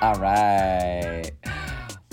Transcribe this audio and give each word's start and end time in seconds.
All 0.00 0.14
right. 0.14 1.32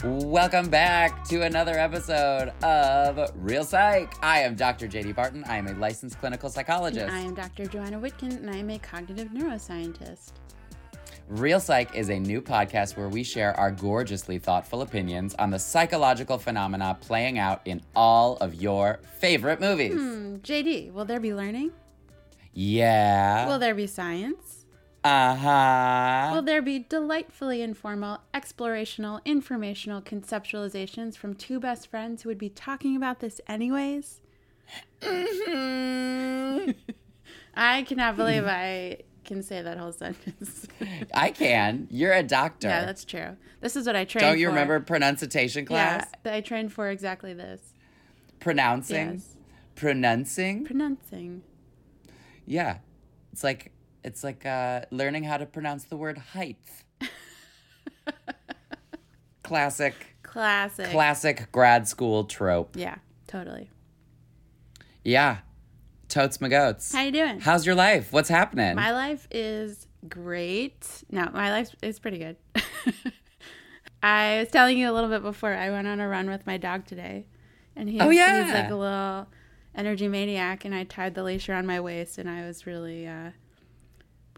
Welcome 0.03 0.69
back 0.69 1.23
to 1.25 1.43
another 1.43 1.77
episode 1.77 2.49
of 2.63 3.31
Reel 3.35 3.63
Psych. 3.63 4.11
I 4.23 4.39
am 4.39 4.55
Dr. 4.55 4.87
JD 4.87 5.13
Barton. 5.15 5.43
I 5.43 5.57
am 5.57 5.67
a 5.67 5.73
licensed 5.73 6.19
clinical 6.19 6.49
psychologist. 6.49 7.13
I 7.13 7.19
am 7.19 7.35
Dr. 7.35 7.67
Joanna 7.67 7.99
Whitkin, 7.99 8.37
and 8.37 8.49
I 8.49 8.55
am 8.55 8.71
a 8.71 8.79
cognitive 8.79 9.27
neuroscientist. 9.27 10.31
Reel 11.27 11.59
Psych 11.59 11.95
is 11.95 12.09
a 12.09 12.19
new 12.19 12.41
podcast 12.41 12.97
where 12.97 13.07
we 13.07 13.23
share 13.23 13.55
our 13.59 13.69
gorgeously 13.69 14.39
thoughtful 14.39 14.81
opinions 14.81 15.35
on 15.35 15.51
the 15.51 15.59
psychological 15.59 16.39
phenomena 16.39 16.97
playing 17.01 17.37
out 17.37 17.61
in 17.65 17.83
all 17.95 18.37
of 18.37 18.55
your 18.55 18.99
favorite 19.19 19.59
movies. 19.59 19.93
Hmm, 19.93 20.37
JD, 20.37 20.91
will 20.91 21.05
there 21.05 21.19
be 21.19 21.35
learning? 21.35 21.69
Yeah. 22.51 23.47
Will 23.47 23.59
there 23.59 23.75
be 23.75 23.85
science? 23.85 24.54
Uh 25.05 25.35
huh. 25.35 26.31
Will 26.33 26.41
there 26.41 26.63
be 26.63 26.79
delightfully 26.79 27.61
informal, 27.61 28.21
explorational, 28.33 29.23
informational 29.23 30.01
conceptualizations 30.01 31.15
from 31.15 31.35
two 31.35 31.59
best 31.59 31.87
friends 31.87 32.23
who 32.23 32.29
would 32.29 32.39
be 32.39 32.49
talking 32.49 32.95
about 32.95 33.19
this 33.19 33.39
anyways? 33.47 34.21
Mm-hmm. 35.01 36.71
I 37.55 37.83
cannot 37.83 38.17
believe 38.17 38.45
I 38.47 39.03
can 39.25 39.43
say 39.43 39.61
that 39.61 39.77
whole 39.77 39.91
sentence. 39.91 40.65
I 41.13 41.29
can. 41.29 41.87
You're 41.91 42.13
a 42.13 42.23
doctor. 42.23 42.67
yeah, 42.67 42.85
that's 42.85 43.05
true. 43.05 43.37
This 43.61 43.75
is 43.75 43.85
what 43.85 43.95
I 43.95 44.05
trained 44.05 44.23
Don't 44.23 44.39
you 44.39 44.47
for. 44.47 44.53
remember 44.53 44.79
pronunciation 44.79 45.65
class? 45.65 46.07
Yeah, 46.25 46.33
I 46.33 46.41
trained 46.41 46.73
for 46.73 46.89
exactly 46.89 47.33
this. 47.33 47.61
Pronouncing? 48.39 49.13
Yes. 49.13 49.35
Pronouncing? 49.75 50.65
Pronouncing. 50.65 51.43
Yeah. 52.47 52.79
It's 53.31 53.43
like 53.43 53.71
it's 54.05 54.23
like 54.23 54.45
uh, 54.45 54.81
learning 54.91 55.23
how 55.25 55.37
to 55.37 55.45
pronounce 55.45 55.83
the 55.85 55.97
word 55.97 56.17
height. 56.17 56.57
classic 59.43 59.93
Classic. 60.23 60.89
classic 60.91 61.51
grad 61.51 61.87
school 61.87 62.25
trope. 62.25 62.75
yeah, 62.75 62.95
totally. 63.27 63.69
Yeah. 65.03 65.37
Totes 66.07 66.39
my 66.41 66.49
goats. 66.49 66.93
How 66.93 67.01
you 67.01 67.11
doing? 67.11 67.39
How's 67.39 67.65
your 67.65 67.75
life? 67.75 68.11
What's 68.13 68.29
happening? 68.29 68.75
My 68.75 68.91
life 68.91 69.27
is 69.31 69.87
great. 70.07 71.03
No, 71.11 71.29
my 71.33 71.51
life 71.51 71.75
is 71.81 71.99
pretty 71.99 72.19
good. 72.19 72.35
I 74.03 74.39
was 74.39 74.49
telling 74.49 74.77
you 74.77 74.89
a 74.89 74.93
little 74.93 75.09
bit 75.09 75.23
before. 75.23 75.53
I 75.53 75.69
went 75.71 75.87
on 75.87 75.99
a 75.99 76.07
run 76.07 76.29
with 76.29 76.45
my 76.45 76.57
dog 76.57 76.85
today, 76.85 77.25
and 77.75 77.89
he's, 77.89 78.01
Oh, 78.01 78.09
yeah. 78.11 78.43
he's 78.45 78.53
like 78.53 78.69
a 78.69 78.75
little 78.75 79.27
energy 79.73 80.07
maniac. 80.07 80.63
And 80.63 80.75
I 80.75 80.83
tied 80.83 81.15
the 81.15 81.23
leash 81.23 81.49
around 81.49 81.65
my 81.65 81.79
waist, 81.79 82.17
and 82.19 82.29
I 82.29 82.45
was 82.45 82.65
really 82.67 83.07
uh, 83.07 83.31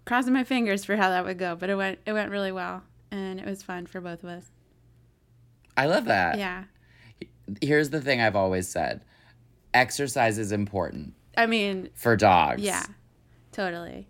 crossing 0.07 0.33
my 0.33 0.43
fingers 0.43 0.83
for 0.85 0.95
how 0.95 1.09
that 1.09 1.25
would 1.25 1.37
go. 1.37 1.55
But 1.55 1.69
it 1.69 1.75
went 1.75 1.99
it 2.05 2.13
went 2.13 2.31
really 2.31 2.51
well, 2.51 2.81
and 3.11 3.39
it 3.39 3.45
was 3.45 3.61
fun 3.61 3.85
for 3.85 4.01
both 4.01 4.23
of 4.23 4.29
us. 4.29 4.49
I 5.75 5.85
love 5.85 6.05
that. 6.05 6.39
Yeah, 6.39 6.63
Here's 7.61 7.91
the 7.91 8.01
thing 8.01 8.19
I've 8.19 8.35
always 8.35 8.67
said. 8.67 9.01
Exercise 9.73 10.37
is 10.39 10.51
important 10.51 11.13
I 11.37 11.45
mean, 11.45 11.89
for 11.93 12.15
dogs. 12.15 12.63
yeah, 12.63 12.83
totally. 13.51 14.07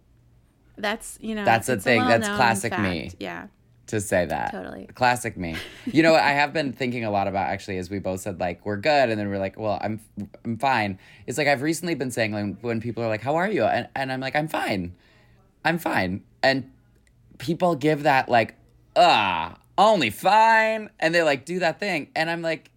That's 0.77 1.17
you 1.21 1.35
know 1.35 1.43
That's 1.43 1.67
a 1.67 1.77
thing. 1.77 1.99
That's 2.07 2.27
classic 2.27 2.71
fact. 2.71 2.83
me. 2.83 3.11
Yeah, 3.19 3.47
to 3.87 3.99
say 3.99 4.25
that. 4.25 4.51
Totally. 4.51 4.87
Classic 4.93 5.35
me. 5.35 5.55
You 5.85 6.03
know 6.03 6.11
what 6.13 6.21
I 6.21 6.31
have 6.31 6.53
been 6.53 6.71
thinking 6.73 7.03
a 7.03 7.11
lot 7.11 7.27
about 7.27 7.47
actually 7.49 7.79
as 7.79 7.89
we 7.89 7.99
both 7.99 8.21
said 8.21 8.39
like 8.39 8.65
we're 8.65 8.77
good 8.77 9.09
and 9.09 9.19
then 9.19 9.29
we're 9.29 9.39
like, 9.39 9.57
well, 9.59 9.79
I'm 9.81 9.99
I'm 10.45 10.57
fine. 10.57 10.99
It's 11.25 11.37
like 11.37 11.47
I've 11.47 11.63
recently 11.63 11.95
been 11.95 12.11
saying 12.11 12.31
like 12.31 12.59
when 12.61 12.79
people 12.79 13.03
are 13.03 13.07
like, 13.07 13.21
"How 13.21 13.35
are 13.35 13.49
you?" 13.49 13.63
and 13.63 13.87
and 13.95 14.11
I'm 14.11 14.19
like, 14.19 14.35
"I'm 14.35 14.47
fine." 14.47 14.93
I'm 15.67 15.77
fine. 15.79 16.23
And 16.41 16.71
people 17.37 17.75
give 17.75 18.03
that 18.03 18.29
like, 18.29 18.55
"Ah, 18.95 19.57
only 19.77 20.09
fine." 20.09 20.89
And 20.99 21.13
they 21.13 21.23
like 21.23 21.45
do 21.45 21.59
that 21.59 21.79
thing 21.79 22.09
and 22.15 22.29
I'm 22.29 22.41
like 22.41 22.71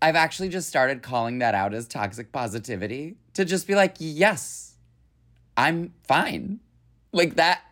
I've 0.00 0.14
actually 0.14 0.48
just 0.48 0.68
started 0.68 1.02
calling 1.02 1.38
that 1.40 1.54
out 1.54 1.74
as 1.74 1.88
toxic 1.88 2.30
positivity 2.30 3.16
to 3.34 3.44
just 3.44 3.66
be 3.66 3.74
like, 3.74 3.96
"Yes. 3.98 4.76
I'm 5.56 5.92
fine." 6.04 6.60
Like 7.12 7.34
that 7.36 7.62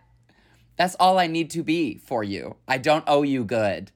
that's 0.77 0.97
all 0.99 1.19
I 1.19 1.27
need 1.27 1.51
to 1.51 1.63
be 1.63 1.99
for 1.99 2.25
you. 2.25 2.57
I 2.67 2.79
don't 2.79 3.05
owe 3.07 3.23
you 3.23 3.45
good. 3.45 3.93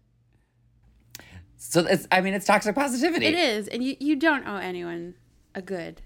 So 1.57 1.81
it's 1.87 2.07
I 2.13 2.21
mean 2.21 2.35
it's 2.35 2.47
toxic 2.47 2.75
positivity. 2.75 3.27
it 3.27 3.35
is, 3.35 3.67
and 3.69 3.83
you 3.83 3.97
you 3.99 4.17
don't 4.17 4.47
owe 4.47 4.57
anyone 4.57 5.15
a 5.55 5.63
good, 5.63 6.03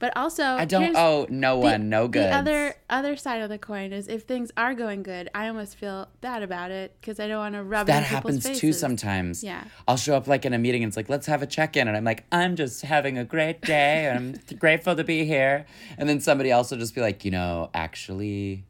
but 0.00 0.16
also 0.16 0.42
I 0.42 0.64
don't 0.64 0.96
owe 0.96 1.26
no 1.30 1.56
the- 1.56 1.62
one 1.62 1.88
no 1.88 2.08
good. 2.08 2.24
The 2.24 2.34
other 2.34 2.74
other 2.88 3.14
side 3.16 3.42
of 3.42 3.48
the 3.48 3.58
coin 3.58 3.92
is 3.92 4.08
if 4.08 4.22
things 4.24 4.50
are 4.56 4.74
going 4.74 5.04
good, 5.04 5.28
I 5.32 5.46
almost 5.46 5.76
feel 5.76 6.08
bad 6.20 6.42
about 6.42 6.72
it 6.72 6.96
because 7.00 7.20
I 7.20 7.28
don't 7.28 7.38
want 7.38 7.54
to 7.54 7.62
rub 7.62 7.84
it 7.88 7.92
that 7.92 8.02
happens 8.02 8.42
faces. 8.44 8.60
too 8.60 8.72
sometimes. 8.72 9.44
Yeah. 9.44 9.62
I'll 9.86 9.96
show 9.96 10.16
up 10.16 10.26
like 10.26 10.44
in 10.44 10.52
a 10.52 10.58
meeting 10.58 10.82
and 10.82 10.90
it's 10.90 10.96
like, 10.96 11.08
let's 11.08 11.26
have 11.26 11.42
a 11.42 11.46
check 11.46 11.76
in. 11.76 11.86
And 11.86 11.96
I'm 11.96 12.02
like, 12.04 12.24
I'm 12.32 12.56
just 12.56 12.82
having 12.82 13.16
a 13.18 13.24
great 13.24 13.60
day. 13.60 14.06
and 14.06 14.40
I'm 14.50 14.56
grateful 14.58 14.96
to 14.96 15.04
be 15.04 15.24
here. 15.24 15.66
And 15.98 16.08
then 16.08 16.18
somebody 16.20 16.50
else 16.50 16.70
will 16.72 16.78
just 16.78 16.94
be 16.94 17.00
like, 17.00 17.24
you 17.24 17.30
know, 17.30 17.70
actually, 17.74 18.64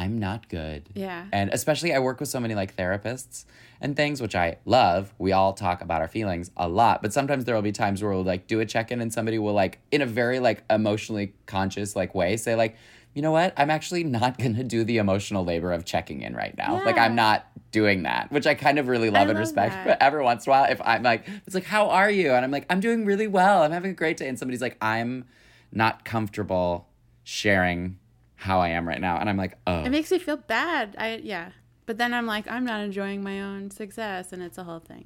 I'm 0.00 0.18
not 0.18 0.48
good. 0.48 0.88
Yeah. 0.94 1.26
And 1.30 1.50
especially, 1.52 1.92
I 1.92 1.98
work 1.98 2.20
with 2.20 2.30
so 2.30 2.40
many 2.40 2.54
like 2.54 2.74
therapists 2.74 3.44
and 3.82 3.94
things, 3.94 4.22
which 4.22 4.34
I 4.34 4.56
love. 4.64 5.12
We 5.18 5.32
all 5.32 5.52
talk 5.52 5.82
about 5.82 6.00
our 6.00 6.08
feelings 6.08 6.50
a 6.56 6.68
lot, 6.68 7.02
but 7.02 7.12
sometimes 7.12 7.44
there 7.44 7.54
will 7.54 7.60
be 7.60 7.72
times 7.72 8.02
where 8.02 8.10
we'll 8.10 8.24
like 8.24 8.46
do 8.46 8.60
a 8.60 8.66
check 8.66 8.90
in 8.90 9.02
and 9.02 9.12
somebody 9.12 9.38
will 9.38 9.52
like, 9.52 9.78
in 9.90 10.00
a 10.00 10.06
very 10.06 10.40
like 10.40 10.64
emotionally 10.70 11.34
conscious 11.44 11.94
like 11.94 12.14
way, 12.14 12.38
say 12.38 12.54
like, 12.54 12.76
you 13.12 13.20
know 13.20 13.30
what? 13.30 13.52
I'm 13.58 13.68
actually 13.68 14.04
not 14.04 14.38
gonna 14.42 14.64
do 14.64 14.84
the 14.84 14.96
emotional 14.96 15.44
labor 15.44 15.70
of 15.70 15.84
checking 15.84 16.22
in 16.22 16.34
right 16.34 16.56
now. 16.56 16.82
Like 16.82 16.96
I'm 16.96 17.14
not 17.14 17.46
doing 17.70 18.04
that, 18.04 18.32
which 18.32 18.46
I 18.46 18.54
kind 18.54 18.78
of 18.78 18.88
really 18.88 19.10
love 19.10 19.28
and 19.28 19.38
love 19.38 19.38
respect. 19.38 19.74
that. 19.74 19.86
But 19.86 20.02
every 20.02 20.22
once 20.22 20.46
in 20.46 20.50
a 20.50 20.56
while, 20.56 20.72
if 20.72 20.80
I'm 20.82 21.02
like, 21.02 21.28
it's 21.46 21.54
like, 21.54 21.64
how 21.64 21.90
are 21.90 22.10
you? 22.10 22.32
And 22.32 22.42
I'm 22.42 22.50
like, 22.50 22.64
I'm 22.70 22.80
doing 22.80 23.04
really 23.04 23.26
well. 23.26 23.62
I'm 23.62 23.72
having 23.72 23.90
a 23.90 23.94
great 23.94 24.16
day. 24.16 24.28
And 24.28 24.38
somebody's 24.38 24.62
like, 24.62 24.78
I'm 24.80 25.26
not 25.72 26.06
comfortable 26.06 26.88
sharing 27.22 27.98
how 28.40 28.58
I 28.60 28.70
am 28.70 28.88
right 28.88 29.00
now. 29.00 29.18
And 29.18 29.28
I'm 29.28 29.36
like, 29.36 29.58
oh. 29.66 29.84
It 29.84 29.90
makes 29.90 30.10
me 30.10 30.18
feel 30.18 30.38
bad. 30.38 30.96
I 30.98 31.16
yeah, 31.22 31.50
but 31.84 31.98
then 31.98 32.14
I'm 32.14 32.24
like 32.26 32.50
I'm 32.50 32.64
not 32.64 32.80
enjoying 32.80 33.22
my 33.22 33.42
own 33.42 33.70
success, 33.70 34.32
and 34.32 34.42
it's 34.42 34.56
a 34.56 34.64
whole 34.64 34.78
thing. 34.80 35.04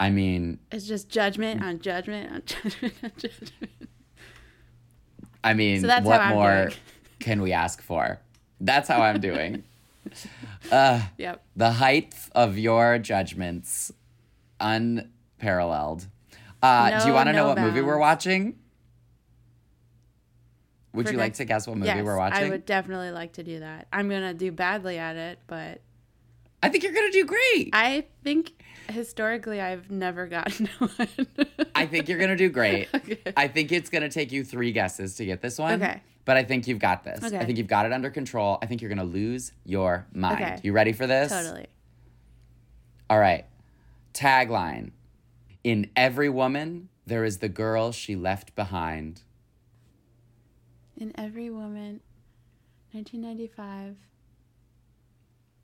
I 0.00 0.08
mean, 0.10 0.58
It's 0.72 0.86
just 0.86 1.10
judgment 1.10 1.62
on 1.62 1.78
judgment 1.78 2.32
on 2.32 2.42
judgment 2.46 2.94
on 3.04 3.12
judgment. 3.18 3.70
I 5.44 5.52
mean, 5.54 5.80
So 5.82 6.00
what 6.00 6.26
more 6.28 6.66
doing. 6.68 6.74
can 7.20 7.42
we 7.42 7.52
ask 7.52 7.82
for? 7.82 8.18
That's 8.60 8.88
how 8.88 9.02
I'm 9.02 9.20
doing. 9.20 9.62
uh, 10.72 11.02
Yep. 11.18 11.44
the 11.54 11.70
height 11.72 12.14
of 12.34 12.56
your 12.58 12.98
judgments, 12.98 13.92
unparalleled. 14.58 16.06
Uh, 16.62 17.00
do 17.00 17.08
you 17.08 17.12
want 17.14 17.28
to 17.28 17.32
know 17.32 17.42
no 17.42 17.48
what 17.48 17.58
movie 17.58 17.80
we're 17.82 17.98
watching? 17.98 18.56
Would 20.94 21.10
you 21.10 21.16
like 21.16 21.34
to 21.34 21.44
guess 21.44 21.66
what 21.66 21.76
movie 21.76 21.88
yes, 21.88 22.04
we're 22.04 22.16
watching? 22.18 22.46
I 22.46 22.50
would 22.50 22.66
definitely 22.66 23.10
like 23.10 23.34
to 23.34 23.42
do 23.42 23.60
that. 23.60 23.88
I'm 23.92 24.08
gonna 24.08 24.34
do 24.34 24.52
badly 24.52 24.98
at 24.98 25.16
it, 25.16 25.38
but 25.46 25.80
I 26.62 26.68
think 26.68 26.84
you're 26.84 26.92
gonna 26.92 27.10
do 27.10 27.24
great. 27.24 27.70
I 27.72 28.04
think 28.22 28.52
historically 28.88 29.60
I've 29.60 29.90
never 29.90 30.26
gotten 30.26 30.66
one. 30.78 31.08
I 31.74 31.86
think 31.86 32.08
you're 32.08 32.18
gonna 32.18 32.36
do 32.36 32.50
great. 32.50 32.88
Okay. 32.94 33.18
I 33.36 33.48
think 33.48 33.72
it's 33.72 33.90
gonna 33.90 34.10
take 34.10 34.32
you 34.32 34.44
three 34.44 34.70
guesses 34.72 35.16
to 35.16 35.24
get 35.24 35.40
this 35.40 35.58
one. 35.58 35.82
Okay. 35.82 36.00
But 36.24 36.36
I 36.36 36.44
think 36.44 36.68
you've 36.68 36.78
got 36.78 37.02
this. 37.04 37.24
Okay. 37.24 37.38
I 37.38 37.44
think 37.44 37.58
you've 37.58 37.66
got 37.66 37.84
it 37.86 37.92
under 37.92 38.10
control. 38.10 38.58
I 38.62 38.66
think 38.66 38.80
you're 38.80 38.90
gonna 38.90 39.02
lose 39.02 39.52
your 39.64 40.06
mind. 40.12 40.42
Okay. 40.42 40.60
You 40.62 40.72
ready 40.72 40.92
for 40.92 41.06
this? 41.06 41.32
totally. 41.32 41.66
All 43.10 43.18
right. 43.18 43.44
Tagline 44.14 44.90
In 45.64 45.90
every 45.96 46.28
woman, 46.28 46.90
there 47.06 47.24
is 47.24 47.38
the 47.38 47.48
girl 47.48 47.92
she 47.92 48.14
left 48.14 48.54
behind. 48.54 49.22
In 51.02 51.12
every 51.18 51.50
woman, 51.50 51.98
1995. 52.92 53.96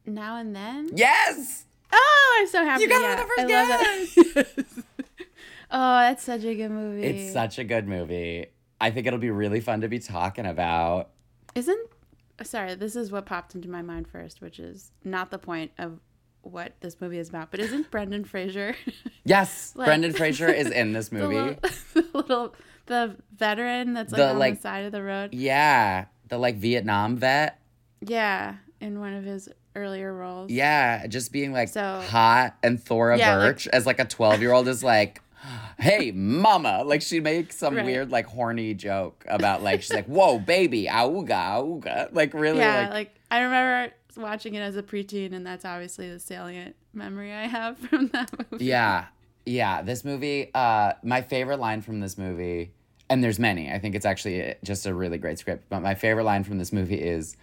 Now 0.05 0.37
and 0.37 0.57
then. 0.57 0.91
Yes! 0.93 1.65
Oh, 1.93 2.39
I'm 2.41 2.49
so 2.49 2.65
happy. 2.65 2.83
You 2.83 2.89
got 2.89 3.03
it 3.03 3.05
yeah, 3.05 3.11
on 3.13 3.17
the 3.19 4.35
first 4.35 4.35
I 4.35 4.35
love 4.35 4.35
that. 4.35 4.85
oh, 5.71 5.99
that's 6.01 6.25
such 6.25 6.43
a 6.43 6.57
good 6.57 6.73
movie. 6.73 7.05
It's 7.05 7.33
such 7.33 7.61
a 7.61 7.63
good 7.63 7.87
movie. 7.87 8.47
I 8.81 8.91
think 8.91 9.07
it'll 9.07 9.21
be 9.21 9.31
really 9.31 9.61
fun 9.61 9.83
to 9.83 9.89
be 9.89 10.01
talking 10.01 10.45
about. 10.45 11.11
Isn't 11.55 11.89
sorry, 12.43 12.75
this 12.75 12.97
is 12.97 13.13
what 13.13 13.25
popped 13.25 13.55
into 13.55 13.69
my 13.69 13.81
mind 13.81 14.09
first, 14.09 14.41
which 14.41 14.59
is 14.59 14.91
not 15.05 15.31
the 15.31 15.39
point 15.39 15.71
of 15.79 16.01
what 16.43 16.73
this 16.81 17.01
movie 17.01 17.19
is 17.19 17.29
about. 17.29 17.53
But 17.53 17.61
isn't 17.61 17.93
Brendan 17.93 18.25
Fraser 18.25 18.75
Yes, 19.25 19.73
Like- 19.77 19.87
Brendan 19.87 20.15
Fraser 20.15 20.49
is 20.49 20.69
in 20.69 20.95
this 20.95 21.11
the 21.11 21.17
movie. 21.17 21.37
little, 21.37 21.59
the 21.95 22.05
little 22.13 22.55
the 22.89 23.17
veteran 23.37 23.95
that's 23.95 24.13
like 24.13 24.19
The, 24.19 24.29
on 24.31 24.39
like- 24.39 24.57
the 24.57 24.61
side 24.61 24.85
of 24.85 24.93
the 24.93 25.03
road? 25.03 25.33
Yeah, 25.33 26.07
the 26.29 26.39
like 26.39 26.57
Vietnam 26.57 27.17
vet. 27.17 27.61
Yeah, 28.01 28.57
in 28.81 28.99
one 29.01 29.15
of 29.15 29.25
his 29.25 29.49
earlier 29.77 30.13
roles. 30.13 30.51
Yeah, 30.51 31.07
just 31.07 31.33
being 31.33 31.53
like 31.53 31.69
So- 31.69 32.01
hot 32.09 32.57
and 32.63 32.83
Thora 32.83 33.17
Yeah, 33.19 33.37
like- 33.37 33.55
Birch 33.55 33.69
as 33.69 33.87
like 33.87 34.01
a 34.01 34.05
12 34.05 34.41
year 34.41 34.53
old 34.53 34.67
is 34.69 34.83
like, 34.83 35.23
hey, 35.79 36.11
mama. 36.13 36.83
Like 36.85 37.03
she 37.03 37.21
makes 37.21 37.57
some 37.57 37.77
Right. 37.77 37.85
weird, 37.85 38.11
like 38.11 38.27
horny 38.27 38.75
joke 38.75 39.25
about 39.29 39.63
like, 39.63 39.83
she's 39.83 39.93
like, 39.93 40.07
whoa, 40.07 40.39
baby, 40.39 40.87
auga, 40.91 41.29
auga. 41.63 42.09
Like 42.13 42.35
really, 42.35 42.59
yeah, 42.59 42.81
like, 42.83 42.91
like, 42.91 43.15
I 43.31 43.41
remember 43.41 43.95
watching 44.17 44.55
it 44.55 44.61
as 44.61 44.77
a 44.77 44.83
preteen, 44.83 45.33
and 45.33 45.47
that's 45.47 45.65
obviously 45.65 46.11
the 46.11 46.19
salient 46.19 46.75
memory 46.93 47.33
I 47.33 47.47
have 47.47 47.79
from 47.91 48.09
that 48.09 48.51
movie. 48.51 48.65
yeah, 48.65 49.07
yeah. 49.47 49.83
This 49.83 50.05
movie, 50.05 50.51
uh, 50.55 50.95
my 51.05 51.23
favorite 51.23 51.61
line 51.61 51.83
from 51.83 52.01
this 52.01 52.19
movie, 52.19 52.73
and 53.11 53.23
there's 53.25 53.39
many, 53.39 53.71
I 53.73 53.79
think 53.79 53.95
it's 53.95 54.07
actually 54.07 54.41
eh, 54.43 54.55
just 54.65 54.87
a 54.87 54.95
really 54.95 55.19
great 55.19 55.39
script, 55.39 55.65
but 55.69 55.81
my 55.81 55.95
favorite 55.95 56.25
line 56.25 56.45
from 56.45 56.59
this 56.59 56.73
movie 56.73 57.01
is, 57.01 57.37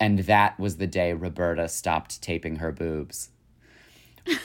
and 0.00 0.20
that 0.20 0.58
was 0.58 0.76
the 0.76 0.86
day 0.86 1.12
Roberta 1.12 1.68
stopped 1.68 2.22
taping 2.22 2.56
her 2.56 2.70
boobs. 2.72 3.30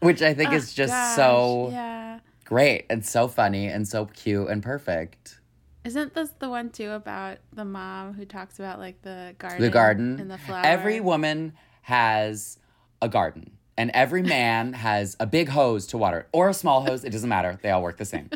Which 0.00 0.20
I 0.22 0.34
think 0.34 0.50
ah, 0.50 0.54
is 0.54 0.74
just 0.74 0.92
Oh, 0.92 0.96
Gosh, 0.96 1.16
so 1.16 1.68
yeah. 1.72 2.18
great 2.44 2.84
and 2.90 3.04
so 3.04 3.26
funny 3.28 3.66
and 3.66 3.88
so 3.88 4.06
cute 4.06 4.48
and 4.48 4.62
perfect. 4.62 5.40
Isn't 5.84 6.14
this 6.14 6.30
the 6.38 6.48
one 6.48 6.70
too 6.70 6.90
about 6.92 7.38
the 7.52 7.64
mom 7.64 8.14
who 8.14 8.24
talks 8.24 8.58
about 8.58 8.78
like 8.78 9.00
the 9.02 9.34
garden, 9.38 9.60
The 9.60 9.70
garden. 9.70 10.20
and 10.20 10.30
the 10.30 10.38
flower? 10.38 10.62
Every 10.64 11.00
woman 11.00 11.54
has 11.82 12.58
a 13.02 13.08
garden, 13.08 13.52
and 13.76 13.90
every 13.92 14.22
man 14.22 14.72
has 14.74 15.16
a 15.20 15.26
big 15.26 15.48
hose 15.50 15.86
to 15.88 15.98
water 15.98 16.20
it 16.20 16.28
or 16.32 16.48
a 16.48 16.54
small 16.54 16.82
hose. 16.86 17.04
It 17.04 17.10
doesn't 17.10 17.28
matter. 17.28 17.58
They 17.62 17.70
all 17.70 17.82
work 17.82 17.98
the 17.98 18.04
same. 18.06 18.30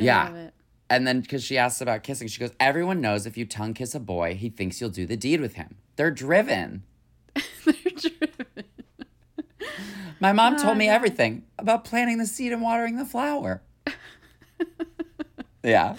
I 0.00 0.04
yeah. 0.04 0.50
And 0.88 1.06
then 1.06 1.20
because 1.20 1.44
she 1.44 1.56
asks 1.56 1.80
about 1.80 2.02
kissing, 2.02 2.26
she 2.28 2.40
goes, 2.40 2.50
Everyone 2.58 3.00
knows 3.00 3.24
if 3.26 3.36
you 3.36 3.46
tongue 3.46 3.74
kiss 3.74 3.94
a 3.94 4.00
boy, 4.00 4.34
he 4.34 4.48
thinks 4.48 4.80
you'll 4.80 4.90
do 4.90 5.06
the 5.06 5.16
deed 5.16 5.40
with 5.40 5.54
him. 5.54 5.76
They're 5.96 6.10
driven. 6.10 6.82
They're 7.64 7.74
driven. 7.96 8.64
My 10.18 10.32
mom 10.32 10.56
told 10.56 10.76
me 10.76 10.88
everything 10.88 11.44
about 11.58 11.84
planting 11.84 12.18
the 12.18 12.26
seed 12.26 12.52
and 12.52 12.60
watering 12.60 12.96
the 12.96 13.04
flower. 13.06 13.62
yeah. 15.62 15.96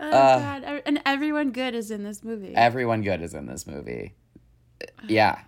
Oh 0.00 0.08
Uh, 0.08 0.38
god! 0.60 0.82
And 0.86 1.02
everyone 1.04 1.50
good 1.50 1.74
is 1.74 1.90
in 1.90 2.04
this 2.04 2.22
movie. 2.22 2.54
Everyone 2.54 3.02
good 3.02 3.20
is 3.20 3.34
in 3.34 3.46
this 3.46 3.66
movie. 3.66 4.14
Yeah. 5.08 5.40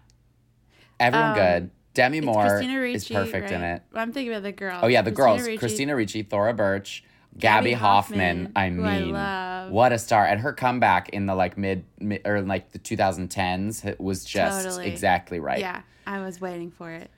Everyone 0.98 1.30
Um, 1.30 1.34
good. 1.36 1.70
Demi 1.94 2.20
Moore 2.20 2.58
Ricci, 2.58 2.92
is 2.94 3.08
perfect 3.08 3.50
in 3.52 3.60
right? 3.62 3.74
it. 3.76 3.82
I'm 3.94 4.12
thinking 4.12 4.32
about 4.32 4.42
the 4.42 4.52
girls. 4.52 4.80
Oh 4.82 4.88
yeah, 4.88 5.02
the 5.02 5.10
Christina 5.12 5.36
girls. 5.36 5.46
Ricci. 5.46 5.58
Christina 5.58 5.96
Ricci, 5.96 6.22
Thora 6.22 6.52
Birch, 6.52 7.04
Gabby, 7.38 7.70
Gaby 7.70 7.74
Hoffmann. 7.80 8.46
Hoffman, 8.46 8.52
I 8.56 8.64
I 8.66 8.70
mean, 8.70 9.12
love. 9.12 9.70
what 9.70 9.92
a 9.92 9.98
star! 9.98 10.26
And 10.26 10.40
her 10.40 10.52
comeback 10.52 11.08
in 11.10 11.26
the 11.26 11.34
like 11.34 11.56
mid, 11.56 11.84
mid 11.98 12.22
or 12.26 12.42
like 12.42 12.72
the 12.72 12.78
2010s 12.78 13.84
it 13.84 14.00
was 14.00 14.24
just 14.24 14.64
Totally. 14.66 14.88
exactly 14.88 15.40
right. 15.40 15.60
Yeah, 15.60 15.82
I 16.06 16.20
was 16.20 16.40
waiting 16.40 16.70
for 16.70 16.90
it. 16.90 17.10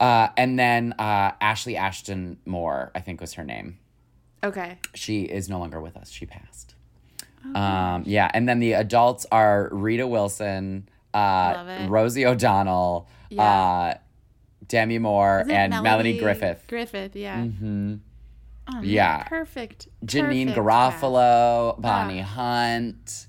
Uh, 0.00 0.28
and 0.36 0.58
then 0.58 0.94
uh, 0.98 1.32
Ashley 1.40 1.76
Ashton 1.76 2.38
Moore, 2.44 2.90
I 2.94 3.00
think 3.00 3.20
was 3.20 3.34
her 3.34 3.44
name. 3.44 3.78
Okay. 4.42 4.78
She 4.94 5.22
is 5.22 5.48
no 5.48 5.60
longer 5.60 5.80
with 5.80 5.96
us. 5.96 6.10
She 6.10 6.26
passed. 6.26 6.74
Oh, 7.54 7.60
um, 7.60 8.02
yeah, 8.06 8.30
and 8.34 8.48
then 8.48 8.58
the 8.58 8.72
adults 8.72 9.26
are 9.30 9.68
Rita 9.72 10.06
Wilson, 10.06 10.88
uh, 11.14 11.86
Rosie 11.88 12.26
O'Donnell, 12.26 13.08
Yeah. 13.30 13.42
uh, 13.42 13.94
Demi 14.66 14.98
Moore, 14.98 15.44
and 15.48 15.70
Melanie 15.82 16.18
Griffith. 16.18 16.64
Griffith, 16.68 17.14
yeah. 17.16 17.42
hmm 17.44 17.96
Oh, 18.68 18.80
Yeah. 18.82 19.24
Perfect. 19.24 19.88
Janine 20.04 20.54
perfect 20.54 20.58
Garofalo. 20.58 21.80
Bonnie 21.80 22.20
Hunt, 22.20 23.26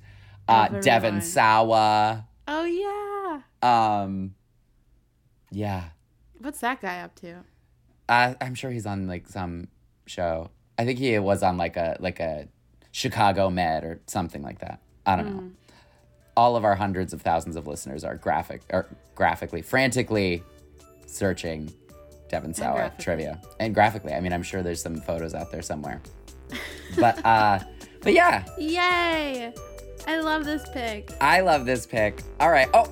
uh, 0.47 0.63
Everyone. 0.65 0.83
Devon 0.83 1.21
Sawa. 1.21 2.27
Oh 2.47 2.63
yeah. 2.65 3.41
Um, 4.01 4.35
yeah, 5.51 5.85
What's 6.39 6.59
that 6.59 6.81
guy 6.81 6.99
up 7.01 7.15
to? 7.21 7.37
I, 8.09 8.35
I'm 8.41 8.53
sure 8.55 8.69
he's 8.71 8.85
on 8.85 9.07
like 9.07 9.27
some 9.29 9.69
show. 10.05 10.49
I 10.77 10.83
think 10.85 10.99
he 10.99 11.17
was 11.19 11.41
on 11.43 11.57
like 11.57 11.77
a 11.77 11.95
like 11.99 12.19
a 12.19 12.47
Chicago 12.91 13.49
Med 13.49 13.83
or 13.85 14.01
something 14.07 14.41
like 14.41 14.59
that. 14.59 14.81
I 15.05 15.15
don't 15.15 15.27
Hmm. 15.27 15.37
know. 15.37 15.51
All 16.35 16.55
of 16.55 16.65
our 16.65 16.75
hundreds 16.75 17.13
of 17.13 17.21
thousands 17.21 17.55
of 17.55 17.67
listeners 17.67 18.03
are 18.03 18.15
graphic 18.15 18.61
or 18.71 18.87
graphically, 19.15 19.61
frantically 19.61 20.43
searching 21.05 21.71
Devon 22.33 22.51
Sawa 22.51 22.91
trivia. 22.97 23.39
And 23.59 23.75
graphically, 23.75 24.11
I 24.11 24.19
mean, 24.19 24.33
I'm 24.33 24.41
sure 24.41 24.63
there's 24.63 24.81
some 24.81 24.95
photos 24.95 25.35
out 25.35 25.51
there 25.51 25.61
somewhere. 25.61 26.01
But 26.97 27.23
uh, 27.23 27.59
but 28.01 28.13
yeah, 28.13 28.43
Yay! 28.57 29.53
I 30.07 30.19
love 30.19 30.43
this 30.43 30.67
pick. 30.73 31.11
I 31.21 31.41
love 31.41 31.67
this 31.67 31.85
pick. 31.85 32.23
All 32.39 32.49
right. 32.49 32.67
Oh, 32.73 32.85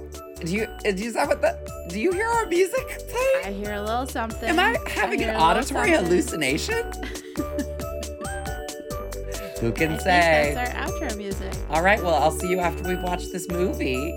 do 0.46 0.54
you 0.54 0.68
do 0.84 1.04
you 1.04 1.10
stop 1.10 1.30
with 1.30 1.42
the? 1.42 1.58
Do 1.90 2.00
you 2.00 2.12
hear 2.12 2.28
our 2.28 2.46
music 2.46 2.86
playing? 3.10 3.46
I 3.46 3.52
hear 3.52 3.74
a 3.74 3.82
little 3.82 4.06
something. 4.06 4.48
Am 4.48 4.60
I 4.60 4.78
having 4.92 5.18
hear 5.18 5.30
an 5.32 5.38
auditory 5.38 5.90
hallucination? 5.90 6.92
Who 9.60 9.72
can 9.72 9.94
I 9.94 9.98
say? 9.98 10.54
think 10.54 10.56
that's 10.56 10.76
our 10.76 10.88
outro 11.10 11.18
music. 11.18 11.52
All 11.71 11.81
right. 11.81 12.02
Well, 12.02 12.14
I'll 12.14 12.30
see 12.30 12.50
you 12.50 12.60
after 12.60 12.88
we've 12.88 13.02
watched 13.02 13.31
this 13.31 13.50
movie. 13.50 14.14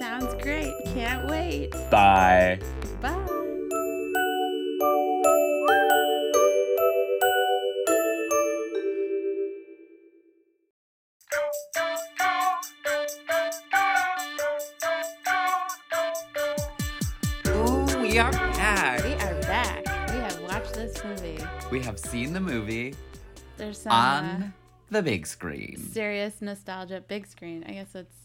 Sounds 0.00 0.34
great. 0.42 0.72
Can't 0.86 1.28
wait. 1.30 1.70
Bye. 1.92 2.58
Bye. 3.00 3.37
We 18.18 18.22
are 18.24 18.32
back. 18.32 19.04
We 19.04 19.12
are 19.12 19.40
back. 19.42 19.86
We 20.10 20.16
have 20.18 20.40
watched 20.40 20.74
this 20.74 21.04
movie. 21.04 21.38
We 21.70 21.80
have 21.84 22.00
seen 22.00 22.32
the 22.32 22.40
movie 22.40 22.96
There's 23.56 23.78
some 23.82 23.92
uh, 23.92 23.94
on 23.94 24.54
the 24.90 25.02
big 25.02 25.24
screen. 25.24 25.76
serious 25.92 26.42
nostalgia. 26.42 27.00
Big 27.06 27.28
screen. 27.28 27.62
I 27.68 27.74
guess 27.74 27.94
it's 27.94 28.16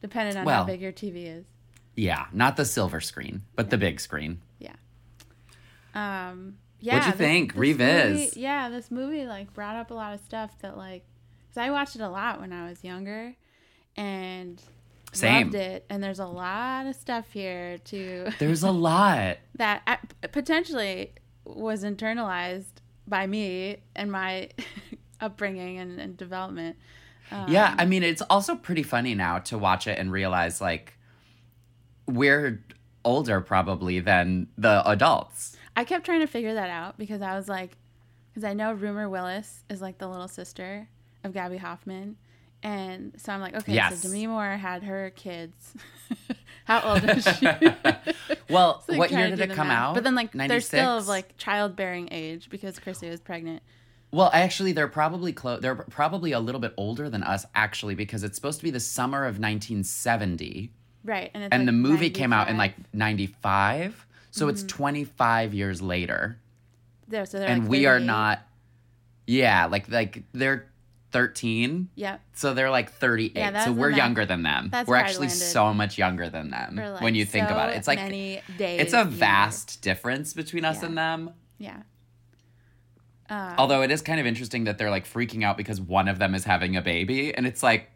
dependent 0.00 0.38
on 0.38 0.46
Well- 0.46 0.62
how 0.62 0.64
big 0.66 0.80
your 0.80 0.90
TV 0.90 1.26
is. 1.26 1.46
Yeah, 1.94 2.26
not 2.32 2.56
the 2.56 2.64
silver 2.64 3.00
screen, 3.00 3.42
but 3.54 3.70
the 3.70 3.78
big 3.78 4.00
screen. 4.00 4.40
Yeah. 4.58 4.74
Um. 5.94 6.56
Yeah. 6.80 6.94
What'd 6.94 7.06
you 7.06 7.12
this- 7.12 7.18
think? 7.20 7.54
this 7.54 7.60
Reviz. 7.60 8.10
movie- 8.14 8.40
yeah, 8.40 8.68
this 8.68 8.90
movie 8.90 9.26
like 9.26 9.54
brought 9.54 9.76
up 9.76 9.92
a 9.92 9.94
lot 9.94 10.12
of 10.12 10.18
stuff 10.22 10.58
that 10.62 10.76
like, 10.76 11.04
cause 11.50 11.58
I 11.58 11.70
watched 11.70 11.94
it 11.94 12.02
a 12.02 12.08
lot 12.08 12.40
when 12.40 12.52
I 12.52 12.68
was 12.68 12.82
younger, 12.82 13.36
and 13.96 14.60
Same. 15.16 15.46
loved 15.48 15.54
it. 15.56 15.86
And 15.90 16.02
there's 16.02 16.18
a 16.18 16.26
lot 16.26 16.86
of 16.86 16.94
stuff 16.96 17.30
here 17.32 17.78
to 17.78 18.30
There's 18.38 18.62
a 18.62 18.70
lot. 18.70 19.38
that 19.56 20.14
potentially 20.32 21.12
was 21.44 21.84
internalized 21.84 22.72
by 23.06 23.26
me 23.26 23.78
and 23.94 24.10
my 24.10 24.50
upbringing 25.20 25.78
and, 25.78 26.00
and 26.00 26.16
development. 26.16 26.76
Yeah, 27.48 27.70
Um, 27.72 27.76
I 27.78 27.84
mean, 27.86 28.02
it's 28.04 28.22
also 28.22 28.54
pretty 28.54 28.82
funny 28.84 29.14
now 29.14 29.38
to 29.40 29.58
watch 29.58 29.86
it 29.88 29.98
and 29.98 30.12
realize 30.12 30.60
like 30.60 30.96
we're 32.06 32.64
older 33.04 33.40
probably 33.40 34.00
than 34.00 34.48
the 34.56 34.88
adults. 34.88 35.56
I 35.76 35.84
kept 35.84 36.04
trying 36.06 36.20
to 36.20 36.26
figure 36.26 36.54
that 36.54 36.70
out 36.70 36.96
because 36.98 37.22
I 37.22 37.36
was 37.36 37.48
like, 37.48 37.76
because 38.32 38.44
I 38.44 38.54
know 38.54 38.72
Rumor 38.72 39.08
Willis 39.08 39.64
is 39.68 39.80
like 39.80 39.98
the 39.98 40.08
little 40.08 40.28
sister 40.28 40.88
of 41.24 41.32
Gaby 41.32 41.56
Hoffmann. 41.56 42.16
And 42.66 43.12
so 43.16 43.32
I'm 43.32 43.40
like, 43.40 43.54
okay, 43.54 43.74
Yes. 43.74 44.00
so 44.00 44.08
Demi 44.08 44.26
Moore 44.26 44.56
had 44.56 44.82
her 44.82 45.12
kids 45.14 45.54
How 46.64 46.80
old 46.82 47.04
is 47.04 47.24
she? 47.38 47.46
Well, 48.50 48.78
It's 48.80 48.88
like 48.88 48.98
what 48.98 49.10
year 49.12 49.30
did 49.30 49.40
it 49.40 49.52
come 49.52 49.68
math. 49.68 49.78
out? 49.90 49.94
But 49.94 50.02
then 50.04 50.14
like 50.16 50.32
they're 50.32 50.60
still 50.60 50.98
of 50.98 51.06
like 51.08 51.36
childbearing 51.36 52.08
age 52.10 52.50
because 52.50 52.78
Chrissy 52.80 53.08
was 53.08 53.20
pregnant. 53.20 53.62
Well, 54.12 54.30
actually, 54.32 54.72
they're 54.72 54.88
probably 54.88 55.32
close. 55.32 55.60
They're 55.62 55.74
probably 55.74 56.32
a 56.32 56.40
little 56.40 56.60
bit 56.60 56.72
older 56.76 57.08
than 57.10 57.22
us, 57.22 57.44
actually, 57.54 57.94
because 57.94 58.22
it's 58.24 58.34
supposed 58.36 58.58
to 58.58 58.64
be 58.64 58.70
the 58.70 58.80
summer 58.80 59.24
of 59.26 59.38
1970, 59.38 60.72
Right. 61.04 61.30
And 61.34 61.44
it's 61.44 61.52
and 61.52 61.62
like 61.62 61.66
the 61.66 61.72
movie 61.72 62.10
came 62.10 62.32
out 62.32 62.48
in 62.48 62.56
like 62.56 62.74
95. 62.92 64.06
So 64.32 64.48
it's 64.48 64.62
Mm-hmm. 64.62 64.68
25 64.76 65.54
years 65.54 65.80
later, 65.82 66.38
There, 67.08 67.24
so 67.26 67.38
they're 67.38 67.48
and 67.48 67.62
like 67.62 67.70
we 67.70 67.86
are 67.86 68.00
not. 68.00 68.40
Yeah, 69.26 69.66
like 69.66 69.88
like 69.88 70.22
they're 70.32 70.66
13, 71.20 71.88
Yep. 71.94 72.20
so 72.34 72.52
they're 72.52 72.70
like 72.70 72.92
38. 72.92 73.32
Yeah, 73.34 73.64
so 73.64 73.72
we're 73.72 73.90
younger 73.90 74.26
than 74.26 74.42
them. 74.42 74.68
That's 74.70 74.86
we're 74.86 74.96
actually 74.96 75.28
landed. 75.28 75.44
so 75.44 75.72
much 75.72 75.96
younger 75.96 76.28
than 76.28 76.50
them 76.50 76.76
like, 76.76 77.00
when 77.00 77.14
you 77.14 77.24
think 77.24 77.48
about 77.48 77.70
it. 77.70 77.76
It's 77.76 77.88
like 77.88 77.98
it's 78.02 78.92
a 78.92 79.04
vast 79.04 79.80
difference 79.80 80.34
between 80.34 80.64
us 80.66 80.80
Yeah. 80.82 80.86
and 80.88 80.98
them. 80.98 81.30
Yeah. 81.58 81.82
Uh, 83.30 83.54
Although 83.56 83.80
it 83.82 83.90
is 83.90 84.02
kind 84.02 84.20
of 84.20 84.26
interesting 84.26 84.64
that 84.64 84.76
they're 84.78 84.90
like 84.90 85.06
freaking 85.06 85.42
out 85.42 85.56
because 85.56 85.80
one 85.80 86.06
of 86.08 86.18
them 86.18 86.34
is 86.34 86.44
having 86.44 86.76
a 86.76 86.82
baby, 86.82 87.34
and 87.34 87.46
it's 87.46 87.62
like 87.62 87.90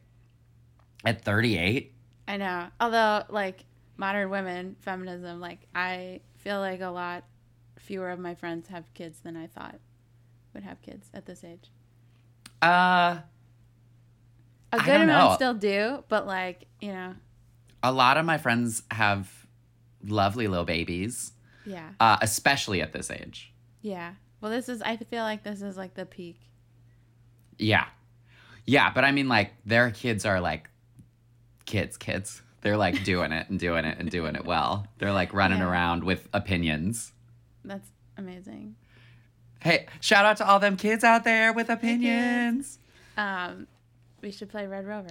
at 1.05 1.23
38. 1.23 1.95
I 2.27 2.37
know. 2.39 2.69
Although, 2.81 3.25
like 3.29 3.65
modern 3.99 4.31
women, 4.31 4.77
feminism, 4.81 5.41
like 5.41 5.61
I 5.75 6.21
feel 6.39 6.59
like 6.59 6.81
a 6.81 6.89
lot 6.89 7.25
fewer 7.79 8.09
of 8.11 8.19
my 8.19 8.35
friends 8.35 8.69
have 8.69 8.93
kids 8.95 9.21
than 9.21 9.37
I 9.37 9.47
thought 9.47 9.79
would 10.55 10.63
have 10.65 10.81
kids 10.83 11.11
at 11.15 11.27
this 11.27 11.45
age. 11.45 11.71
Uh, 12.63 13.19
A 14.73 14.77
I 14.77 14.79
good 14.79 14.87
don't 14.87 15.03
amount 15.03 15.31
know. 15.31 15.35
still 15.37 15.55
do, 15.55 16.05
but 16.09 16.27
like 16.27 16.67
you 16.81 16.93
know, 16.93 17.15
a 17.83 17.93
lot 17.93 18.17
of 18.17 18.25
my 18.27 18.39
friends 18.39 18.83
have 18.91 19.31
lovely 20.05 20.47
little 20.49 20.65
babies, 20.65 21.33
yeah, 21.67 21.91
uh, 22.01 22.19
especially 22.21 22.81
at 22.83 22.93
this 22.93 23.11
age. 23.11 23.53
yeah. 23.83 24.15
Well, 24.41 24.51
this 24.51 24.71
is. 24.71 24.81
I 24.81 24.97
feel 24.97 25.23
like 25.23 25.43
this 25.43 25.61
is 25.61 25.77
like 25.77 25.93
the 25.95 26.07
peak. 26.07 26.41
Yeah. 27.59 27.87
Yeah, 28.65 28.91
but 28.95 29.05
I 29.05 29.13
mean, 29.13 29.29
like, 29.29 29.53
their 29.67 29.91
kids 29.91 30.25
are 30.25 30.41
like 30.41 30.71
kids, 31.67 31.99
kids. 31.99 32.41
They're 32.63 32.79
like 32.79 33.05
doing 33.05 33.33
it 33.33 33.51
and 33.51 33.59
doing 33.61 33.85
it 33.85 33.99
and 33.99 34.11
doing 34.11 34.37
it 34.37 34.47
well. 34.47 34.87
They're 34.99 35.13
like 35.13 35.35
running 35.35 35.59
Yeah. 35.59 35.69
around 35.71 36.05
with 36.05 36.27
opinions. 36.33 37.13
That's 37.67 37.91
amazing. 38.17 38.77
Hey, 39.61 39.87
shout 40.01 40.25
out 40.25 40.39
to 40.39 40.47
all 40.49 40.59
them 40.59 40.77
kids 40.77 41.05
out 41.05 41.25
there 41.25 41.53
with 41.53 41.69
opinions. 41.71 42.79
Um, 43.17 43.67
we 44.23 44.31
should 44.31 44.49
play 44.49 44.67
Red 44.67 44.87
Rover. 44.87 45.11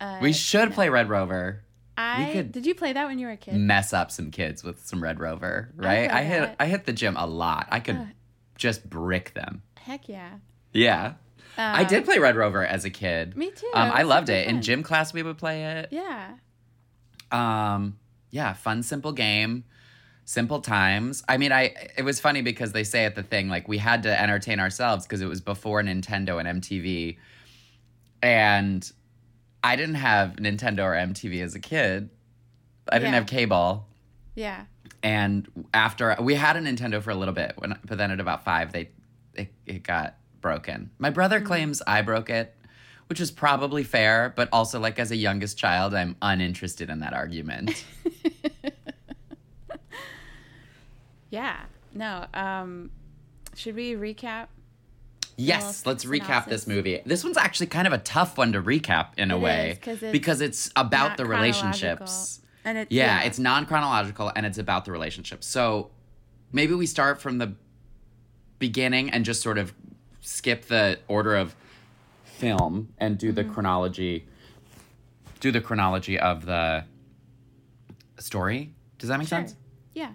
Uh, 0.00 0.18
We 0.20 0.32
should 0.32 0.72
play 0.72 0.88
Red 0.88 1.08
Rover. 1.08 1.62
I 1.98 2.30
could- 2.32 2.52
did 2.52 2.66
you 2.66 2.74
play 2.74 2.92
that 2.92 3.06
when 3.06 3.18
you 3.18 3.26
were 3.26 3.32
a 3.32 3.36
kid? 3.38 3.54
Mess 3.54 3.92
up 3.94 4.10
some 4.10 4.30
kids 4.30 4.62
with 4.62 4.84
some 4.86 5.02
Red 5.02 5.18
Rover, 5.18 5.70
right? 5.76 6.08
play 6.10 6.18
I, 6.18 6.24
hit 6.24 6.40
that. 6.42 6.56
I 6.60 6.66
hit 6.66 6.84
the 6.84 6.92
gym 6.92 7.16
a 7.16 7.26
lot. 7.26 7.68
I 7.70 7.80
could 7.80 7.96
Uh. 7.96 8.04
just 8.56 8.88
brick 8.90 9.32
them. 9.34 9.62
Heck 9.78 10.08
yeah. 10.08 10.32
Yeah. 10.72 11.14
I 11.56 11.82
Um, 11.82 11.88
did 11.88 12.04
play 12.04 12.18
Red 12.18 12.36
Rover 12.36 12.66
as 12.66 12.84
a 12.84 12.90
kid. 12.90 13.34
Me 13.34 13.50
too. 13.50 13.70
Um, 13.72 13.90
I 13.94 14.02
loved 14.02 14.28
it. 14.28 14.46
In 14.46 14.60
gym 14.60 14.82
class, 14.82 15.14
we 15.14 15.22
would 15.22 15.38
play 15.38 15.64
it. 15.64 15.88
Yeah. 15.90 16.32
Um, 17.32 17.98
yeah, 18.30 18.52
fun, 18.52 18.82
simple 18.82 19.12
game, 19.12 19.64
simple 20.28 20.60
times. 20.60 21.22
I 21.28 21.38
mean, 21.38 21.52
I 21.52 21.72
it 21.96 22.02
was 22.02 22.20
funny 22.20 22.42
because 22.42 22.72
they 22.72 22.84
say 22.84 23.04
at 23.06 23.14
the 23.14 23.22
thing 23.22 23.48
like 23.48 23.66
we 23.68 23.78
had 23.78 24.02
to 24.02 24.20
entertain 24.20 24.60
ourselves 24.60 25.06
because 25.06 25.22
it 25.22 25.26
was 25.26 25.40
before 25.40 25.80
Nintendo 25.82 26.38
and 26.44 26.60
MTV, 26.60 27.16
and 28.22 28.90
I 29.62 29.76
didn't 29.76 29.94
have 29.96 30.32
Nintendo 30.36 30.80
or 30.84 30.92
MTV 30.94 31.42
as 31.42 31.54
a 31.54 31.60
kid. 31.60 32.10
I 32.90 32.98
didn't 32.98 33.12
Yeah. 33.12 33.18
have 33.18 33.26
cable, 33.26 33.86
Yeah. 34.34 34.64
and 35.02 35.48
after 35.74 36.14
we 36.20 36.34
had 36.34 36.56
a 36.56 36.60
Nintendo 36.60 37.02
for 37.02 37.10
a 37.10 37.14
little 37.16 37.34
bit, 37.34 37.54
when 37.56 37.78
but 37.84 37.98
then 37.98 38.10
at 38.10 38.20
about 38.20 38.44
five, 38.44 38.72
they 38.72 38.90
it, 39.34 39.52
it 39.66 39.82
got 39.82 40.16
broken. 40.40 40.90
My 40.98 41.10
brother 41.10 41.38
Mm-hmm. 41.38 41.46
claims 41.46 41.82
I 41.86 42.02
broke 42.02 42.30
it. 42.30 42.52
Which 43.08 43.20
is 43.20 43.30
probably 43.30 43.84
fair, 43.84 44.32
but 44.34 44.48
also 44.50 44.80
like 44.80 44.98
as 44.98 45.12
a 45.12 45.16
youngest 45.16 45.56
child, 45.56 45.94
I'm 45.94 46.16
uninterested 46.20 46.90
in 46.90 46.98
that 47.00 47.12
argument. 47.12 47.84
Yeah. 51.36 51.56
No. 51.92 52.24
Um, 52.34 52.90
should 53.54 53.74
we 53.76 53.92
recap? 53.94 54.46
Yes, 55.36 55.84
let's 55.84 56.04
recap 56.06 56.46
this 56.48 56.66
movie. 56.66 57.02
This 57.04 57.22
one's 57.22 57.36
actually 57.36 57.66
kind 57.66 57.86
of 57.86 57.92
a 57.92 57.98
tough 57.98 58.38
one 58.38 58.52
to 58.52 58.62
recap 58.62 59.08
in 59.18 59.30
a 59.30 59.36
It 59.36 59.40
way 59.40 59.78
is, 59.86 60.02
it's 60.02 60.12
because 60.12 60.40
it's 60.40 60.70
about 60.76 61.18
the 61.18 61.26
relationships. 61.26 62.40
And 62.64 62.78
it's 62.78 62.90
Yeah, 62.90 63.20
it's 63.22 63.38
non-chronological 63.38 64.32
and 64.34 64.46
it's 64.46 64.56
about 64.56 64.86
the 64.86 64.92
relationships. 64.92 65.46
So 65.46 65.90
maybe 66.52 66.72
we 66.72 66.86
start 66.86 67.20
from 67.20 67.36
the 67.36 67.52
beginning 68.58 69.10
and 69.10 69.26
just 69.26 69.42
sort 69.42 69.58
of 69.58 69.74
skip 70.22 70.64
the 70.66 70.98
order 71.06 71.36
of 71.36 71.54
film 72.24 72.94
and 72.98 73.18
do 73.18 73.30
the 73.30 73.42
Mm-hmm. 73.44 73.52
chronology 73.52 74.26
do 75.40 75.52
the 75.52 75.60
chronology 75.60 76.18
of 76.18 76.46
the 76.46 76.82
story. 78.18 78.72
Does 78.98 79.10
that 79.10 79.18
make 79.18 79.28
Sure. 79.28 79.38
sense? 79.40 79.54
Yeah. 79.92 80.12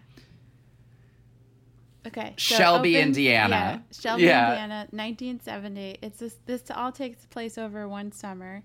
Okay. 2.08 2.34
so 2.38 2.56
Shelby, 2.56 2.98
open- 2.98 3.10
Indiana. 3.10 3.50
Yeah, 3.92 4.00
Shelby, 4.00 4.24
Yeah. 4.24 4.50
Indiana, 4.52 4.88
1970. 4.92 5.98
It's 6.02 6.20
this. 6.20 6.38
This 6.46 6.64
all 6.74 6.92
takes 6.92 7.26
place 7.28 7.58
over 7.58 7.88
one 7.88 8.12
summer. 8.12 8.64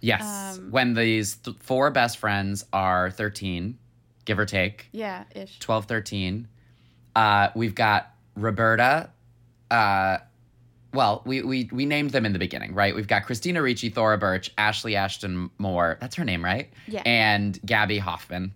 Yes. 0.00 0.58
Um, 0.58 0.70
when 0.70 0.94
these 0.94 1.36
th- 1.36 1.56
four 1.60 1.90
best 1.90 2.18
friends 2.18 2.64
are 2.72 3.10
13, 3.10 3.78
give 4.24 4.38
or 4.38 4.44
take. 4.46 4.88
Yeah, 4.92 5.24
ish. 5.34 5.58
12, 5.58 5.86
13. 5.86 6.48
Uh, 7.14 7.48
we've 7.54 7.74
got 7.74 8.10
Roberta. 8.34 9.10
Uh, 9.70 10.18
well, 10.92 11.22
we, 11.26 11.42
we 11.42 11.68
we 11.72 11.84
named 11.86 12.10
them 12.10 12.24
in 12.26 12.32
the 12.32 12.38
beginning, 12.38 12.74
right? 12.74 12.94
We've 12.94 13.08
got 13.08 13.24
Christina 13.24 13.60
Ricci, 13.62 13.88
Thora 13.90 14.18
Birch, 14.18 14.50
Ashley 14.58 14.96
Ashton 14.96 15.50
Moore. 15.58 15.98
That's 16.00 16.14
her 16.16 16.24
name, 16.24 16.44
right? 16.44 16.70
Yeah. 16.86 17.02
And 17.04 17.58
Gaby 17.66 17.98
Hoffmann. 17.98 18.52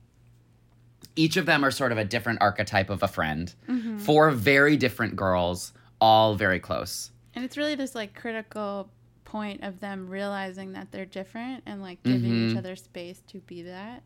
Each 1.17 1.37
of 1.37 1.47
them 1.47 1.65
are 1.65 1.71
sort 1.71 1.93
of 1.93 1.99
a 1.99 2.05
different 2.05 2.41
archetype 2.41 2.91
of 2.91 3.03
a 3.03 3.09
friend. 3.09 3.53
Mm-hmm. 3.69 3.99
Four 3.99 4.31
very 4.31 4.77
different 4.77 5.17
girls, 5.17 5.73
all 6.01 6.35
very 6.35 6.61
close. 6.61 7.11
And 7.35 7.45
it's 7.45 7.57
really 7.57 7.75
this 7.75 7.95
like 7.95 8.15
critical 8.15 8.89
point 9.25 9.63
of 9.63 9.81
them 9.81 10.09
realizing 10.09 10.73
that 10.73 10.91
they're 10.91 11.05
different 11.05 11.63
and 11.67 11.83
like 11.83 12.03
giving 12.03 12.23
Mm-hmm. 12.23 12.51
each 12.51 12.57
other 12.57 12.75
space 12.77 13.23
to 13.29 13.39
be 13.41 13.63
that. 13.63 14.03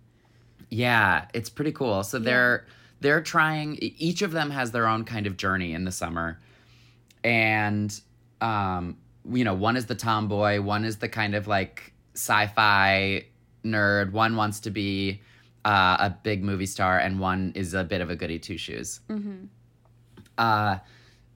Yeah, 0.71 1.27
it's 1.35 1.49
pretty 1.51 1.73
cool. 1.73 2.03
So 2.03 2.19
they're 2.19 2.67
they're 3.01 3.23
trying 3.23 3.79
each 3.81 4.23
of 4.23 4.33
them 4.33 4.51
has 4.51 4.71
their 4.73 4.87
own 4.87 5.05
kind 5.05 5.27
of 5.27 5.37
journey 5.37 5.73
in 5.73 5.85
the 5.85 5.93
summer. 5.93 6.39
And 7.23 7.99
um 8.41 8.97
you 9.31 9.45
know, 9.45 9.55
one 9.55 9.77
is 9.77 9.87
the 9.87 9.95
tomboy, 9.95 10.61
one 10.61 10.85
is 10.85 10.99
the 10.99 11.09
kind 11.09 11.35
of 11.35 11.47
like 11.47 11.95
sci-fi 12.15 13.25
nerd, 13.65 14.13
one 14.13 14.37
wants 14.37 14.61
to 14.61 14.71
be 14.71 15.23
uh, 15.65 15.97
a 16.01 16.11
big 16.23 16.43
movie 16.43 16.67
star 16.67 16.99
and 16.99 17.19
one 17.21 17.53
is 17.55 17.75
a 17.75 17.85
bit 17.85 18.01
of 18.01 18.11
a 18.11 18.17
goody 18.17 18.39
two 18.39 18.59
shoes. 18.59 19.01
Uh 20.39 20.79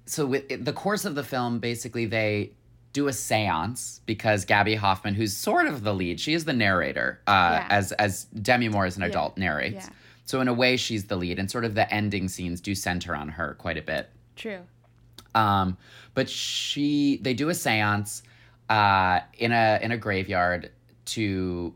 so 0.06 0.26
with 0.26 0.64
the 0.64 0.72
course 0.72 1.04
of 1.04 1.14
the 1.14 1.22
film 1.24 1.58
basically 1.58 2.06
they 2.06 2.52
do 2.94 3.08
a 3.08 3.10
séance 3.12 4.00
because 4.06 4.44
Gaby 4.46 4.74
Hoffmann, 4.74 5.14
who's 5.14 5.36
sort 5.36 5.66
of 5.66 5.84
the 5.84 5.94
lead, 5.94 6.18
she 6.18 6.32
is 6.32 6.46
the 6.46 6.54
narrator, 6.54 7.20
uh, 7.26 7.60
Yeah. 7.60 7.66
as 7.70 7.92
as 7.92 8.24
Demi 8.24 8.68
Moore 8.70 8.86
as 8.86 8.96
an 8.96 9.02
adult 9.02 9.36
narrates. 9.36 9.86
Yeah. 9.86 9.94
So 10.24 10.40
in 10.40 10.48
a 10.48 10.52
way, 10.54 10.76
she's 10.76 11.04
the 11.04 11.16
lead, 11.16 11.38
and 11.38 11.50
sort 11.50 11.64
of 11.64 11.74
the 11.74 11.90
ending 11.92 12.28
scenes 12.28 12.60
do 12.60 12.74
center 12.74 13.14
on 13.14 13.28
her 13.28 13.54
quite 13.58 13.76
a 13.78 13.82
bit. 13.82 14.10
True. 14.36 14.60
Um, 15.34 15.76
but 16.14 16.28
she, 16.28 17.18
they 17.22 17.34
do 17.34 17.48
a 17.50 17.52
séance 17.52 18.22
uh, 18.68 19.20
in 19.38 19.52
a 19.52 19.78
in 19.82 19.90
a 19.92 19.96
graveyard 19.98 20.70
to 21.06 21.74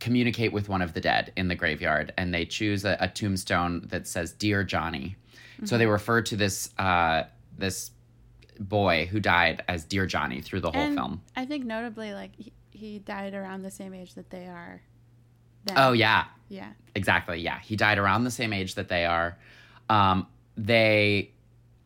communicate 0.00 0.52
with 0.52 0.68
one 0.68 0.82
of 0.82 0.94
the 0.94 1.00
dead 1.00 1.32
in 1.36 1.48
the 1.48 1.54
graveyard, 1.54 2.12
and 2.16 2.34
they 2.34 2.44
choose 2.44 2.84
a, 2.84 2.96
a 3.00 3.08
tombstone 3.08 3.86
that 3.88 4.08
says 4.08 4.32
"Dear 4.32 4.64
Johnny." 4.64 5.16
So 5.64 5.76
they 5.76 5.86
refer 5.86 6.22
to 6.22 6.36
this 6.36 6.70
uh, 6.78 7.24
this 7.58 7.90
boy 8.58 9.06
who 9.06 9.20
died 9.20 9.62
as 9.68 9.84
Dear 9.84 10.06
Johnny 10.06 10.40
through 10.40 10.60
the 10.60 10.70
whole 10.70 10.82
and 10.82 10.94
film. 10.94 11.22
I 11.36 11.44
think 11.44 11.64
notably, 11.64 12.14
like 12.14 12.32
he, 12.36 12.52
he 12.70 12.98
died 12.98 13.34
around 13.34 13.62
the 13.62 13.70
same 13.70 13.94
age 13.94 14.14
that 14.14 14.30
they 14.30 14.46
are. 14.46 14.82
Then. 15.64 15.76
Oh 15.78 15.92
yeah, 15.92 16.24
Yeah. 16.48 16.72
Exactly. 16.94 17.40
Yeah, 17.40 17.58
he 17.60 17.76
died 17.76 17.98
around 17.98 18.24
the 18.24 18.30
same 18.30 18.52
age 18.52 18.74
that 18.76 18.88
they 18.88 19.04
are. 19.04 19.36
Um, 19.90 20.26
they 20.56 21.32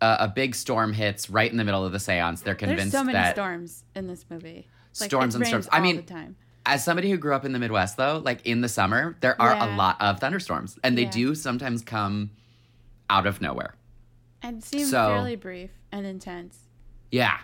uh, 0.01 0.19
a 0.21 0.29
big 0.29 0.55
storm 0.55 0.93
hits 0.93 1.29
right 1.31 1.51
in 1.51 1.57
the 1.57 1.65
middle 1.65 1.85
of 1.85 1.93
the 1.93 1.99
séance. 1.99 2.43
They're 2.43 2.55
There's 2.55 2.69
convinced 2.69 2.93
so 2.93 3.03
many 3.03 3.15
that 3.15 3.35
storms 3.35 3.85
in 3.95 4.07
this 4.07 4.25
movie. 4.31 4.69
Like, 5.01 5.11
Storms 5.11 5.35
and 5.35 5.45
storms. 5.45 5.69
I 5.73 5.81
mean, 5.81 5.97
the 5.97 6.03
time. 6.03 6.37
As 6.67 6.83
somebody 6.83 7.11
who 7.11 7.19
grew 7.19 7.35
up 7.35 7.45
in 7.45 7.53
the 7.53 7.59
Midwest, 7.59 7.97
though, 7.97 8.23
like 8.25 8.47
in 8.47 8.63
the 8.63 8.69
summer, 8.69 9.17
there 9.21 9.41
are 9.41 9.55
a 9.55 9.77
lot 9.77 10.01
of 10.01 10.19
thunderstorms, 10.19 10.79
and 10.83 10.97
they 10.97 11.05
do 11.05 11.35
sometimes 11.35 11.83
come 11.83 12.31
out 13.11 13.27
of 13.27 13.41
nowhere. 13.41 13.75
And 14.43 14.59
it 14.59 14.65
seems 14.65 14.91
so- 14.91 15.09
fairly 15.09 15.37
brief 15.37 15.71
and 15.93 16.07
intense. 16.07 16.59
Yeah, 17.11 17.39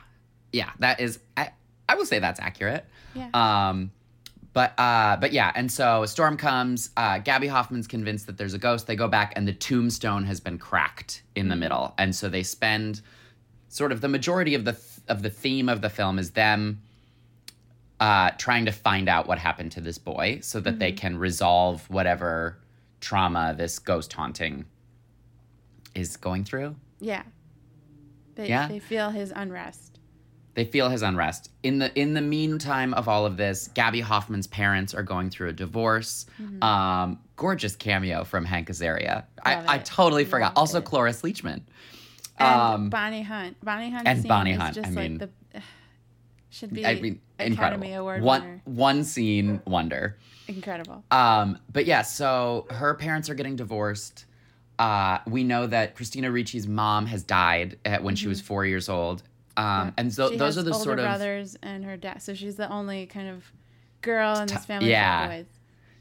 yeah, 0.53 0.71
that 0.79 1.01
is. 1.01 1.19
I, 1.37 1.51
I 1.89 1.95
will 1.95 2.07
say 2.07 2.19
that's 2.19 2.41
accurate. 2.41 2.87
Yeah. 3.15 3.29
Um, 3.35 3.93
but 4.53 4.79
uh, 4.79 5.17
but 5.17 5.33
yeah, 5.33 5.53
and 5.55 5.71
so 5.71 6.03
a 6.03 6.09
storm 6.09 6.37
comes. 6.37 6.91
Uh, 6.97 7.19
Gaby 7.19 7.47
Hoffmann's 7.47 7.87
convinced 7.87 8.27
that 8.27 8.37
there's 8.37 8.55
a 8.55 8.59
ghost. 8.59 8.87
They 8.87 8.97
go 8.97 9.07
back, 9.07 9.33
and 9.37 9.47
the 9.47 9.53
tombstone 9.53 10.25
has 10.25 10.41
been 10.41 10.59
cracked 10.59 11.23
in 11.37 11.49
the 11.49 11.57
middle, 11.57 11.95
and 11.99 12.15
so 12.15 12.29
they 12.29 12.43
spend 12.43 13.01
sort 13.69 13.93
of 13.93 14.01
the 14.01 14.09
majority 14.09 14.55
of 14.55 14.65
the 14.65 14.77
of 15.09 15.23
the 15.23 15.31
theme 15.31 15.69
of 15.69 15.83
the 15.83 15.91
film 15.91 16.19
is 16.19 16.33
them 16.33 16.81
uh, 18.01 18.31
trying 18.39 18.65
to 18.65 18.73
find 18.73 19.09
out 19.09 19.29
what 19.29 19.39
happened 19.39 19.73
to 19.73 19.81
this 19.81 19.99
boy, 19.99 20.39
so 20.43 20.59
that 20.61 20.79
they 20.79 20.91
can 20.93 21.17
resolve 21.19 21.89
whatever 21.91 22.59
trauma 23.01 23.55
this 23.57 23.79
ghost 23.79 24.13
haunting 24.13 24.65
is 25.95 26.17
going 26.17 26.45
through. 26.45 26.77
Yeah. 27.01 27.23
They, 28.35 28.49
Yeah? 28.49 28.69
they 28.69 28.79
feel 28.79 29.11
his 29.11 29.33
unrest. 29.35 29.99
They 30.55 30.65
feel 30.65 30.89
his 30.89 31.03
unrest. 31.03 31.51
In 31.63 31.79
the 31.79 31.97
in 31.99 32.13
the 32.15 32.21
meantime 32.21 32.93
of 32.95 33.09
all 33.09 33.25
of 33.25 33.37
this, 33.37 33.69
Gaby 33.69 34.01
Hoffmann's 34.01 34.49
parents 34.49 34.95
are 34.95 35.03
going 35.05 35.31
through 35.31 35.49
a 35.51 35.53
divorce. 35.53 36.27
Um, 36.61 37.21
gorgeous 37.37 37.77
cameo 37.77 38.25
from 38.25 38.45
Hank 38.45 38.69
Azaria. 38.69 39.25
I, 39.45 39.55
I 39.55 39.77
it. 39.77 39.85
totally 39.85 40.25
forgot. 40.25 40.49
Loved 40.49 40.59
Also, 40.59 40.79
it. 40.79 40.85
Cloris 40.85 41.23
Leachman. 41.23 41.63
And 42.39 42.61
Um, 42.61 42.91
Bonnie 42.91 43.23
Hunt. 43.23 43.59
Bonnie 43.63 43.91
Hunt 43.91 44.09
and 44.09 44.27
Bonnie 44.27 44.53
is 44.53 44.59
Hunt, 44.59 44.75
just 44.75 44.89
I 44.89 44.91
like 44.91 44.97
mean- 45.11 45.19
the 45.19 45.31
should 46.51 46.75
be 46.75 46.85
I 46.85 47.01
mean, 47.01 47.21
Academy 47.39 47.93
incredible. 47.93 47.97
Award 47.99 48.23
one 48.23 48.43
winner. 48.43 48.63
one 48.65 49.05
scene 49.05 49.63
wonder. 49.67 50.19
Incredible. 50.49 51.05
Um, 51.11 51.59
but 51.73 51.87
yeah, 51.87 52.03
so 52.03 52.67
her 52.71 52.95
parents 52.95 53.31
are 53.31 53.35
getting 53.35 53.57
divorced. 53.57 54.27
Uh, 54.79 55.19
we 55.27 55.45
know 55.45 55.67
that 55.67 55.95
Christina 55.95 56.31
Ricci's 56.31 56.67
mom 56.67 57.07
has 57.07 57.23
died 57.23 57.79
at, 57.85 58.03
when 58.03 58.17
she 58.17 58.27
was 58.27 58.41
four 58.41 58.67
years 58.67 58.89
old. 58.89 59.23
Um, 59.57 59.93
and 59.97 60.13
so 60.13 60.31
she 60.31 60.37
those 60.37 60.57
are 60.59 60.63
the 60.63 60.73
older 60.73 60.85
sort 60.85 60.99
of 60.99 61.05
brothers 61.05 61.57
and 61.63 61.85
her 61.85 61.97
dad. 61.97 62.23
So 62.23 62.35
she's 62.35 62.57
the 62.57 62.71
only 62.71 63.07
kind 63.07 63.29
of 63.29 63.45
girl 64.01 64.39
in 64.39 64.47
this 64.47 64.65
family 64.65 64.91
yeah. 64.91 65.43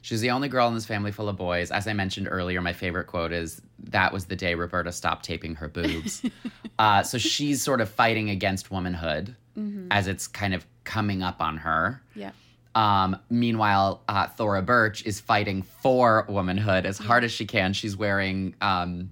She's 0.02 0.22
the 0.22 0.32
only 0.32 0.48
girl 0.48 0.68
in 0.70 0.74
this 0.76 0.86
family 0.86 1.12
full 1.12 1.28
of 1.30 1.36
boys. 1.38 1.72
As 1.72 1.88
I 1.88 1.94
mentioned 1.94 2.28
earlier, 2.32 2.62
my 2.62 2.72
favorite 2.74 3.08
quote 3.08 3.34
is 3.34 3.62
that 3.90 4.14
was 4.14 4.26
the 4.26 4.36
day 4.36 4.56
Roberta 4.56 4.92
stopped 4.92 5.26
taping 5.26 5.56
her 5.56 5.68
boobs. 5.68 6.24
uh, 6.80 7.04
so 7.04 7.18
she's 7.18 7.62
sort 7.62 7.82
of 7.82 7.90
fighting 7.90 8.30
against 8.30 8.72
womanhood 8.72 9.36
Mm-hmm. 9.58 9.88
as 9.92 10.08
it's 10.08 10.26
kind 10.28 10.54
of 10.54 10.66
coming 10.86 11.22
up 11.22 11.42
on 11.42 11.58
her. 11.58 12.02
Yeah. 12.16 12.32
Um, 12.76 13.18
meanwhile, 13.30 14.02
uh, 14.08 14.28
Thora 14.28 14.62
Birch 14.62 15.06
is 15.06 15.20
fighting 15.20 15.64
for 15.64 16.26
womanhood 16.30 16.86
as 16.86 16.98
hard 16.98 17.26
as 17.26 17.32
she 17.34 17.46
can. 17.46 17.74
She's 17.74 17.98
wearing 17.98 18.56
um, 18.62 19.10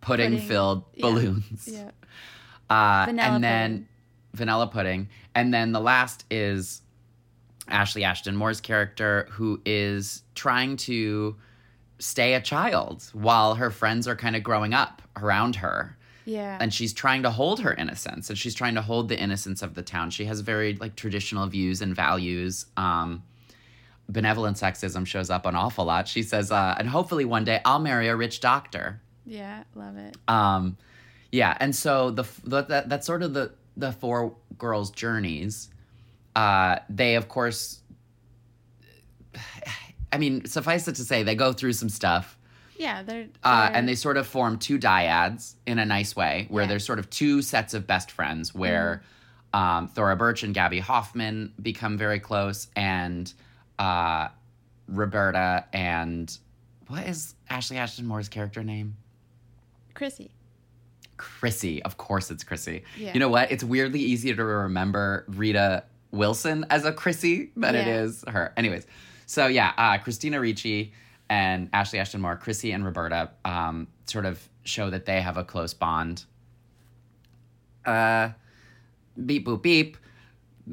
pudding 0.00 0.38
filled 0.38 0.82
Yeah. 0.94 1.02
balloons. 1.06 1.68
Yeah. 1.70 1.90
Uh, 2.68 3.06
and 3.08 3.44
then 3.44 3.70
pudding. 3.70 3.88
vanilla 4.34 4.66
pudding. 4.66 5.08
And 5.36 5.54
then 5.54 5.70
the 5.70 5.80
last 5.80 6.24
is 6.28 6.82
Ashley 7.68 8.04
Ashton 8.04 8.36
Moore's 8.36 8.60
character, 8.60 9.28
who 9.30 9.60
is 9.64 10.22
trying 10.34 10.76
to 10.78 11.36
stay 11.98 12.34
a 12.34 12.40
child 12.40 13.04
while 13.12 13.54
her 13.54 13.70
friends 13.70 14.06
are 14.06 14.16
kind 14.16 14.36
of 14.36 14.42
growing 14.42 14.74
up 14.74 15.02
around 15.16 15.56
her. 15.56 15.96
Yeah. 16.24 16.58
And 16.60 16.74
she's 16.74 16.92
trying 16.92 17.22
to 17.22 17.30
hold 17.30 17.60
her 17.60 17.72
innocence 17.72 18.28
and 18.28 18.38
she's 18.38 18.54
trying 18.54 18.74
to 18.74 18.82
hold 18.82 19.08
the 19.08 19.18
innocence 19.18 19.62
of 19.62 19.74
the 19.74 19.82
town. 19.82 20.10
She 20.10 20.24
has 20.24 20.40
very 20.40 20.74
like 20.74 20.96
traditional 20.96 21.46
views 21.46 21.80
and 21.82 21.94
values. 21.94 22.66
Um, 22.76 23.22
benevolent 24.08 24.56
sexism 24.56 25.06
shows 25.06 25.30
up 25.30 25.46
an 25.46 25.54
awful 25.54 25.84
lot. 25.84 26.08
She 26.08 26.22
says, 26.22 26.50
uh, 26.50 26.74
and 26.78 26.88
hopefully 26.88 27.24
one 27.24 27.44
day 27.44 27.60
I'll 27.64 27.78
marry 27.78 28.08
a 28.08 28.16
rich 28.16 28.40
doctor. 28.40 29.00
yeah. 29.24 29.62
Love 29.74 29.96
it. 29.96 30.16
Um, 30.28 30.76
yeah, 31.32 31.56
and 31.60 31.74
so 31.74 32.10
the, 32.10 32.24
the 32.44 32.62
that 32.62 32.88
that's 32.88 33.06
sort 33.06 33.22
of 33.22 33.34
the 33.34 33.52
the 33.76 33.92
four 33.92 34.34
girls' 34.58 34.90
journeys. 34.90 35.68
Uh, 36.36 36.78
they 36.88 37.16
of 37.16 37.28
course, 37.28 37.80
I 40.12 40.18
mean, 40.18 40.44
suffice 40.46 40.86
it 40.88 40.94
to 40.96 41.04
say, 41.04 41.22
they 41.22 41.34
go 41.34 41.52
through 41.52 41.72
some 41.72 41.88
stuff, 41.88 42.38
Yeah. 42.78 43.02
They're, 43.02 43.26
uh, 43.42 43.68
they're- 43.68 43.76
and 43.76 43.88
they 43.88 43.94
sort 43.94 44.16
of 44.18 44.26
form 44.26 44.58
two 44.58 44.78
dyads 44.78 45.54
in 45.66 45.78
a 45.78 45.84
nice 45.86 46.14
way, 46.14 46.46
where 46.50 46.64
Yeah. 46.64 46.68
there's 46.68 46.84
sort 46.84 46.98
of 46.98 47.08
two 47.10 47.40
sets 47.42 47.72
of 47.74 47.86
best 47.86 48.10
friends, 48.10 48.54
where 48.54 49.02
um, 49.54 49.88
Thora 49.88 50.16
Birch 50.16 50.42
and 50.42 50.52
Gaby 50.54 50.80
Hoffmann 50.80 51.54
become 51.62 51.96
very 51.96 52.20
close, 52.20 52.68
and 52.76 53.32
uh, 53.78 54.28
Roberta 54.88 55.64
and 55.72 56.36
what 56.88 57.06
is 57.06 57.34
Ashley 57.48 57.78
Ashton 57.78 58.04
Moore's 58.06 58.28
character 58.28 58.62
name? 58.62 58.96
Chrissy. 59.94 60.30
Chrissy. 61.16 61.82
Of 61.82 61.96
course 61.96 62.30
it's 62.30 62.44
Chrissy. 62.44 62.84
Yeah. 62.98 63.14
You 63.14 63.20
know 63.20 63.30
what? 63.30 63.50
It's 63.50 63.64
weirdly 63.64 64.00
easier 64.00 64.36
to 64.36 64.44
remember 64.44 65.24
Rita 65.28 65.84
Wilson 66.12 66.64
as 66.70 66.84
a 66.84 66.92
Chrissy 66.92 67.50
than 67.56 67.74
it 67.74 67.86
Yeah. 67.86 68.02
is 68.02 68.24
her. 68.28 68.52
Anyways, 68.56 68.86
so 69.26 69.46
yeah, 69.46 69.72
uh, 69.76 69.98
Christina 69.98 70.40
Ricci 70.40 70.92
and 71.28 71.68
Ashley 71.72 71.98
Ashton 71.98 72.20
Moore, 72.20 72.36
Chrissy 72.36 72.72
and 72.72 72.84
Roberta 72.84 73.30
um, 73.44 73.88
sort 74.06 74.24
of 74.26 74.48
show 74.64 74.90
that 74.90 75.04
they 75.06 75.20
have 75.20 75.36
a 75.36 75.44
close 75.44 75.74
bond. 75.74 76.24
Uh, 77.84 78.30
beep, 79.24 79.46
boop, 79.46 79.62
beep. 79.62 79.96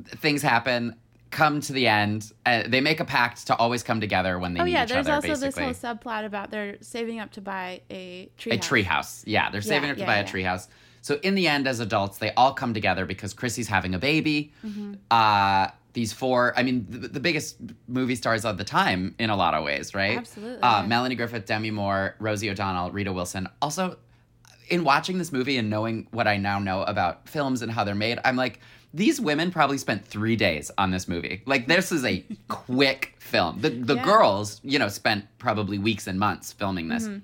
Things 0.08 0.41
happen. 0.41 0.96
Come 1.30 1.62
to 1.62 1.74
the 1.74 1.88
end. 1.88 2.32
Uh, 2.46 2.63
they 2.67 2.82
make 2.82 3.00
a 3.00 3.06
pact 3.06 3.48
to 3.48 3.56
always 3.56 3.82
come 3.84 4.00
together 4.00 4.38
when 4.38 4.54
they 4.54 4.60
Oh 4.62 4.63
need 4.65 4.72
yeah. 4.74 4.84
each 4.84 4.89
There's 4.89 5.08
other. 5.08 5.15
also 5.15 5.28
basically 5.30 5.65
this 5.67 5.82
whole 5.82 5.96
subplot 5.96 6.26
about 6.26 6.52
they're 6.52 6.78
saving 6.82 7.19
up 7.19 7.32
to 7.32 7.41
buy 7.41 7.82
a 7.89 8.30
tree. 8.38 8.52
a 8.54 8.58
tree 8.58 8.84
house. 8.84 9.24
Yeah, 9.26 9.50
they're 9.50 9.62
saving 9.62 9.86
Yeah, 9.86 9.91
up 9.91 9.96
to 9.98 10.02
yeah, 10.02 10.06
buy 10.08 10.15
a 10.17 10.22
yeah. 10.24 10.28
So 11.04 11.20
in 11.22 11.36
the 11.36 11.48
end, 11.48 11.68
as 11.68 11.80
adults, 11.80 12.18
they 12.18 12.32
all 12.34 12.54
come 12.54 12.74
together 12.74 13.06
because 13.06 13.34
Chrissy's 13.34 13.68
having 13.68 13.94
a 13.94 14.00
baby. 14.00 14.52
Mm-hmm. 14.66 14.94
Uh, 15.12 15.68
these 15.94 16.12
four, 16.12 16.54
I 16.58 16.63
mean, 16.63 16.88
the, 16.89 17.08
the 17.08 17.20
biggest 17.20 17.58
movie 17.88 18.16
stars 18.16 18.46
of 18.46 18.58
the 18.58 18.63
time 18.63 19.13
in 19.20 19.30
a 19.30 19.36
lot 19.36 19.54
of 19.54 19.63
ways, 19.63 19.94
right? 19.94 20.18
Absolutely, 20.18 20.62
Uh. 20.63 20.88
Melanie 20.88 21.16
Griffith, 21.16 21.46
Demi 21.46 21.70
Moore, 21.72 22.16
Rosie 22.20 22.50
O'Donnell, 22.50 22.89
Rita 22.92 23.13
Wilson. 23.13 23.48
Also, 23.62 23.98
in 24.70 24.84
watching 24.84 25.18
this 25.20 25.32
movie 25.32 25.58
and 25.58 25.70
knowing 25.70 26.08
what 26.12 26.26
I 26.28 26.38
now 26.38 26.58
know 26.58 26.82
about 26.84 27.28
films 27.30 27.62
and 27.62 27.72
how 27.72 27.84
they're 27.84 27.94
made, 27.96 28.18
I'm 28.26 28.36
like, 28.38 28.60
these 28.94 29.20
women 29.20 29.52
probably 29.52 29.78
spent 29.78 30.06
three 30.06 30.36
days 30.36 30.72
on 30.78 30.89
this 30.92 31.08
movie. 31.08 31.44
Like, 31.46 31.68
this 31.68 31.92
is 31.92 32.06
a 32.06 32.24
quick 32.48 33.16
film. 33.20 33.60
The 33.62 33.70
the 33.70 33.96
Yeah. 33.96 34.04
girls, 34.06 34.62
you 34.63 34.80
know, 34.80 34.88
spent 34.88 35.26
probably 35.38 35.78
weeks 35.80 36.08
and 36.08 36.18
months 36.18 36.54
filming 36.54 36.88
this 36.88 37.04
Mm-hmm. 37.08 37.20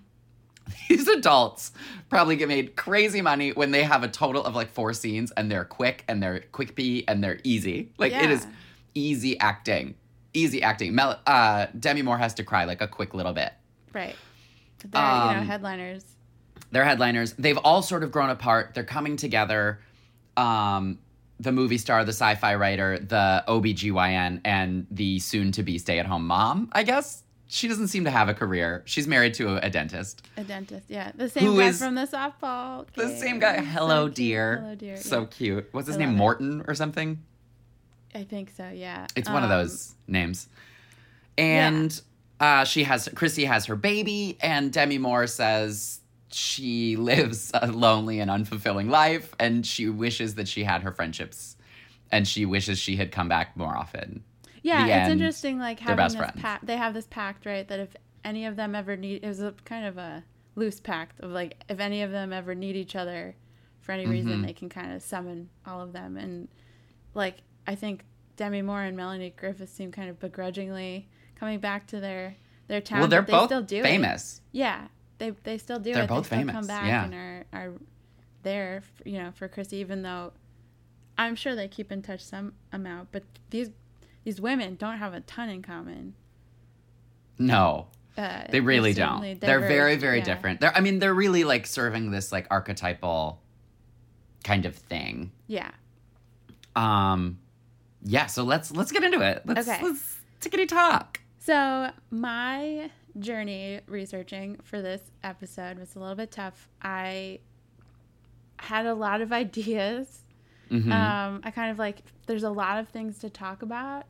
these 0.90 1.08
adults 1.08 1.72
probably 2.10 2.36
get 2.36 2.48
made 2.48 2.76
crazy 2.76 3.22
money 3.22 3.52
when 3.52 3.72
they 3.72 3.84
have 3.84 4.04
a 4.04 4.08
total 4.08 4.44
of 4.44 4.56
like 4.56 4.70
four 4.72 4.94
scenes 4.94 5.32
and 5.32 5.52
they're 5.52 5.66
quick 5.66 6.04
and 6.08 6.22
they're 6.22 6.42
quick 6.52 6.76
pee 6.76 7.04
and 7.08 7.24
they're 7.24 7.40
easy. 7.44 7.92
Like 7.98 8.14
it 8.14 8.30
is 8.32 8.48
easy 8.96 9.40
acting. 9.40 9.96
Easy 10.34 10.62
acting. 10.62 10.94
Mel- 10.96 11.20
uh, 11.26 11.68
Demi 11.80 12.02
Moore 12.02 12.18
has 12.18 12.34
to 12.36 12.44
cry 12.44 12.66
like 12.66 12.82
a 12.82 12.88
quick 12.88 13.14
little 13.14 13.34
bit. 13.34 13.52
Right. 13.94 14.16
They're 14.86 15.02
you 15.02 15.08
know 15.34 15.40
Um, 15.42 15.46
headliners. 15.48 16.06
They're 16.72 16.86
headliners. 16.86 17.34
They've 17.34 17.58
all 17.58 17.82
sort 17.82 18.04
of 18.04 18.12
grown 18.12 18.30
apart. 18.30 18.74
They're 18.76 18.84
coming 18.84 19.16
together. 19.18 19.80
Um, 20.38 21.00
the 21.40 21.52
movie 21.52 21.78
star, 21.78 22.04
the 22.06 22.12
sci 22.14 22.36
fi 22.36 22.56
writer, 22.56 23.00
the 23.00 23.44
OBGYN, 23.48 24.42
and 24.46 24.86
the 24.92 25.20
soon 25.20 25.52
to 25.54 25.64
be 25.64 25.78
stay 25.78 25.98
at 26.00 26.06
home 26.06 26.28
mom, 26.28 26.70
I 26.74 26.84
guess. 26.84 27.24
She 27.52 27.68
doesn't 27.68 27.88
seem 27.88 28.04
to 28.06 28.12
have 28.12 28.30
a 28.30 28.34
career. 28.36 28.84
She's 28.86 29.08
married 29.08 29.34
to 29.36 29.56
a, 29.56 29.62
a 29.66 29.70
dentist. 29.72 30.22
A 30.38 30.44
dentist. 30.44 30.86
Yeah. 30.88 31.12
The 31.16 31.28
same 31.30 31.58
guy 31.58 31.72
from 31.72 31.96
the 31.96 32.06
softball. 32.06 32.86
The 32.94 33.10
same 33.18 33.40
guy. 33.40 33.60
Hello, 33.62 34.06
cute. 34.06 34.16
dear. 34.16 34.58
Hello, 34.58 34.76
dear. 34.76 34.98
So 34.98 35.22
yeah. 35.22 35.26
cute. 35.28 35.70
What's 35.72 35.88
his 35.88 35.96
I 35.96 36.00
name? 36.00 36.10
love 36.10 36.16
it. 36.16 36.20
Morton 36.20 36.64
or 36.68 36.76
something? 36.76 37.24
I 38.14 38.24
think 38.24 38.52
so. 38.56 38.70
Yeah. 38.70 39.08
It's 39.16 39.28
one 39.30 39.44
of 39.44 39.50
Um, 39.50 39.58
those 39.58 39.96
names. 40.08 40.48
And 41.40 42.00
uh, 42.40 42.66
she 42.66 42.84
has 42.84 43.10
Chrissy 43.16 43.46
has 43.46 43.66
her 43.66 43.76
baby, 43.76 44.38
and 44.42 44.72
Demi 44.72 45.00
Moore 45.00 45.26
says 45.28 46.02
she 46.32 46.96
lives 46.98 47.50
a 47.56 47.66
lonely 47.72 48.20
and 48.20 48.30
unfulfilling 48.30 48.90
life, 48.90 49.34
and 49.40 49.66
she 49.66 49.90
wishes 49.90 50.36
that 50.36 50.48
she 50.48 50.64
had 50.64 50.84
her 50.84 50.92
friendships, 50.92 51.56
and 52.12 52.28
she 52.28 52.46
wishes 52.46 52.78
she 52.78 52.96
had 52.98 53.12
come 53.12 53.28
back 53.28 53.58
more 53.58 53.76
often. 53.76 54.24
Yeah, 54.64 54.86
it's 54.86 54.92
end, 55.10 55.12
interesting. 55.14 55.60
Like 55.60 55.80
having 55.80 56.04
this 56.06 56.16
friends. 56.16 56.40
pact. 56.42 56.66
They 56.66 56.78
have 56.78 56.94
this 56.94 57.08
pact, 57.08 57.46
right? 57.46 57.68
That 57.68 57.80
if 57.80 57.96
any 58.24 58.46
of 58.46 58.56
them 58.56 58.76
ever 58.76 58.96
need, 58.98 59.24
it 59.24 59.28
was 59.28 59.42
a 59.42 59.54
kind 59.66 59.86
of 59.86 59.98
a 59.98 60.24
loose 60.56 60.80
pact 60.80 61.20
of 61.22 61.32
like 61.32 61.56
if 61.70 61.80
any 61.80 62.02
of 62.02 62.12
them 62.12 62.34
ever 62.34 62.54
need 62.56 62.76
each 62.76 62.96
other 62.96 63.36
for 63.82 63.92
any 63.94 64.04
Mm-hmm. 64.04 64.12
reason, 64.12 64.42
they 64.42 64.54
can 64.54 64.70
kind 64.70 64.94
of 64.94 65.02
summon 65.02 65.50
all 65.66 65.82
of 65.82 65.94
them. 65.94 66.18
And 66.18 66.48
like 67.14 67.38
I 67.66 67.76
think 67.76 68.04
Demi 68.36 68.62
Moore 68.62 68.82
and 68.82 68.96
Melanie 68.98 69.34
Griffith 69.36 69.70
seem 69.70 69.92
kind 69.92 70.10
of 70.10 70.20
begrudgingly 70.20 71.08
coming 71.36 71.60
back 71.60 71.88
to 71.88 72.00
their 72.00 72.36
their 72.68 72.82
town. 72.82 73.00
well, 73.00 73.08
they're 73.08 73.22
they 73.22 73.32
both 73.32 73.46
still 73.48 73.62
do 73.62 73.78
it. 73.78 73.84
famous. 73.84 74.42
Yeah, 74.52 74.88
they 75.18 75.32
they 75.44 75.58
still 75.58 75.80
do 75.80 75.94
They're 75.94 76.04
it. 76.04 76.10
both 76.10 76.30
they 76.30 76.38
famous, 76.38 76.54
Come 76.56 76.68
back 76.68 76.86
yeah. 76.88 77.06
and 77.06 77.14
are 77.14 77.46
are 77.54 77.74
there, 78.44 78.84
you 79.06 79.18
know, 79.20 79.32
for 79.34 79.48
Chrissy. 79.48 79.78
Even 79.78 80.02
though 80.04 80.34
I'm 81.18 81.36
sure 81.36 81.56
they 81.56 81.68
keep 81.68 81.92
in 81.92 82.02
touch 82.02 82.24
some 82.24 82.54
amount, 82.72 83.10
but 83.12 83.24
these 83.50 83.70
these 84.24 84.40
women 84.42 84.76
don't 84.76 84.98
have 84.98 85.14
a 85.14 85.22
ton 85.22 85.50
in 85.50 85.62
common. 85.62 86.14
No, 87.38 87.88
Uh, 88.18 88.44
they 88.50 88.60
really 88.60 88.94
don't. 88.94 89.08
certainly 89.10 89.34
They're 89.36 89.60
very, 89.62 89.96
very 89.96 90.18
yeah. 90.20 90.24
different. 90.26 90.60
They're, 90.60 90.76
I 90.76 90.82
mean, 90.82 91.00
they're 91.00 91.14
really 91.14 91.44
like 91.46 91.66
serving 91.66 92.12
this 92.12 92.32
like 92.32 92.48
archetypal 92.52 93.42
kind 94.44 94.66
of 94.66 94.76
thing. 94.76 95.32
Yeah. 95.48 95.72
Um, 96.76 97.40
yeah. 98.04 98.26
So 98.28 98.44
let's 98.44 98.72
let's 98.72 98.92
get 98.92 99.04
into 99.04 99.22
it. 99.22 99.42
Let's, 99.46 99.68
Okay. 99.68 99.82
let's 99.84 100.18
Tickety 100.42 100.68
talk. 100.68 101.20
So, 101.40 101.90
my 102.12 102.90
journey 103.18 103.80
researching 103.88 104.58
for 104.64 104.82
this 104.82 105.02
episode 105.24 105.80
was 105.80 105.96
a 105.96 106.00
little 106.00 106.16
bit 106.16 106.32
tough. 106.32 106.70
I 106.82 107.40
had 108.58 108.86
a 108.86 108.94
lot 108.94 109.22
of 109.22 109.32
ideas. 109.46 110.24
Mm-hmm. 110.72 110.92
Um, 110.92 111.42
I 111.44 111.52
kind 111.52 111.72
of 111.72 111.80
like, 111.80 112.04
there's 112.28 112.44
a 112.44 112.50
lot 112.50 112.80
of 112.80 112.90
things 112.90 113.20
to 113.20 113.30
talk 113.30 113.62
about, 113.62 114.06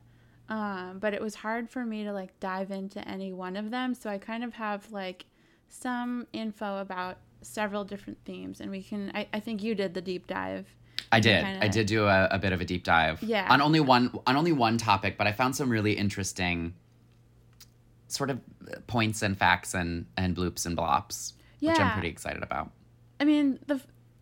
um, 0.48 0.98
but 1.00 1.14
it 1.14 1.20
was 1.22 1.34
hard 1.36 1.70
for 1.70 1.84
me 1.84 2.04
to 2.04 2.12
like 2.12 2.38
dive 2.40 2.70
into 2.70 3.06
any 3.08 3.32
one 3.32 3.56
of 3.56 3.70
them. 3.70 3.94
So, 3.94 4.10
I 4.10 4.18
kind 4.18 4.44
of 4.44 4.54
have 4.54 4.90
like 4.92 5.26
some 5.68 6.26
info 6.32 6.78
about 6.78 7.18
several 7.42 7.84
different 7.84 8.18
themes, 8.24 8.60
and 8.60 8.70
we 8.70 8.82
can, 8.82 9.10
I, 9.14 9.26
I 9.32 9.40
think 9.40 9.62
you 9.62 9.74
did 9.74 9.94
the 9.94 10.02
deep 10.02 10.26
dive. 10.26 10.66
I 11.12 11.18
did. 11.20 11.42
kinda- 11.44 11.64
I 11.64 11.68
did 11.68 11.86
do 11.86 12.06
a, 12.06 12.28
a 12.30 12.38
bit 12.38 12.52
of 12.52 12.60
a 12.60 12.64
deep 12.64 12.84
dive. 12.84 13.22
Yeah. 13.22 13.46
On 13.50 13.60
only 13.60 13.80
one 13.80 14.12
on 14.26 14.36
only 14.36 14.52
one 14.52 14.76
topic, 14.78 15.16
but 15.18 15.26
I 15.26 15.32
found 15.32 15.56
some 15.56 15.70
really 15.70 15.92
interesting 15.94 16.74
sort 18.08 18.30
of 18.30 18.40
points 18.86 19.22
and 19.22 19.36
facts 19.36 19.74
and 19.74 20.06
and 20.16 20.36
bloops 20.36 20.66
and 20.66 20.76
blops, 20.76 21.32
which 21.60 21.78
I'm 21.78 21.92
pretty 21.92 22.08
excited 22.08 22.42
about. 22.42 22.70
I 23.18 23.24
mean, 23.24 23.58
the 23.66 23.80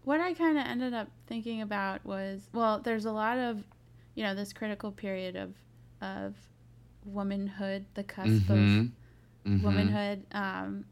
what 0.09 0.21
I 0.21 0.33
kind 0.33 0.57
of 0.57 0.65
ended 0.65 0.95
up 0.95 1.09
thinking 1.27 1.61
about 1.61 2.03
was 2.07 2.41
well, 2.55 2.79
there's 2.81 3.05
a 3.05 3.13
lot 3.13 3.37
of, 3.39 3.63
you 4.15 4.23
know, 4.25 4.35
this 4.35 4.53
critical 4.55 4.91
period 4.91 5.37
of 5.37 5.55
of 6.01 6.35
womanhood, 7.05 7.85
the 7.95 8.05
cusp 8.05 8.29
Mhm. 8.49 8.51
of 8.51 9.51
Mhm. 9.53 9.63
womanhood, 9.63 10.27
um, 10.33 10.85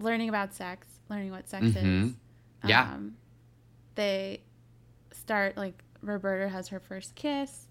learning 0.00 0.28
about 0.28 0.52
sex, 0.54 0.86
learning 1.08 1.30
what 1.30 1.48
sex 1.48 1.66
Mhm. 1.66 2.08
is. 2.08 2.14
Yeah. 2.64 2.94
Um, 2.94 3.16
they 3.94 4.40
start 5.12 5.56
like 5.56 5.84
Roberta 6.02 6.48
has 6.48 6.68
her 6.68 6.80
first 6.80 7.14
kiss. 7.14 7.68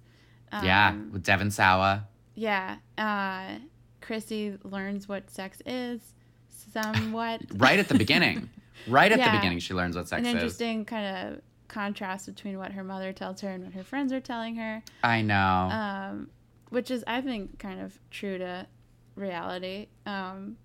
Um, 0.54 0.66
yeah, 0.66 0.96
with 1.12 1.24
Devon 1.24 1.52
Sawa. 1.52 2.08
Yeah. 2.36 2.78
Uh, 2.98 3.60
Chrissy 4.02 4.58
learns 4.64 5.08
what 5.10 5.30
sex 5.30 5.62
is 5.66 6.14
somewhat. 6.50 7.42
Right 7.60 7.80
at 7.80 7.90
the 7.90 7.98
beginning. 7.98 8.50
right 8.88 9.12
at 9.12 9.18
Yeah. 9.20 9.32
the 9.32 9.38
beginning, 9.38 9.60
she 9.60 9.74
learns 9.74 9.96
what 9.96 10.08
sex 10.08 10.22
is. 10.22 10.28
an 10.28 10.38
is. 10.38 10.44
interesting 10.44 10.86
kind 10.86 11.28
of 11.34 11.42
contrast 11.68 12.26
between 12.28 12.58
what 12.58 12.72
her 12.74 12.84
mother 12.84 13.12
tells 13.14 13.42
her 13.42 13.50
and 13.50 13.64
what 13.64 13.74
her 13.74 13.84
friends 13.84 14.12
are 14.14 14.20
telling 14.22 14.56
her, 14.56 14.84
I 15.04 15.22
know. 15.22 15.36
um, 15.72 16.30
which 16.70 16.92
is, 16.92 17.04
I 17.08 17.22
think, 17.22 17.58
kind 17.60 17.82
of 17.82 17.98
true 18.12 18.38
to 18.38 18.68
reality. 19.16 19.88
Um, 20.06 20.58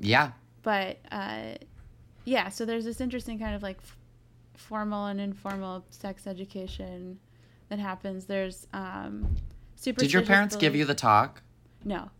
yeah. 0.00 0.32
but 0.62 0.98
uh, 1.10 1.54
yeah, 2.24 2.48
so 2.48 2.64
there's 2.64 2.84
this 2.84 3.00
interesting 3.00 3.38
kind 3.38 3.54
of 3.54 3.62
like 3.62 3.78
f- 3.82 3.96
formal 4.56 5.06
and 5.06 5.20
informal 5.20 5.84
sex 5.90 6.26
education 6.26 7.18
that 7.68 7.78
happens. 7.78 8.26
There's 8.26 8.66
um, 8.72 9.36
Did 9.82 10.12
your 10.12 10.22
parents 10.22 10.56
give 10.56 10.74
you 10.76 10.84
the 10.84 10.94
talk? 10.94 11.42
No. 11.84 12.10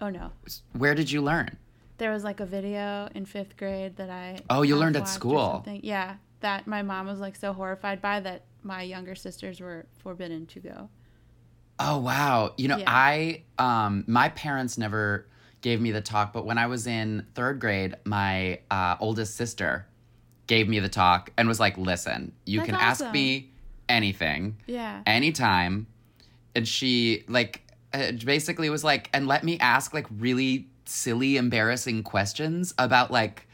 Oh 0.00 0.10
no. 0.10 0.30
Where 0.72 0.94
did 0.94 1.10
you 1.10 1.22
learn? 1.22 1.56
There 1.98 2.12
was 2.12 2.24
like 2.24 2.40
a 2.40 2.46
video 2.46 3.08
in 3.14 3.24
fifth 3.24 3.56
grade 3.56 3.96
that 3.96 4.10
I. 4.10 4.38
Oh, 4.50 4.62
you 4.62 4.76
learned 4.76 4.96
at 4.96 5.08
school. 5.08 5.64
Yeah, 5.82 6.16
that 6.40 6.66
my 6.66 6.82
mom 6.82 7.06
was 7.06 7.20
like 7.20 7.36
so 7.36 7.52
horrified 7.52 8.02
by 8.02 8.20
that 8.20 8.44
my 8.62 8.82
younger 8.82 9.14
sisters 9.14 9.60
were 9.60 9.86
forbidden 9.98 10.46
to 10.46 10.60
go. 10.60 10.88
Oh 11.78 11.98
wow. 11.98 12.54
You 12.56 12.68
know, 12.68 12.78
Yeah. 12.78 12.84
I 12.88 13.42
um 13.58 14.04
my 14.06 14.28
parents 14.30 14.76
never 14.78 15.26
gave 15.62 15.80
me 15.80 15.90
the 15.90 16.00
talk, 16.00 16.32
but 16.32 16.44
when 16.44 16.58
I 16.58 16.66
was 16.66 16.86
in 16.86 17.26
3rd 17.34 17.58
grade, 17.60 17.94
my 18.04 18.60
uh, 18.70 18.96
oldest 19.00 19.36
sister 19.36 19.86
gave 20.46 20.68
me 20.68 20.78
the 20.80 20.88
talk 20.88 21.30
and 21.36 21.48
was 21.48 21.58
like, 21.58 21.76
"Listen, 21.76 22.32
you 22.44 22.60
That's 22.60 22.66
can 22.66 22.76
ask 22.76 23.12
me 23.12 23.50
anything 23.88 24.56
Yeah. 24.66 25.02
anytime." 25.06 25.86
And 26.54 26.68
she 26.68 27.24
like 27.28 27.62
uh, 27.92 28.12
basically 28.12 28.70
was 28.70 28.84
like, 28.84 29.10
"And 29.12 29.26
let 29.26 29.44
me 29.44 29.58
ask 29.58 29.92
like 29.92 30.06
really 30.18 30.68
silly 30.88 31.36
embarrassing 31.36 32.02
questions 32.02 32.74
about 32.78 33.10
like 33.10 33.46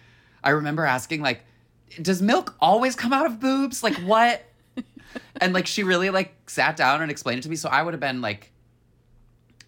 I 0.44 0.50
remember 0.50 0.84
asking 0.84 1.22
like 1.22 1.44
does 2.00 2.22
milk 2.22 2.56
always 2.60 2.94
come 2.96 3.12
out 3.12 3.26
of 3.26 3.40
boobs? 3.40 3.82
Like 3.82 3.96
what? 3.96 4.42
and 5.40 5.52
like 5.52 5.66
she 5.66 5.82
really 5.82 6.10
like 6.10 6.48
sat 6.48 6.76
down 6.76 7.02
and 7.02 7.10
explained 7.10 7.40
it 7.40 7.42
to 7.42 7.50
me. 7.50 7.56
So 7.56 7.68
I 7.68 7.82
would 7.82 7.92
have 7.94 8.00
been 8.00 8.20
like 8.20 8.50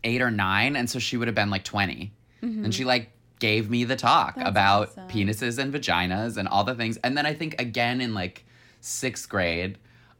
eight 0.02 0.22
or 0.22 0.30
nine, 0.30 0.76
and 0.76 0.88
so 0.88 0.98
she 0.98 1.16
would 1.16 1.28
have 1.28 1.34
been 1.34 1.50
like 1.50 1.64
20 1.64 2.12
And 2.42 2.74
she 2.74 2.84
like 2.84 3.10
gave 3.38 3.68
me 3.70 3.84
the 3.84 3.96
talk 3.96 4.30
Mm-hmm. 4.30 4.40
That's 4.40 4.50
about 4.50 4.88
awesome. 4.88 5.08
penises 5.08 5.58
and 5.58 5.72
vaginas 5.72 6.36
and 6.36 6.46
all 6.48 6.64
the 6.64 6.74
things. 6.74 6.98
And 6.98 7.16
then 7.16 7.26
I 7.26 7.34
think 7.34 7.60
again 7.60 8.00
in 8.00 8.14
like 8.14 8.44
sixth 8.80 9.28
grade, 9.28 9.78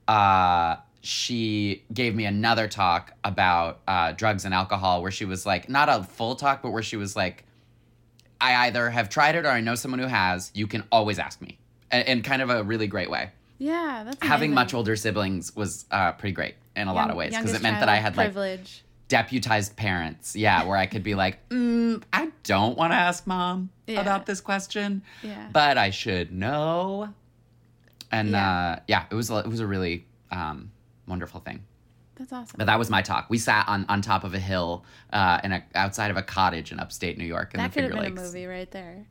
uh, 0.09 0.77
she 1.05 1.85
gave 1.93 2.15
me 2.15 2.25
another 2.25 2.67
talk 2.67 3.13
about 3.25 3.81
uh, 3.87 4.13
drugs 4.13 4.45
and 4.45 4.55
alcohol, 4.55 5.03
where 5.03 5.11
she 5.11 5.25
was 5.25 5.45
like, 5.47 5.69
not 5.69 5.89
a 5.89 6.03
full 6.03 6.35
talk, 6.35 6.63
but 6.63 6.71
where 6.71 6.83
she 6.83 6.97
was 6.97 7.15
like, 7.15 7.45
I 8.41 8.67
either 8.67 8.91
have 8.91 9.09
tried 9.09 9.35
it 9.37 9.45
or 9.45 9.49
I 9.51 9.61
know 9.61 9.75
someone 9.75 10.01
who 10.01 10.07
has. 10.07 10.51
You 10.55 10.67
can 10.67 10.83
always 10.91 11.19
ask 11.19 11.41
me, 11.41 11.59
in 11.93 12.23
kind 12.23 12.43
of 12.43 12.51
a 12.51 12.63
really 12.65 12.87
great 12.87 13.11
way. 13.11 13.31
Yeah, 13.59 14.03
that's 14.05 14.17
Having 14.23 14.51
amazing. 14.51 14.55
much 14.55 14.75
older 14.75 14.97
siblings 14.97 15.55
was 15.55 15.85
uh, 15.91 16.13
pretty 16.13 16.33
great 16.35 16.55
in 16.75 16.89
a 16.89 16.93
lot 16.93 17.11
of 17.11 17.17
ways 17.17 17.37
because 17.37 17.55
it 17.55 17.63
meant 17.63 17.81
that 17.81 17.89
I 17.89 17.97
had 17.97 18.17
like 18.17 18.33
privilege. 18.33 18.83
deputized 19.09 19.77
parents. 19.77 20.35
Yeah, 20.35 20.65
where 20.65 20.77
I 20.77 20.87
could 20.87 21.03
be 21.05 21.15
like, 21.15 21.49
mm, 21.51 22.03
I 22.13 22.31
don't 22.43 22.77
want 22.77 22.93
to 22.93 22.97
ask 22.97 23.27
mom 23.27 23.71
Yeah. 23.87 24.01
about 24.01 24.27
this 24.27 24.41
question, 24.41 25.03
Yeah. 25.23 25.49
but 25.53 25.79
I 25.79 25.91
should 25.91 26.33
know. 26.33 27.11
And 28.11 28.31
Yeah. 28.31 28.51
uh, 28.77 28.79
yeah, 28.89 29.05
it 29.11 29.15
was 29.15 29.31
a- 29.31 29.39
it 29.39 29.49
was 29.49 29.61
a 29.61 29.67
really 29.67 30.05
um, 30.33 30.73
wonderful 31.07 31.41
thing. 31.41 31.65
That's 32.17 32.33
awesome. 32.33 32.55
But 32.59 32.67
that 32.67 32.79
was 32.79 32.91
my 32.91 33.03
talk. 33.03 33.27
We 33.29 33.39
sat 33.39 33.67
on, 33.69 33.87
on 33.89 34.01
top 34.01 34.23
of 34.25 34.35
a 34.35 34.39
hill 34.39 34.85
uh, 35.13 35.41
in 35.43 35.53
a, 35.53 35.65
outside 35.75 36.11
of 36.11 36.17
a 36.17 36.23
cottage 36.23 36.71
in 36.71 36.79
upstate 36.79 37.19
New 37.19 37.25
York 37.25 37.55
in 37.55 37.59
that 37.59 37.73
the 37.73 37.75
could 37.75 37.83
have 37.85 37.93
Finger 37.93 38.05
been 38.05 38.15
Lakes. 38.17 38.23
a 38.23 38.33
movie 38.33 38.47
right 38.47 38.71
there. 38.71 39.07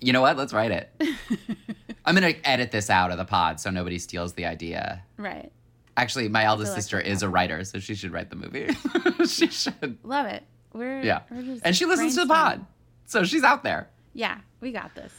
You 0.00 0.14
know 0.14 0.22
what? 0.22 0.36
Let's 0.38 0.54
write 0.54 0.70
it. 0.70 0.90
I'm 2.06 2.14
gonna 2.14 2.34
edit 2.44 2.70
this 2.70 2.88
out 2.88 3.10
of 3.10 3.18
the 3.18 3.26
pod 3.26 3.60
so 3.60 3.70
nobody 3.70 3.98
steals 3.98 4.32
the 4.32 4.46
idea. 4.46 5.02
Right. 5.18 5.52
Actually, 5.96 6.28
my 6.28 6.44
eldest 6.44 6.72
like 6.72 6.80
sister 6.80 6.98
is 6.98 7.22
a 7.22 7.28
writer, 7.28 7.62
so 7.64 7.78
she 7.78 7.94
should 7.94 8.12
write 8.12 8.30
the 8.30 8.36
movie. 8.36 8.68
she 9.26 9.48
should. 9.48 9.98
Love 10.02 10.26
it. 10.26 10.42
We're 10.72 11.02
Yeah. 11.02 11.20
We're 11.30 11.42
just 11.42 11.66
And 11.66 11.76
she 11.76 11.84
listens 11.84 12.14
to 12.14 12.22
the 12.22 12.28
pod. 12.28 12.64
So 13.04 13.24
she's 13.24 13.42
out 13.42 13.62
there. 13.62 13.90
Yeah, 14.14 14.38
we 14.60 14.72
got 14.72 14.94
this. 14.94 15.12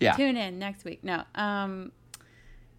Yeah. 0.00 0.16
Tune 0.16 0.36
in 0.36 0.58
next 0.58 0.84
week. 0.84 1.04
No. 1.04 1.22
Um, 1.36 1.92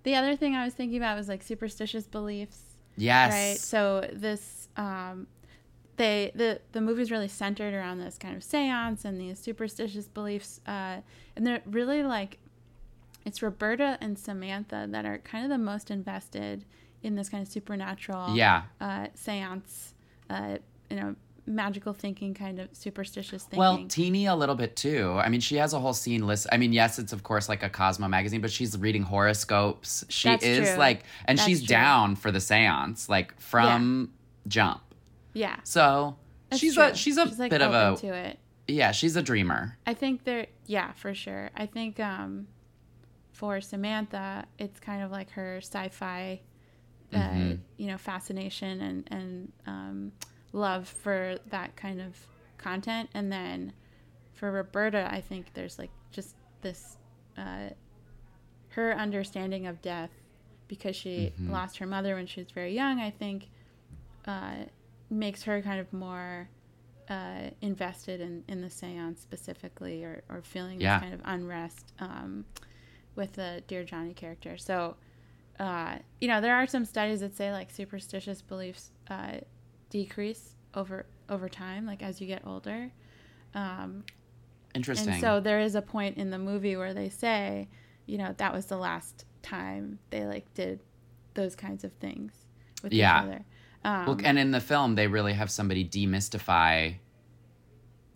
the 0.07 0.15
other 0.15 0.35
thing 0.37 0.55
I 0.55 0.63
was 0.63 0.73
thinking 0.73 0.97
about 0.97 1.17
was 1.17 1.27
like 1.27 1.43
superstitious 1.43 2.05
beliefs. 2.07 2.59
Yes. 2.95 3.31
right 3.33 3.59
so 3.59 4.09
this 4.13 4.69
um 4.77 5.27
they 5.97 6.31
the 6.33 6.61
the 6.71 6.81
movie's 6.81 7.11
really 7.11 7.27
centered 7.27 7.73
around 7.73 7.99
this 7.99 8.17
kind 8.17 8.35
of 8.35 8.43
seance 8.43 9.05
and 9.05 9.19
these 9.21 9.37
superstitious 9.39 10.07
beliefs 10.07 10.61
uh 10.65 10.97
and 11.35 11.45
they're 11.45 11.61
really 11.65 12.01
like 12.03 12.39
it's 13.25 13.41
roberta 13.43 13.97
and 14.01 14.17
samantha 14.17 14.87
that 14.89 15.05
are 15.05 15.17
kind 15.19 15.43
of 15.43 15.49
the 15.51 15.57
most 15.71 15.91
invested 15.91 16.65
in 17.03 17.15
this 17.15 17.29
kind 17.29 17.41
of 17.45 17.47
supernatural 17.51 18.35
Yeah. 18.35 18.63
uh 18.81 19.07
seance 19.13 19.93
uh 20.29 20.57
you 20.89 20.95
know 20.99 21.15
magical 21.47 21.93
thinking 21.93 22.33
kind 22.33 22.59
of 22.59 22.67
superstitious 22.73 23.43
thinking 23.43 23.59
Well, 23.59 23.85
Teeny 23.87 24.25
a 24.25 24.35
little 24.35 24.55
bit 24.55 24.75
too. 24.75 25.13
I 25.17 25.29
mean, 25.29 25.39
she 25.39 25.55
has 25.55 25.73
a 25.73 25.79
whole 25.79 25.93
scene 25.93 26.27
list. 26.27 26.45
I 26.51 26.57
mean, 26.57 26.73
yes, 26.73 26.99
it's 26.99 27.13
of 27.13 27.23
course 27.23 27.47
like 27.49 27.63
a 27.63 27.69
Cosmo 27.69 28.07
magazine, 28.07 28.41
but 28.41 28.51
she's 28.51 28.77
reading 28.77 29.03
horoscopes. 29.03 30.05
She 30.09 30.27
That's 30.29 30.43
is 30.43 30.69
true. 30.69 30.77
like, 30.77 31.03
and 31.25 31.37
That's 31.37 31.47
she's 31.47 31.59
true. 31.61 31.67
down 31.67 32.15
for 32.15 32.31
the 32.31 32.41
seance, 32.41 33.07
like 33.09 33.39
from 33.39 34.11
jump. 34.47 34.81
yeah 35.33 35.55
So 35.63 36.17
that's 36.49 36.59
she's 36.59 36.75
true. 36.75 36.83
a 36.83 36.95
she's 36.95 37.17
a 37.17 37.25
like, 37.25 37.49
bit 37.49 37.61
of 37.61 37.73
a 37.73 37.99
to 38.01 38.13
it 38.13 38.39
yeah. 38.69 38.91
She's 38.91 39.15
a 39.15 39.21
dreamer. 39.21 39.77
I 39.85 39.93
think 39.93 40.25
there, 40.25 40.47
yeah, 40.65 40.91
for 40.91 41.13
sure. 41.13 41.49
I 41.55 41.65
think 41.67 42.01
um, 42.01 42.47
for 43.31 43.61
Samantha, 43.61 44.43
it's 44.59 44.77
kind 44.81 45.01
of 45.03 45.09
like 45.09 45.29
her 45.31 45.59
sci-fi, 45.61 46.41
uh, 47.13 47.17
Mhm. 47.17 47.59
you 47.77 47.87
know, 47.87 47.97
fascination 47.97 48.81
and 48.81 49.07
and 49.09 49.51
um, 49.65 50.11
love 50.53 50.87
for 50.87 51.37
that 51.49 51.75
kind 51.75 52.01
of 52.01 52.15
content. 52.57 53.09
And 53.13 53.31
then 53.31 53.73
for 54.33 54.51
Roberta, 54.51 55.07
I 55.11 55.21
think 55.21 55.53
there's 55.53 55.77
like 55.79 55.91
just 56.11 56.35
this, 56.61 56.97
uh, 57.37 57.69
her 58.69 58.93
understanding 58.93 59.65
of 59.67 59.81
death 59.81 60.11
because 60.67 60.95
she 60.95 61.31
Mhm. 61.39 61.49
lost 61.51 61.77
her 61.77 61.85
mother 61.85 62.15
when 62.15 62.27
she 62.27 62.41
was 62.41 62.51
very 62.51 62.73
young. 62.73 62.99
I 62.99 63.09
think 63.09 63.49
uh, 64.25 64.65
makes 65.09 65.43
her 65.43 65.61
kind 65.61 65.79
of 65.79 65.91
more 65.93 66.49
uh, 67.09 67.49
invested 67.61 68.19
in, 68.19 68.43
in 68.49 68.59
the 68.61 68.69
seance 68.69 69.21
specifically 69.21 70.03
or, 70.03 70.23
or 70.27 70.41
feeling 70.41 70.79
Yeah. 70.79 70.97
this 70.99 71.01
kind 71.03 71.13
of 71.13 71.21
unrest 71.23 71.93
um, 71.99 72.45
with 73.15 73.33
the 73.33 73.63
Dear 73.67 73.85
Johnny 73.85 74.13
character. 74.13 74.57
So, 74.57 74.97
uh, 75.59 75.99
you 76.19 76.27
know, 76.27 76.41
there 76.41 76.53
are 76.55 76.67
some 76.67 76.83
studies 76.83 77.21
that 77.21 77.35
say 77.37 77.51
like 77.53 77.71
superstitious 77.71 78.41
beliefs 78.41 78.91
uh, 79.09 79.37
decrease 79.89 80.55
over 80.73 81.05
over 81.29 81.49
time, 81.49 81.85
like 81.85 82.01
as 82.03 82.21
you 82.21 82.27
get 82.27 82.41
older. 82.45 82.91
Um, 83.53 84.03
Interesting. 84.75 85.13
and 85.13 85.21
so 85.21 85.39
there 85.39 85.59
is 85.59 85.75
a 85.75 85.81
point 85.81 86.17
in 86.17 86.29
the 86.29 86.37
movie 86.37 86.75
where 86.75 86.93
they 86.93 87.09
say, 87.09 87.67
you 88.05 88.17
know, 88.17 88.33
that 88.37 88.53
was 88.53 88.65
the 88.67 88.77
last 88.77 89.25
time 89.41 89.99
they 90.09 90.25
like 90.25 90.53
did 90.53 90.79
those 91.33 91.55
kinds 91.55 91.83
of 91.83 91.91
things 91.93 92.33
with 92.83 92.93
Yeah. 92.93 93.19
each 93.19 93.23
other. 93.27 93.45
Um, 93.83 94.05
Well, 94.05 94.17
and 94.23 94.37
in 94.37 94.51
the 94.51 94.59
film, 94.61 94.95
they 94.95 95.07
really 95.07 95.33
have 95.33 95.49
somebody 95.49 95.83
demystify 95.87 96.95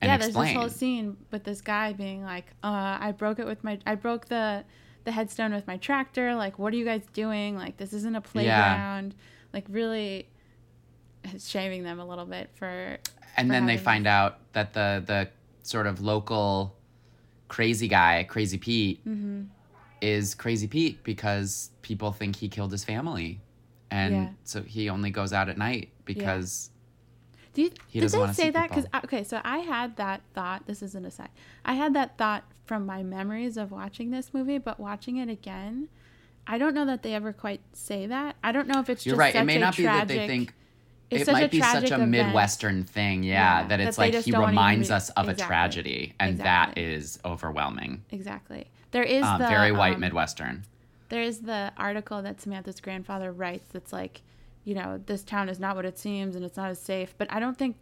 and 0.02 0.10
yeah, 0.10 0.16
explain. 0.16 0.34
there's 0.34 0.34
this 0.48 0.58
whole 0.60 0.70
scene 0.70 1.18
with 1.32 1.44
this 1.44 1.62
guy 1.62 1.94
being 1.94 2.24
like, 2.24 2.48
uh, 2.64 2.98
"I 3.00 3.14
broke 3.16 3.38
it 3.40 3.46
with 3.46 3.64
my, 3.64 3.78
I 3.86 3.94
broke 3.96 4.26
the, 4.28 4.64
the 5.04 5.12
headstone 5.12 5.54
with 5.54 5.68
my 5.68 5.78
tractor. 5.78 6.34
Like, 6.36 6.58
what 6.58 6.74
are 6.74 6.78
you 6.78 6.86
guys 6.86 7.04
doing? 7.14 7.56
Like, 7.56 7.78
this 7.78 7.94
isn't 7.94 8.16
a 8.16 8.22
playground. 8.22 9.14
Like, 9.54 9.66
really, 9.70 10.28
shaming 11.40 11.84
them 11.84 12.00
a 12.00 12.06
little 12.06 12.26
bit 12.26 12.50
for." 12.56 12.98
and 13.38 13.48
for 13.48 13.52
then 13.54 13.66
they 13.66 13.78
find 13.78 14.08
out 14.08 14.40
that 14.54 14.74
the 14.74 15.04
the 15.06 15.30
sort 15.64 15.88
of 15.88 16.02
local 16.02 16.76
crazy 17.48 17.88
guy, 17.88 18.24
Crazy 18.30 18.58
Pete, 18.58 19.06
Mm-hmm. 19.08 19.44
is 20.02 20.36
Crazy 20.36 20.68
Pete 20.68 21.04
because 21.04 21.70
people 21.82 22.12
think 22.12 22.36
he 22.36 22.48
killed 22.50 22.72
his 22.72 22.84
family, 22.84 23.40
and 23.90 24.14
Yeah. 24.14 24.30
so 24.44 24.64
he 24.64 24.90
only 24.90 25.12
goes 25.12 25.34
out 25.34 25.50
at 25.50 25.58
night 25.58 25.90
because 26.06 26.70
Do 27.54 27.64
you, 27.64 27.72
He 27.88 28.00
did 28.00 28.06
doesn't 28.06 28.28
they 28.28 28.34
say 28.34 28.50
that? 28.52 28.70
Because 28.70 28.86
okay, 29.04 29.24
so 29.26 29.42
I 29.44 29.60
had 29.60 29.98
that 29.98 30.22
thought. 30.34 30.66
This 30.68 30.82
is 30.82 30.96
an 30.96 31.06
aside. 31.06 31.30
I 31.66 31.74
had 31.74 31.94
that 31.96 32.18
thought 32.18 32.46
from 32.66 32.86
my 32.86 33.04
memories 33.04 33.58
of 33.58 33.72
watching 33.72 34.12
this 34.12 34.34
movie, 34.34 34.58
but 34.58 34.80
watching 34.80 35.18
it 35.18 35.28
again, 35.30 35.90
I 36.48 36.58
don't 36.58 36.74
know 36.74 36.86
that 36.86 37.04
they 37.04 37.14
ever 37.14 37.34
quite 37.34 37.60
say 37.74 38.08
that. 38.08 38.38
I 38.42 38.54
don't 38.54 38.68
know 38.70 38.80
if 38.80 38.90
it's 38.90 39.06
you're 39.06 39.14
just 39.14 39.20
right. 39.20 39.36
It 39.36 39.44
may 39.44 39.58
a 39.58 39.60
not 39.60 39.76
be 39.76 39.84
that 39.84 40.08
they 40.08 40.26
think. 40.28 40.54
It's 41.12 41.28
It 41.28 41.32
might 41.34 41.52
be 41.52 41.62
such 41.62 41.92
a 41.92 41.96
event. 41.96 42.10
midwestern 42.12 42.84
thing, 42.84 43.24
yeah, 43.24 43.34
Yeah, 43.34 43.62
that 43.64 43.78
that 43.78 43.80
it's 43.82 43.98
they 43.98 44.12
like 44.12 44.24
he 44.24 44.30
even 44.32 44.42
reminds 44.42 44.90
us 44.90 45.10
of 45.12 45.28
a 45.30 45.36
tragedy, 45.36 46.14
and 46.20 46.32
Exactly. 46.32 46.84
that 46.84 46.90
is 46.90 47.20
overwhelming. 47.26 48.04
Exactly. 48.12 48.66
There 48.92 49.04
is 49.04 49.24
Uh, 49.24 49.38
the 49.38 49.48
very 49.48 49.72
white 49.72 49.96
um, 49.96 50.00
midwestern. 50.02 50.64
There 51.10 51.22
is 51.22 51.42
the 51.42 51.72
article 51.78 52.22
that 52.22 52.40
Samantha's 52.42 52.80
grandfather 52.80 53.32
writes 53.32 53.68
that's 53.74 53.92
like, 53.94 54.22
you 54.64 54.74
know, 54.76 54.98
this 55.06 55.24
town 55.24 55.50
is 55.50 55.60
not 55.60 55.76
what 55.76 55.86
it 55.86 55.98
seems 56.00 56.36
and 56.36 56.46
it's 56.46 56.56
not 56.58 56.70
as 56.70 56.80
safe. 56.80 57.14
But 57.18 57.32
I 57.32 57.40
don't 57.40 57.58
think 57.58 57.76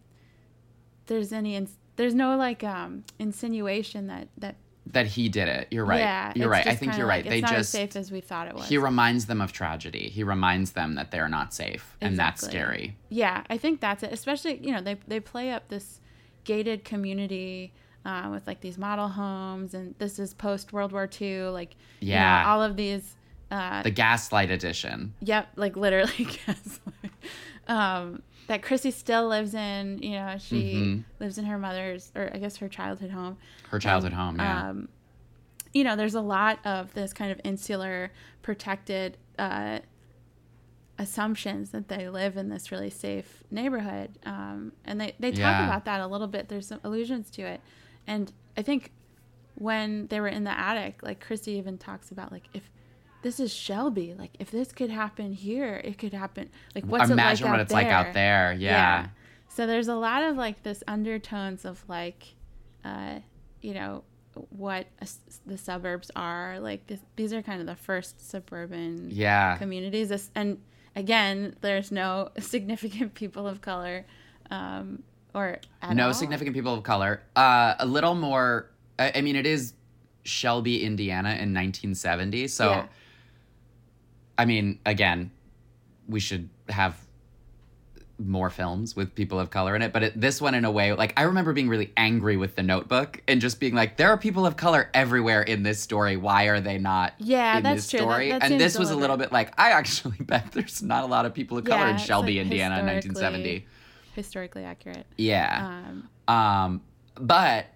there's 1.05 1.31
any, 1.31 1.55
ins- 1.55 1.77
there's 1.95 2.15
no 2.15 2.35
like 2.37 2.63
um, 2.63 3.03
insinuation 3.19 4.07
that 4.07 4.27
that 4.37 4.55
That 4.91 5.06
he 5.06 5.30
did 5.30 5.47
it. 5.47 5.67
You're 5.71 5.86
right. 5.86 5.99
yeah, 5.99 6.34
you're 6.36 6.49
right. 6.49 6.65
I 6.65 6.73
think 6.75 6.97
you're 6.97 7.06
right. 7.06 7.23
like, 7.23 7.30
they 7.30 7.38
it's 7.39 7.43
not 7.43 7.52
just 7.52 7.60
as 7.60 7.69
safe 7.69 7.95
as 7.95 8.12
we 8.12 8.21
thought 8.21 8.47
it 8.47 8.56
was. 8.56 8.67
he 8.67 8.78
reminds 8.78 9.28
them 9.28 9.39
of 9.41 9.52
tragedy. 9.52 10.10
He 10.10 10.23
reminds 10.23 10.71
them 10.71 10.95
that 10.95 11.12
they're 11.12 11.30
not 11.30 11.54
safe, 11.54 11.95
and 12.02 12.17
that's 12.17 12.43
scary. 12.45 12.97
yeah, 13.10 13.43
I 13.49 13.58
think 13.58 13.82
that's 13.82 14.02
it. 14.04 14.12
Especially, 14.12 14.58
you 14.58 14.71
know, 14.71 14.82
they 14.82 14.97
they 15.08 15.19
play 15.19 15.52
up 15.52 15.67
this 15.69 15.99
gated 16.43 16.84
community. 16.84 17.73
Uh, 18.06 18.30
with 18.32 18.47
like 18.47 18.62
these 18.62 18.78
model 18.78 19.10
homes, 19.10 19.73
and 19.73 19.93
this 19.99 20.17
is 20.19 20.34
post 20.34 20.71
World 20.71 20.93
War 20.93 21.08
II, 21.21 21.41
like 21.49 21.75
you 21.99 22.08
know, 22.10 22.13
Yeah. 22.15 22.43
all 22.47 22.63
of 22.63 22.78
these 22.78 23.15
uh, 23.52 23.84
The 23.84 23.91
Gaslight 23.91 24.49
Addition. 24.49 25.13
Yep, 25.19 25.49
like 25.58 25.75
literally 25.75 26.13
gaslight. 26.45 27.12
Um, 27.67 28.23
that 28.49 28.63
Chrissy 28.63 28.89
still 28.91 29.27
lives 29.27 29.53
in. 29.53 29.99
You 30.01 30.12
know, 30.13 30.35
she 30.39 30.73
Mhm. 30.73 31.03
lives 31.19 31.38
in 31.38 31.45
her 31.45 31.57
mother's, 31.59 32.12
or 32.15 32.29
I 32.33 32.39
guess 32.39 32.57
her 32.57 32.67
childhood 32.67 33.12
home. 33.12 33.38
Her 33.69 33.77
childhood 33.79 34.13
home, 34.13 34.38
yeah. 34.38 34.69
Um, 34.69 34.89
you 35.71 35.83
know, 35.83 35.95
there's 35.95 36.15
a 36.15 36.21
lot 36.21 36.57
of 36.65 36.91
this 36.95 37.13
kind 37.13 37.31
of 37.31 37.39
insular, 37.43 38.12
protected 38.41 39.17
uh, 39.38 39.79
assumptions 40.97 41.69
that 41.69 41.88
they 41.88 42.09
live 42.09 42.35
in 42.38 42.49
this 42.49 42.71
really 42.71 42.89
safe 42.89 43.43
neighborhood, 43.51 44.17
um, 44.25 44.73
and 44.83 44.99
they 44.99 45.13
they 45.19 45.31
talk 45.31 45.38
Yeah. 45.59 45.65
about 45.65 45.85
that 45.85 46.01
a 46.01 46.07
little 46.07 46.27
bit. 46.27 46.49
There's 46.49 46.67
some 46.67 46.79
allusions 46.83 47.29
to 47.31 47.43
it, 47.43 47.62
and 48.07 48.33
I 48.57 48.62
think 48.63 48.91
when 49.55 50.07
they 50.07 50.19
were 50.19 50.27
in 50.27 50.43
the 50.43 50.57
attic, 50.59 51.01
like 51.03 51.19
Chrissy 51.19 51.51
even 51.53 51.77
talks 51.77 52.12
about 52.12 52.31
like 52.31 52.47
if 52.53 52.69
this 53.21 53.39
is 53.39 53.53
Shelby, 53.53 54.15
like 54.17 54.32
if 54.39 54.51
this 54.51 54.71
could 54.71 54.89
happen 54.89 55.34
here, 55.34 55.82
it 55.84 55.97
could 55.97 56.13
happen. 56.13 56.49
Like 56.75 56.86
what's 56.86 57.10
Imagine 57.10 57.47
it 57.47 57.49
like 57.49 57.51
what 57.51 57.60
out 57.60 57.63
it's 57.63 57.73
like 57.73 57.88
out 57.88 58.13
there. 58.13 58.53
Yeah. 58.53 59.08
So 59.49 59.67
there's 59.67 59.88
a 59.88 59.95
lot 59.95 60.23
of 60.23 60.38
like 60.38 60.63
this 60.63 60.84
undertones 60.88 61.65
of 61.65 61.84
like, 61.89 62.36
uh, 62.86 63.19
you 63.62 63.73
know, 63.73 64.03
what 64.51 64.88
a 65.01 65.08
the 65.45 65.58
suburbs 65.58 66.12
are. 66.15 66.60
Like 66.60 66.88
this, 66.88 66.99
these 67.15 67.34
are 67.34 67.41
kind 67.41 67.60
of 67.60 67.67
the 67.67 67.75
first 67.75 68.29
suburban 68.29 69.10
Yeah. 69.12 69.58
communities. 69.58 70.10
This, 70.10 70.29
and 70.36 70.60
again, 70.95 71.55
there's 71.62 71.91
no 71.91 72.29
significant 72.39 73.15
people 73.15 73.47
of 73.47 73.60
color, 73.62 74.05
um, 74.49 75.03
or 75.34 75.60
at 75.82 75.95
no 75.95 76.08
all. 76.08 76.13
significant 76.13 76.55
people 76.55 76.73
of 76.73 76.84
color. 76.84 77.21
Uh, 77.36 77.75
a 77.79 77.86
little 77.86 78.15
more. 78.15 78.69
I, 78.97 79.12
I 79.15 79.21
mean, 79.21 79.36
it 79.36 79.45
is 79.45 79.73
Shelby, 80.23 80.84
Indiana, 80.86 81.29
in 81.29 81.53
1970. 81.53 82.47
So, 82.47 82.69
Yeah. 82.69 82.86
I 84.39 84.45
mean, 84.45 84.80
again, 84.86 85.32
we 86.08 86.19
should 86.19 86.49
have 86.69 86.95
more 88.17 88.49
films 88.49 88.95
with 88.95 89.15
people 89.15 89.39
of 89.39 89.49
color 89.49 89.75
in 89.75 89.82
it. 89.82 89.93
But 89.93 90.04
it, 90.04 90.19
this 90.19 90.41
one, 90.41 90.54
in 90.54 90.65
a 90.65 90.71
way, 90.71 90.93
like 90.93 91.13
I 91.17 91.23
remember 91.23 91.54
being 91.54 91.69
really 91.69 91.91
angry 91.95 92.38
with 92.38 92.56
the 92.56 92.63
Notebook 92.63 93.21
and 93.28 93.39
just 93.41 93.60
being 93.60 93.75
like, 93.75 93.97
there 93.97 94.10
are 94.10 94.17
people 94.17 94.45
of 94.45 94.56
color 94.58 94.89
everywhere 94.93 95.41
in 95.41 95.63
this 95.63 95.80
story. 95.82 96.17
Why 96.17 96.45
are 96.45 96.60
they 96.60 96.78
not? 96.78 97.13
Yeah, 97.17 97.58
in 97.58 97.63
that's 97.63 97.84
this 97.84 97.89
true. 97.89 97.99
Story? 97.99 98.32
that 98.32 98.43
and 98.43 98.60
this 98.60 98.78
was 98.78 98.91
a 98.91 98.95
little 98.95 99.17
bit 99.17 99.32
like 99.32 99.54
I 99.60 99.71
actually 99.71 100.17
bet 100.21 100.52
there's 100.54 100.82
not 100.82 101.04
a 101.04 101.08
lot 101.08 101.25
of 101.25 101.34
people 101.34 101.58
of 101.58 101.65
color 101.65 101.86
Yeah, 101.86 101.91
in 101.91 101.97
Shelby, 101.97 102.38
like, 102.38 102.43
Indiana, 102.43 102.80
in 102.80 102.86
1970. 102.86 103.67
historically 104.15 104.63
accurate. 104.63 105.06
Yeah. 105.17 105.82
Um, 106.28 106.34
Um, 106.34 106.82
but 107.15 107.67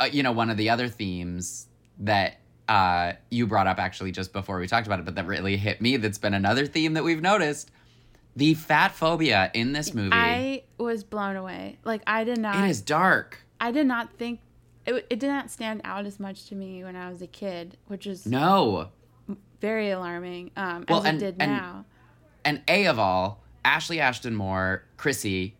uh, 0.00 0.08
you 0.10 0.22
know, 0.22 0.32
one 0.32 0.50
of 0.50 0.56
the 0.56 0.70
other 0.70 0.88
themes 0.88 1.66
that 2.00 2.39
uh, 2.70 3.12
you 3.30 3.46
brought 3.46 3.66
up 3.66 3.78
actually 3.78 4.12
just 4.12 4.32
before 4.32 4.58
we 4.58 4.66
talked 4.68 4.86
about 4.86 5.00
it, 5.00 5.04
but 5.04 5.16
that 5.16 5.26
really 5.26 5.56
hit 5.56 5.80
me. 5.80 5.96
That's 5.96 6.18
been 6.18 6.34
another 6.34 6.64
theme 6.66 6.94
that 6.94 7.02
we've 7.04 7.20
noticed: 7.20 7.70
the 8.36 8.54
fat 8.54 8.92
phobia 8.92 9.50
in 9.54 9.72
this 9.72 9.92
movie. 9.92 10.10
I 10.12 10.62
was 10.78 11.02
blown 11.04 11.36
away. 11.36 11.78
Like 11.84 12.02
I 12.06 12.24
did 12.24 12.38
not. 12.38 12.64
it 12.64 12.70
is 12.70 12.80
dark. 12.80 13.38
I 13.60 13.72
did 13.72 13.86
not 13.86 14.12
think 14.14 14.40
it, 14.86 15.04
it 15.10 15.18
did 15.18 15.26
not 15.28 15.50
stand 15.50 15.80
out 15.84 16.06
as 16.06 16.18
much 16.20 16.46
to 16.46 16.54
me 16.54 16.82
when 16.84 16.96
I 16.96 17.10
was 17.10 17.20
a 17.20 17.26
kid, 17.26 17.76
which 17.88 18.06
is 18.06 18.24
No, 18.24 18.88
very 19.60 19.90
alarming. 19.90 20.52
Um, 20.56 20.84
Well, 20.88 21.00
as 21.00 21.06
and- 21.06 21.22
it 21.22 21.24
did 21.32 21.36
and- 21.42 21.52
now. 21.52 21.84
and 22.44 22.62
a 22.68 22.86
of 22.86 22.98
all, 22.98 23.42
Ashley 23.64 24.00
Ashton 24.00 24.34
Moore, 24.34 24.84
Chrissy, 24.96 25.56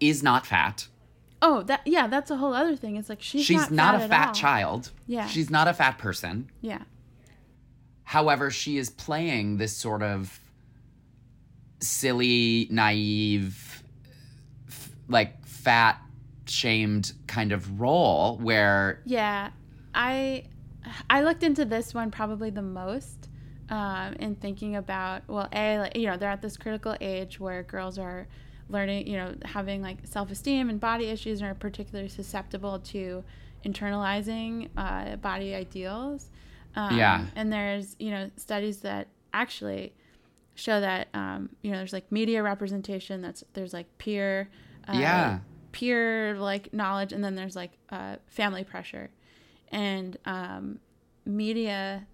is 0.00 0.22
not 0.22 0.46
fat. 0.46 0.86
Oh, 1.44 1.62
that 1.64 1.80
yeah, 1.84 2.06
that's 2.06 2.30
a 2.30 2.36
whole 2.36 2.54
other 2.54 2.76
thing. 2.76 2.96
It's 2.96 3.08
like 3.08 3.20
she's, 3.20 3.44
She's 3.44 3.68
not, 3.70 3.72
not, 3.72 3.94
fat 3.94 4.00
a 4.00 4.04
at 4.04 4.10
fat 4.10 4.32
child. 4.32 4.90
Yeah. 5.06 5.26
she's 5.26 5.50
not 5.50 5.66
a 5.66 5.74
fat 5.74 5.98
person. 5.98 6.48
Yeah, 6.60 6.82
However, 8.04 8.50
she 8.50 8.78
is 8.78 8.90
playing 8.90 9.56
this 9.56 9.76
sort 9.76 10.02
of 10.02 10.38
silly, 11.80 12.68
naive, 12.70 13.82
f- 14.68 14.90
like 15.08 15.44
fat 15.46 15.98
shamed 16.46 17.12
kind 17.26 17.52
of 17.52 17.80
role 17.80 18.36
where 18.38 19.00
yeah. 19.04 19.50
I 19.94 20.44
I 21.08 21.22
looked 21.22 21.42
into 21.42 21.64
this 21.64 21.94
one 21.94 22.10
probably 22.10 22.50
the 22.50 22.62
most 22.62 23.28
um, 23.68 24.14
in 24.14 24.34
thinking 24.34 24.76
about 24.76 25.22
well, 25.28 25.48
a 25.52 25.78
like, 25.78 25.96
you 25.96 26.06
know 26.06 26.16
they're 26.16 26.30
at 26.30 26.42
this 26.42 26.56
critical 26.56 26.96
age 27.00 27.40
where 27.40 27.62
girls 27.62 27.98
are 27.98 28.26
learning, 28.72 29.06
you 29.06 29.16
know, 29.16 29.34
having 29.44 29.82
like 29.82 29.98
self 30.04 30.30
esteem 30.30 30.68
and 30.68 30.80
body 30.80 31.06
issues 31.06 31.40
and 31.40 31.50
are 31.50 31.54
particularly 31.54 32.08
susceptible 32.08 32.78
to 32.80 33.22
internalizing 33.64 34.68
uh, 34.76 35.16
body 35.16 35.54
ideals. 35.54 36.30
Um, 36.74 36.96
Yeah. 36.96 37.26
And 37.36 37.52
there's, 37.52 37.96
you 37.98 38.10
know, 38.10 38.30
studies 38.36 38.78
that 38.78 39.08
actually 39.32 39.94
show 40.54 40.80
that, 40.80 41.08
um, 41.14 41.50
you 41.62 41.70
know, 41.70 41.78
there's 41.78 41.92
like 41.92 42.10
media 42.10 42.42
representation, 42.42 43.22
that's, 43.22 43.44
there's 43.54 43.72
like 43.72 43.86
peer, 43.98 44.48
uh, 44.88 44.92
Yeah. 44.98 45.38
peer 45.72 46.36
like 46.38 46.72
knowledge, 46.72 47.12
and 47.12 47.22
then 47.22 47.34
there's 47.34 47.56
like 47.56 47.72
uh, 47.90 48.16
family 48.26 48.64
pressure. 48.64 49.10
And 49.70 50.16
um, 50.26 50.78
media 51.24 52.06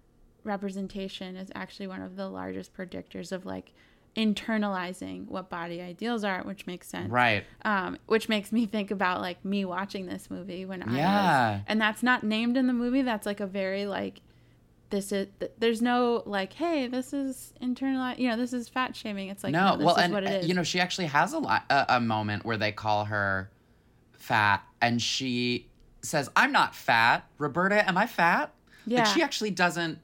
representation 0.43 1.35
is 1.35 1.49
actually 1.55 1.87
one 1.87 2.01
of 2.01 2.15
the 2.15 2.29
largest 2.29 2.73
predictors 2.73 3.31
of 3.31 3.45
like 3.45 3.73
internalizing 4.15 5.27
what 5.27 5.49
body 5.49 5.81
ideals 5.81 6.23
are, 6.23 6.41
which 6.43 6.65
makes 6.67 6.87
sense 6.87 7.09
right 7.11 7.43
um, 7.63 7.97
which 8.07 8.27
makes 8.29 8.51
me 8.51 8.65
think 8.65 8.91
about 8.91 9.21
like 9.21 9.43
me 9.45 9.65
watching 9.65 10.05
this 10.05 10.29
movie 10.29 10.65
when 10.65 10.83
I 10.83 10.95
Yeah. 10.97 11.51
was, 11.55 11.61
and 11.67 11.79
that's 11.81 12.03
not 12.03 12.23
named 12.23 12.57
in 12.57 12.67
the 12.67 12.73
movie. 12.73 13.01
That's 13.01 13.25
like 13.25 13.39
a 13.39 13.47
very 13.47 13.85
like, 13.85 14.21
this 14.89 15.11
is 15.11 15.27
th- 15.39 15.51
there's 15.59 15.81
no 15.81 16.23
like, 16.25 16.53
hey, 16.53 16.87
this 16.87 17.13
is 17.13 17.53
internal, 17.61 18.13
you 18.15 18.27
know, 18.29 18.35
this 18.37 18.53
is 18.53 18.67
fat 18.69 18.95
shaming. 18.95 19.29
It's 19.29 19.43
like 19.43 19.53
no, 19.53 19.71
no, 19.71 19.77
this 19.77 19.85
well 19.85 19.95
is 19.97 20.03
and 20.03 20.13
what 20.13 20.23
it 20.23 20.43
uh, 20.43 20.45
you 20.47 20.53
know 20.53 20.63
she 20.63 20.79
actually 20.79 21.07
has 21.07 21.33
a, 21.33 21.39
lot, 21.39 21.63
a 21.69 21.85
a 21.97 21.99
moment 22.01 22.45
where 22.45 22.57
they 22.57 22.71
call 22.71 23.05
her 23.05 23.49
fat 24.13 24.63
and 24.81 25.01
she 25.01 25.65
says 26.01 26.29
i'm 26.35 26.51
not 26.51 26.75
fat 26.75 27.25
roberta 27.37 27.87
am 27.87 27.97
i 27.97 28.05
fat 28.05 28.53
Yeah. 28.85 28.99
like 28.99 29.07
she 29.07 29.21
actually 29.23 29.51
doesn't 29.51 29.99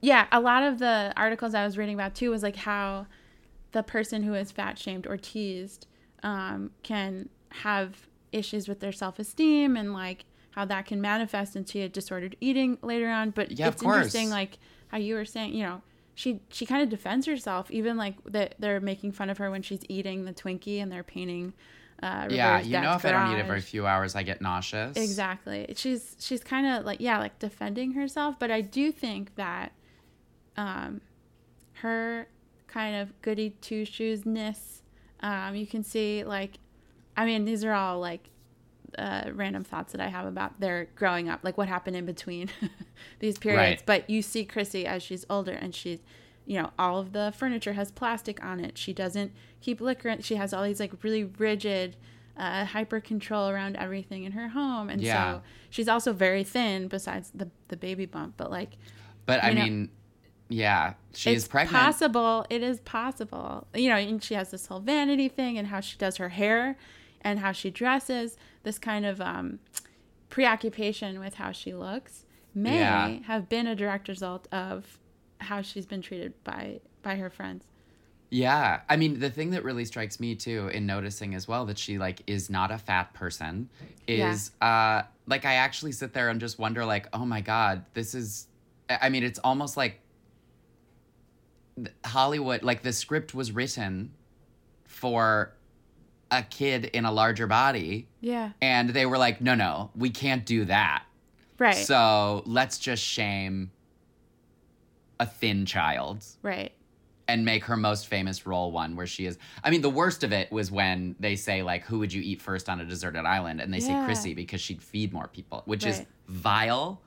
yeah, 0.00 0.26
a 0.32 0.40
lot 0.40 0.62
of 0.62 0.78
the 0.78 1.12
articles 1.16 1.54
I 1.54 1.64
was 1.64 1.76
reading 1.76 1.94
about 1.94 2.14
too 2.14 2.30
was 2.30 2.42
like 2.42 2.56
how 2.56 3.06
the 3.72 3.82
person 3.82 4.22
who 4.22 4.34
is 4.34 4.50
fat 4.50 4.78
shamed 4.78 5.06
or 5.06 5.16
teased 5.16 5.86
um, 6.22 6.70
can 6.82 7.28
have 7.50 8.08
issues 8.32 8.68
with 8.68 8.80
their 8.80 8.92
self 8.92 9.18
esteem 9.18 9.76
and 9.76 9.92
like 9.92 10.24
how 10.52 10.64
that 10.64 10.86
can 10.86 11.00
manifest 11.00 11.54
into 11.54 11.80
a 11.80 11.88
disordered 11.88 12.36
eating 12.40 12.78
later 12.82 13.08
on. 13.08 13.30
But 13.30 13.52
Yeah, 13.52 13.68
of 13.68 13.74
it's 13.74 13.82
interesting, 13.82 14.30
like 14.30 14.58
how 14.88 14.98
you 14.98 15.14
were 15.14 15.24
saying, 15.24 15.54
you 15.54 15.62
know, 15.62 15.82
she 16.14 16.40
she 16.48 16.66
kind 16.66 16.82
of 16.82 16.88
defends 16.88 17.26
herself. 17.26 17.70
Even 17.70 17.96
like 17.96 18.14
that 18.26 18.54
they're 18.58 18.80
making 18.80 19.12
fun 19.12 19.30
of 19.30 19.38
her 19.38 19.50
when 19.50 19.62
she's 19.62 19.80
eating 19.88 20.24
the 20.24 20.32
Twinkie 20.32 20.82
and 20.82 20.90
they're 20.90 21.04
painting. 21.04 21.52
Uh, 22.02 22.28
yeah, 22.30 22.60
you 22.60 22.80
know, 22.80 22.94
if 22.94 23.04
I 23.04 23.12
don't 23.12 23.32
eat 23.32 23.40
it 23.40 23.46
for 23.46 23.54
a 23.54 23.60
few 23.60 23.86
hours, 23.86 24.16
I 24.16 24.22
get 24.22 24.40
nauseous. 24.40 24.96
Exactly. 24.96 25.72
She's 25.76 26.16
she's 26.18 26.42
kind 26.42 26.66
of 26.66 26.84
like 26.84 27.00
yeah, 27.00 27.18
like 27.18 27.38
defending 27.38 27.92
herself, 27.92 28.36
but 28.38 28.50
I 28.50 28.62
do 28.62 28.90
think 28.90 29.34
that 29.36 29.72
um 30.56 31.00
her 31.74 32.26
kind 32.66 32.96
of 32.96 33.20
goody 33.22 33.50
two 33.60 33.84
shoes 33.84 34.24
ness 34.26 34.82
um 35.20 35.54
you 35.54 35.66
can 35.66 35.82
see 35.82 36.22
like 36.24 36.58
I 37.16 37.24
mean 37.24 37.44
these 37.44 37.64
are 37.64 37.72
all 37.72 37.98
like 38.00 38.28
uh 38.98 39.30
random 39.34 39.64
thoughts 39.64 39.92
that 39.92 40.00
I 40.00 40.08
have 40.08 40.26
about 40.26 40.58
their 40.60 40.88
growing 40.96 41.28
up, 41.28 41.40
like 41.42 41.56
what 41.56 41.68
happened 41.68 41.96
in 41.96 42.06
between 42.06 42.50
these 43.20 43.38
periods. 43.38 43.80
Right. 43.80 43.82
But 43.86 44.10
you 44.10 44.20
see 44.22 44.44
Chrissy 44.44 44.84
as 44.86 45.02
she's 45.02 45.24
older 45.30 45.52
and 45.52 45.74
she's 45.74 46.00
you 46.46 46.60
know, 46.60 46.70
all 46.78 46.98
of 46.98 47.12
the 47.12 47.32
furniture 47.36 47.74
has 47.74 47.92
plastic 47.92 48.42
on 48.44 48.58
it. 48.58 48.76
She 48.76 48.92
doesn't 48.92 49.30
keep 49.60 49.80
liquor. 49.80 50.16
She 50.20 50.34
has 50.34 50.52
all 50.52 50.64
these 50.64 50.80
like 50.80 50.92
really 51.04 51.22
rigid, 51.22 51.94
uh, 52.36 52.64
hyper 52.64 52.98
control 52.98 53.48
around 53.48 53.76
everything 53.76 54.24
in 54.24 54.32
her 54.32 54.48
home, 54.48 54.90
and 54.90 55.00
Yeah. 55.00 55.34
so 55.34 55.42
she's 55.68 55.86
also 55.86 56.12
very 56.12 56.42
thin. 56.42 56.88
Besides 56.88 57.30
the 57.32 57.48
the 57.68 57.76
baby 57.76 58.06
bump, 58.06 58.34
but 58.36 58.50
like 58.50 58.70
But 59.26 59.44
I 59.44 59.52
know, 59.52 59.62
mean, 59.62 59.90
yeah, 60.50 60.94
she 61.14 61.30
it's 61.30 61.44
is 61.44 61.48
pregnant. 61.48 61.76
possible. 61.82 62.44
It 62.50 62.62
is 62.62 62.80
possible. 62.80 63.66
You 63.74 63.88
know, 63.88 63.96
and 63.96 64.22
she 64.22 64.34
has 64.34 64.50
this 64.50 64.66
whole 64.66 64.80
vanity 64.80 65.28
thing, 65.28 65.56
and 65.56 65.68
how 65.68 65.80
she 65.80 65.96
does 65.96 66.18
her 66.18 66.28
hair, 66.28 66.76
and 67.22 67.38
how 67.38 67.52
she 67.52 67.70
dresses. 67.70 68.36
This 68.64 68.78
kind 68.78 69.06
of 69.06 69.20
um, 69.22 69.58
preoccupation 70.28 71.18
with 71.20 71.34
how 71.34 71.52
she 71.52 71.74
looks 71.74 72.24
may 72.54 72.78
Yeah. 72.80 73.08
have 73.26 73.48
been 73.48 73.66
a 73.66 73.74
direct 73.74 74.08
result 74.08 74.46
of 74.52 74.98
how 75.38 75.62
she's 75.62 75.86
been 75.86 76.02
treated 76.02 76.32
by 76.44 76.80
by 77.02 77.16
her 77.16 77.30
friends. 77.30 77.64
Yeah. 78.30 78.80
I 78.88 78.96
mean, 78.96 79.18
the 79.18 79.30
thing 79.30 79.50
that 79.50 79.64
really 79.64 79.84
strikes 79.84 80.20
me 80.20 80.34
too 80.36 80.68
in 80.68 80.86
noticing 80.86 81.34
as 81.34 81.48
well 81.48 81.64
that 81.66 81.78
she 81.78 81.98
like 81.98 82.22
is 82.26 82.48
not 82.50 82.70
a 82.70 82.78
fat 82.78 83.12
person 83.14 83.68
Yeah. 84.06 84.30
is 84.32 84.50
uh 84.60 85.02
like 85.26 85.44
I 85.44 85.54
actually 85.54 85.92
sit 85.92 86.12
there 86.12 86.28
and 86.28 86.40
just 86.40 86.58
wonder 86.58 86.84
like, 86.84 87.08
"Oh 87.12 87.24
my 87.24 87.40
god, 87.40 87.84
this 87.94 88.14
is 88.14 88.46
I 88.88 89.08
mean, 89.08 89.22
it's 89.24 89.38
almost 89.40 89.76
like 89.76 90.00
Hollywood 92.04 92.62
like 92.62 92.82
the 92.82 92.92
script 92.92 93.34
was 93.34 93.52
written 93.52 94.12
for 94.84 95.54
a 96.30 96.42
kid 96.42 96.84
in 96.86 97.04
a 97.04 97.12
larger 97.12 97.46
body 97.46 98.08
Yeah. 98.20 98.50
and 98.60 98.90
they 98.90 99.06
were 99.06 99.18
like, 99.18 99.40
"No, 99.40 99.54
no, 99.54 99.90
we 99.94 100.10
can't 100.10 100.44
do 100.46 100.64
that." 100.66 101.04
Right. 101.58 101.74
So, 101.74 102.42
let's 102.46 102.78
just 102.78 103.02
shame 103.02 103.70
a 105.18 105.26
thin 105.26 105.66
child 105.66 106.24
right. 106.42 106.72
and 107.28 107.44
make 107.44 107.64
her 107.64 107.76
most 107.76 108.06
famous 108.06 108.46
role 108.46 108.72
one 108.72 108.96
where 108.96 109.06
she 109.06 109.26
is 109.26 109.36
I 109.62 109.70
mean 109.70 109.82
the 109.82 109.90
worst 109.90 110.24
of 110.24 110.32
it 110.32 110.50
was 110.50 110.70
when 110.70 111.14
they 111.20 111.36
say 111.36 111.62
like 111.62 111.84
who 111.84 111.98
would 111.98 112.10
you 112.12 112.22
eat 112.22 112.40
first 112.40 112.70
on 112.70 112.80
a 112.80 112.86
deserted 112.86 113.26
island 113.26 113.60
and 113.60 113.72
they 113.72 113.78
Yeah. 113.80 114.00
say 114.00 114.04
Chrissy 114.06 114.32
because 114.34 114.62
she'd 114.62 114.82
feed 114.82 115.12
more 115.12 115.28
people 115.28 115.62
which 115.66 115.84
is 115.84 116.02
vile 116.26 117.02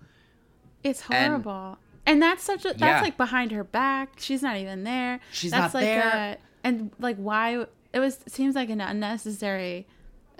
It's 0.83 1.01
horrible. 1.01 1.79
And, 2.05 2.21
that's 2.21 2.43
such 2.43 2.61
a 2.65 2.69
that's 2.69 2.79
Yeah. 2.81 3.01
like 3.01 3.17
behind 3.17 3.51
her 3.51 3.63
back. 3.63 4.13
She's 4.17 4.41
not 4.41 4.57
even 4.57 4.83
there. 4.83 5.19
She's 5.31 5.51
that's 5.51 5.73
not 5.73 5.79
like 5.79 5.85
there. 5.85 6.01
A, 6.03 6.37
and 6.67 6.91
like 6.99 7.17
why 7.17 7.65
it 7.93 7.99
was 7.99 8.19
seems 8.27 8.55
like 8.55 8.69
an 8.69 8.81
unnecessary 8.81 9.87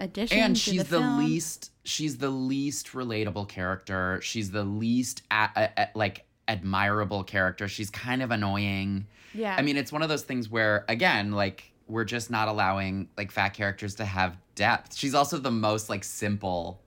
addition 0.00 0.38
and 0.38 0.58
she's 0.58 0.84
the, 0.88 0.98
the, 0.98 1.06
least 1.18 1.70
she's 1.84 2.18
the 2.18 2.28
least 2.28 2.88
relatable 2.94 3.48
character 3.48 4.18
she's 4.22 4.50
the 4.50 4.64
least 4.64 5.22
a, 5.30 5.48
a- 5.54 5.70
a- 5.82 5.88
like 5.94 6.24
admirable 6.48 7.22
character 7.22 7.68
she's 7.68 7.90
kind 7.90 8.20
of 8.20 8.32
annoying 8.32 9.06
Yeah. 9.34 9.54
I 9.56 9.62
mean 9.62 9.76
it's 9.76 9.92
one 9.92 10.02
of 10.02 10.08
those 10.08 10.22
things 10.22 10.50
where 10.50 10.84
again 10.88 11.30
like 11.30 11.70
we're 11.86 12.04
just 12.04 12.28
not 12.28 12.48
allowing 12.48 13.08
like 13.16 13.30
fat 13.30 13.50
characters 13.50 13.94
to 13.96 14.04
have 14.04 14.36
depth 14.56 14.96
she's 14.96 15.14
also 15.14 15.38
the 15.38 15.52
most 15.52 15.88
like 15.88 16.02
simple 16.02 16.80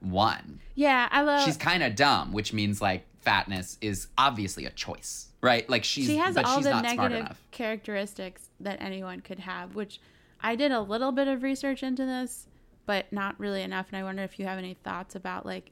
one 0.00 0.60
Yeah, 0.74 1.08
I 1.10 1.22
love 1.22 1.44
she's 1.44 1.56
kind 1.56 1.82
of 1.82 1.94
dumb, 1.96 2.32
which 2.32 2.52
means 2.52 2.80
like 2.80 3.04
fatness 3.22 3.78
is 3.80 4.08
obviously 4.18 4.66
a 4.66 4.70
choice, 4.70 5.28
right? 5.40 5.68
Like 5.70 5.84
she's 5.84 6.06
she 6.06 6.16
has 6.16 6.34
but 6.34 6.44
all 6.44 6.56
she's 6.56 6.64
the 6.64 6.80
negative 6.80 7.18
enough. 7.20 7.42
characteristics 7.50 8.50
that 8.60 8.80
anyone 8.80 9.20
could 9.20 9.38
have, 9.40 9.74
which 9.74 10.00
I 10.40 10.56
did 10.56 10.72
a 10.72 10.80
little 10.80 11.12
bit 11.12 11.28
of 11.28 11.42
research 11.42 11.82
into 11.82 12.04
this, 12.04 12.48
but 12.86 13.12
not 13.12 13.38
really 13.38 13.62
enough. 13.62 13.86
And 13.92 13.98
I 13.98 14.02
wonder 14.02 14.22
if 14.22 14.38
you 14.38 14.46
have 14.46 14.58
any 14.58 14.74
thoughts 14.74 15.14
about 15.14 15.46
like 15.46 15.70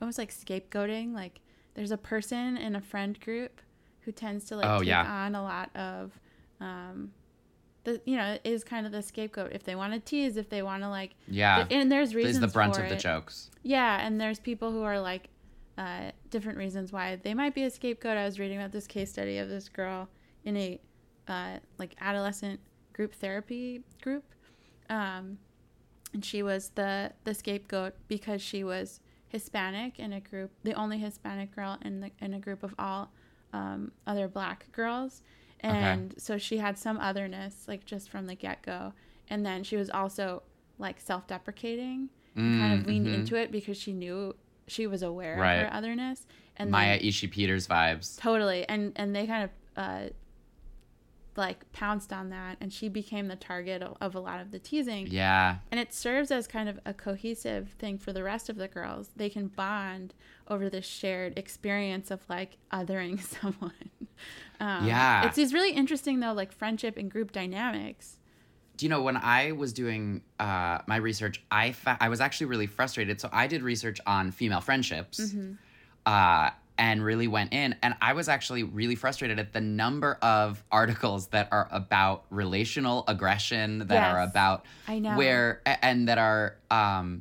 almost 0.00 0.18
like 0.18 0.30
scapegoating. 0.32 1.14
Like 1.14 1.40
there's 1.74 1.90
a 1.90 1.96
person 1.98 2.56
in 2.56 2.76
a 2.76 2.80
friend 2.80 3.18
group 3.20 3.60
who 4.00 4.12
tends 4.12 4.44
to 4.46 4.56
like 4.56 4.66
Oh, 4.66 4.78
take 4.80 4.88
yeah. 4.88 5.10
on 5.10 5.34
a 5.34 5.42
lot 5.42 5.74
of 5.76 6.18
um 6.60 7.12
the 7.84 7.98
you 8.04 8.14
know, 8.18 8.36
is 8.44 8.62
kind 8.62 8.84
of 8.84 8.92
the 8.92 9.00
scapegoat 9.02 9.52
if 9.52 9.64
they 9.64 9.74
want 9.74 9.94
to 9.94 10.00
tease, 10.00 10.36
if 10.36 10.50
they 10.50 10.60
want 10.62 10.82
to 10.82 10.90
like 10.90 11.14
Yeah. 11.26 11.66
and 11.70 11.90
there's 11.90 12.14
reasons 12.14 12.36
Is 12.36 12.40
the 12.42 12.48
brunt 12.48 12.76
for 12.76 12.82
of 12.82 12.90
the 12.90 12.96
jokes. 12.96 13.50
Yeah, 13.62 14.06
and 14.06 14.20
there's 14.20 14.38
people 14.38 14.70
who 14.70 14.82
are 14.82 15.00
like 15.00 15.29
uh, 15.80 16.10
different 16.28 16.58
reasons 16.58 16.92
why. 16.92 17.16
They 17.16 17.32
might 17.32 17.54
be 17.54 17.64
a 17.64 17.70
scapegoat. 17.70 18.18
I 18.18 18.26
was 18.26 18.38
reading 18.38 18.58
about 18.58 18.70
this 18.70 18.86
case 18.86 19.10
study 19.10 19.38
of 19.38 19.48
this 19.48 19.70
girl 19.70 20.08
in 20.44 20.54
a 20.56 20.78
uh, 21.26 21.56
like 21.78 21.94
adolescent 22.00 22.60
group 22.92 23.14
therapy 23.14 23.82
group, 24.02 24.24
um, 24.90 25.38
and 26.12 26.22
she 26.22 26.42
was 26.42 26.68
the 26.74 27.12
the 27.24 27.32
scapegoat 27.32 27.94
because 28.08 28.42
she 28.42 28.62
was 28.62 29.00
Hispanic 29.28 29.98
in 29.98 30.12
a 30.12 30.20
group, 30.20 30.50
the 30.64 30.74
only 30.74 30.98
Hispanic 30.98 31.54
girl 31.56 31.78
in 31.82 32.00
the 32.00 32.10
in 32.20 32.34
a 32.34 32.38
group 32.38 32.62
of 32.62 32.74
all 32.78 33.10
um, 33.54 33.90
other 34.06 34.28
black 34.28 34.70
girls, 34.72 35.22
and 35.60 36.14
so 36.18 36.36
she 36.36 36.58
had 36.58 36.76
some 36.76 36.98
otherness 36.98 37.64
like 37.66 37.86
just 37.86 38.10
from 38.10 38.26
the 38.26 38.34
get 38.34 38.60
go, 38.62 38.92
and 39.28 39.46
then 39.46 39.64
she 39.64 39.76
was 39.76 39.88
also 39.88 40.42
like 40.78 41.00
self 41.00 41.26
deprecating 41.26 42.10
and 42.36 42.60
kind 42.60 42.80
of 42.80 42.86
leaned 42.86 43.06
into 43.14 43.34
it 43.34 43.50
because 43.50 43.76
she 43.78 43.92
knew 43.94 44.34
she 44.70 44.86
was 44.86 45.02
aware 45.02 45.36
Right. 45.38 45.54
of 45.56 45.68
her 45.68 45.74
otherness 45.74 46.26
and 46.56 46.70
Maya 46.70 46.98
then, 46.98 47.06
Ishi 47.08 47.26
Peters 47.26 47.66
vibes. 47.66 48.18
totally 48.18 48.66
and 48.68 48.92
and 48.96 49.14
they 49.14 49.26
kind 49.26 49.44
of 49.44 49.50
uh 49.76 50.08
like 51.36 51.70
pounced 51.72 52.12
on 52.12 52.28
that 52.30 52.56
and 52.60 52.72
she 52.72 52.88
became 52.88 53.28
the 53.28 53.36
target 53.36 53.82
of, 53.82 53.96
of 54.00 54.14
a 54.14 54.20
lot 54.20 54.40
of 54.40 54.50
the 54.50 54.58
teasing 54.58 55.06
Yeah. 55.06 55.58
and 55.70 55.78
it 55.80 55.94
serves 55.94 56.30
as 56.30 56.46
kind 56.46 56.68
of 56.68 56.78
a 56.84 56.92
cohesive 56.92 57.70
thing 57.78 57.98
for 57.98 58.12
the 58.12 58.22
rest 58.22 58.48
of 58.48 58.56
the 58.56 58.68
girls 58.68 59.10
they 59.16 59.30
can 59.30 59.46
bond 59.46 60.12
over 60.48 60.68
this 60.68 60.84
shared 60.86 61.38
experience 61.38 62.10
of 62.10 62.20
like 62.28 62.56
othering 62.72 63.20
someone 63.40 63.72
um, 64.58 64.86
Yeah. 64.86 65.24
it's 65.26 65.36
these 65.36 65.54
really 65.54 65.72
interesting 65.72 66.20
though 66.20 66.32
like 66.32 66.52
friendship 66.52 66.96
and 66.96 67.10
group 67.10 67.30
dynamics 67.32 68.18
Do 68.80 68.86
you 68.86 68.90
know 68.90 69.02
when 69.02 69.18
I 69.18 69.52
was 69.52 69.74
doing 69.74 70.22
uh, 70.38 70.78
my 70.86 70.96
research, 70.96 71.42
I 71.50 71.72
fa- 71.72 71.98
I 72.00 72.08
was 72.08 72.22
actually 72.22 72.46
really 72.46 72.66
frustrated. 72.66 73.20
So 73.20 73.28
I 73.30 73.46
did 73.46 73.62
research 73.62 74.00
on 74.06 74.30
female 74.30 74.62
friendships, 74.62 75.20
Mm-hmm. 75.20 75.52
uh, 76.06 76.48
and 76.78 77.04
really 77.04 77.28
went 77.28 77.52
in, 77.52 77.76
and 77.82 77.94
I 78.00 78.14
was 78.14 78.26
actually 78.30 78.62
really 78.62 78.94
frustrated 78.94 79.38
at 79.38 79.52
the 79.52 79.60
number 79.60 80.14
of 80.22 80.64
articles 80.72 81.26
that 81.26 81.48
are 81.52 81.68
about 81.70 82.24
relational 82.30 83.04
aggression, 83.06 83.80
that 83.88 84.02
are 84.02 84.22
about 84.22 84.64
I 84.88 84.98
know. 84.98 85.14
where 85.14 85.60
and 85.66 86.08
that 86.08 86.16
are 86.16 86.56
um, 86.70 87.20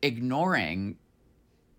ignoring 0.00 0.96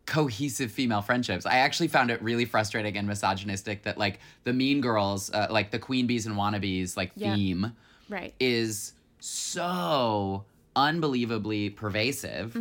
cohesive 0.06 0.72
female 0.72 1.02
friendships. 1.02 1.48
I 1.48 1.56
actually 1.58 1.88
found 1.88 2.12
it 2.12 2.22
really 2.22 2.46
frustrating 2.46 2.96
and 2.96 3.08
misogynistic 3.08 3.82
that 3.86 3.98
like 3.98 4.20
the 4.44 4.54
Mean 4.54 4.80
Girls, 4.82 5.32
uh, 5.32 5.48
like 5.50 5.72
the 5.72 5.80
Queen 5.80 6.06
Bees 6.06 6.28
and 6.28 6.36
Wannabes, 6.36 6.96
like 6.96 7.12
Yeah. 7.16 7.34
theme 7.34 7.76
right 8.08 8.36
is 8.40 8.94
so 9.26 10.46
unbelievably 10.76 11.72
pervasive. 11.72 12.54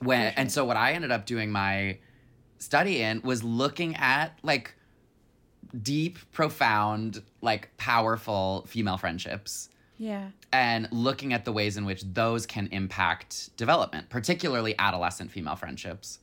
When 0.00 0.34
and 0.36 0.50
so 0.50 0.64
what 0.64 0.76
I 0.76 0.92
ended 0.92 1.10
up 1.10 1.26
doing 1.26 1.50
my 1.50 1.98
study 2.58 3.02
in 3.02 3.22
was 3.22 3.42
looking 3.42 3.96
at 3.96 4.38
like 4.42 4.74
deep, 5.80 6.18
profound, 6.32 7.22
like 7.40 7.76
powerful 7.76 8.64
female 8.68 8.98
friendships 8.98 9.68
yeah 9.98 10.28
and 10.52 10.88
looking 10.90 11.32
at 11.32 11.44
the 11.44 11.52
ways 11.52 11.76
in 11.76 11.84
which 11.84 12.02
those 12.02 12.44
can 12.46 12.66
impact 12.72 13.56
development, 13.56 14.08
particularly 14.08 14.74
adolescent 14.78 15.30
female 15.30 15.56
friendships. 15.56 16.18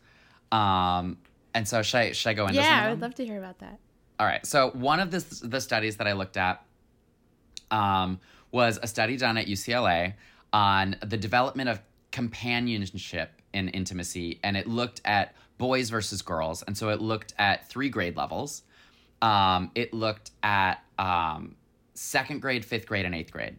Um, 0.51 1.17
and 1.53 1.67
so 1.67 1.81
should 1.81 1.97
I, 1.97 2.11
should 2.11 2.29
I 2.29 2.33
go 2.33 2.43
into 2.43 2.55
some 2.55 2.63
yeah 2.63 2.85
i 2.85 2.89
would 2.89 3.01
love 3.01 3.15
to 3.15 3.25
hear 3.25 3.37
about 3.37 3.59
that 3.59 3.79
All 4.19 4.27
right. 4.27 4.45
So 4.45 4.71
one 4.71 4.99
of 4.99 5.11
the 5.11 5.47
the 5.47 5.61
studies 5.61 5.95
that 5.97 6.07
I 6.07 6.13
looked 6.13 6.35
at 6.35 6.61
um, 7.71 8.19
was 8.51 8.79
a 8.81 8.87
study 8.87 9.17
done 9.17 9.37
at 9.37 9.47
UCLA 9.47 10.13
on 10.53 10.95
the 11.05 11.17
development 11.17 11.69
of 11.69 11.81
companionship 12.11 13.31
in 13.53 13.69
intimacy, 13.69 14.39
and 14.43 14.57
it 14.57 14.67
looked 14.67 15.01
at 15.05 15.35
boys 15.57 15.89
versus 15.89 16.21
girls, 16.21 16.63
and 16.63 16.77
so 16.77 16.89
it 16.89 17.01
looked 17.01 17.33
at 17.37 17.67
three 17.69 17.89
grade 17.89 18.15
levels. 18.15 18.63
Um, 19.21 19.71
it 19.75 19.93
looked 19.93 20.31
at 20.41 20.83
um, 20.97 21.55
second 21.93 22.41
grade, 22.41 22.63
fifth 22.63 22.87
grade, 22.87 23.05
and 23.05 23.13
eighth 23.13 23.31
grade, 23.31 23.57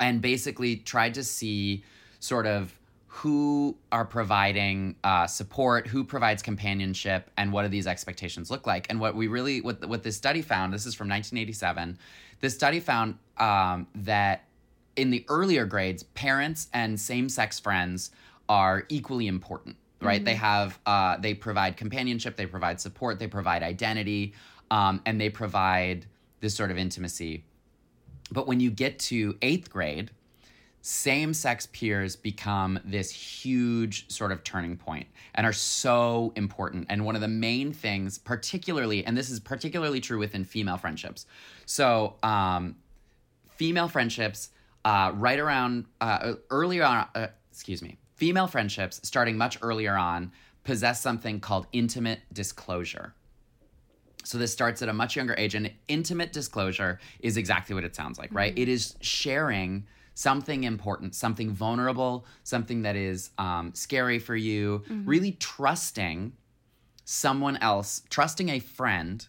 and 0.00 0.20
basically 0.20 0.76
tried 0.76 1.14
to 1.14 1.24
see 1.24 1.84
sort 2.20 2.46
of 2.46 2.76
who 3.06 3.76
are 3.92 4.06
providing 4.06 4.96
uh, 5.04 5.26
support, 5.26 5.86
who 5.86 6.02
provides 6.02 6.42
companionship, 6.42 7.30
and 7.36 7.52
what 7.52 7.62
do 7.62 7.68
these 7.68 7.86
expectations 7.86 8.50
look 8.50 8.66
like? 8.66 8.86
And 8.88 8.98
what 8.98 9.14
we 9.14 9.26
really, 9.26 9.60
what 9.60 9.86
what 9.86 10.02
this 10.02 10.16
study 10.16 10.40
found, 10.40 10.72
this 10.72 10.86
is 10.86 10.94
from 10.94 11.08
1987. 11.08 11.98
This 12.42 12.54
study 12.54 12.80
found 12.80 13.16
um, 13.38 13.86
that 13.94 14.44
in 14.96 15.08
the 15.08 15.24
earlier 15.28 15.64
grades, 15.64 16.02
parents 16.02 16.68
and 16.74 17.00
same-sex 17.00 17.58
friends 17.58 18.10
are 18.50 18.84
equally 18.90 19.28
important. 19.28 19.76
Right? 20.04 20.24
They 20.24 20.34
have, 20.34 20.80
uh, 20.84 21.16
they 21.18 21.32
provide 21.32 21.76
companionship, 21.76 22.34
they 22.36 22.46
provide 22.46 22.80
support, 22.80 23.20
they 23.20 23.28
provide 23.28 23.62
identity, 23.62 24.34
um, 24.68 25.00
and 25.06 25.20
they 25.20 25.30
provide 25.30 26.06
this 26.40 26.56
sort 26.56 26.72
of 26.72 26.76
intimacy. 26.76 27.44
But 28.32 28.48
when 28.48 28.58
you 28.58 28.72
get 28.72 28.98
to 29.10 29.38
eighth 29.42 29.70
grade, 29.70 30.10
same 30.82 31.32
sex 31.32 31.66
peers 31.66 32.16
become 32.16 32.78
this 32.84 33.10
huge 33.10 34.10
sort 34.10 34.32
of 34.32 34.42
turning 34.42 34.76
point 34.76 35.06
and 35.36 35.46
are 35.46 35.52
so 35.52 36.32
important. 36.34 36.86
And 36.90 37.04
one 37.04 37.14
of 37.14 37.20
the 37.20 37.28
main 37.28 37.72
things, 37.72 38.18
particularly, 38.18 39.06
and 39.06 39.16
this 39.16 39.30
is 39.30 39.38
particularly 39.38 40.00
true 40.00 40.18
within 40.18 40.44
female 40.44 40.76
friendships. 40.76 41.26
So, 41.66 42.16
um, 42.24 42.74
female 43.50 43.86
friendships, 43.86 44.50
uh, 44.84 45.12
right 45.14 45.38
around 45.38 45.86
uh, 46.00 46.34
earlier 46.50 46.82
on, 46.82 47.06
uh, 47.14 47.28
excuse 47.50 47.80
me, 47.80 47.96
female 48.16 48.48
friendships 48.48 49.00
starting 49.04 49.36
much 49.36 49.58
earlier 49.62 49.94
on 49.94 50.32
possess 50.64 51.00
something 51.00 51.38
called 51.38 51.68
intimate 51.72 52.20
disclosure. 52.32 53.14
So 54.24 54.36
this 54.36 54.52
starts 54.52 54.82
at 54.82 54.88
a 54.88 54.92
much 54.92 55.14
younger 55.14 55.34
age, 55.38 55.54
and 55.54 55.70
intimate 55.86 56.32
disclosure 56.32 56.98
is 57.20 57.36
exactly 57.36 57.74
what 57.74 57.84
it 57.84 57.94
sounds 57.94 58.18
like, 58.18 58.32
right? 58.32 58.56
It 58.56 58.68
is 58.68 58.94
sharing 59.00 59.86
something 60.14 60.64
important, 60.64 61.14
something 61.14 61.50
vulnerable, 61.50 62.24
something 62.44 62.82
that 62.82 62.96
is 62.96 63.30
um, 63.38 63.72
scary 63.74 64.18
for 64.18 64.36
you, 64.36 64.82
really 65.04 65.32
trusting 65.32 66.32
someone 67.04 67.56
else, 67.58 68.02
trusting 68.10 68.48
a 68.48 68.58
friend 68.58 69.26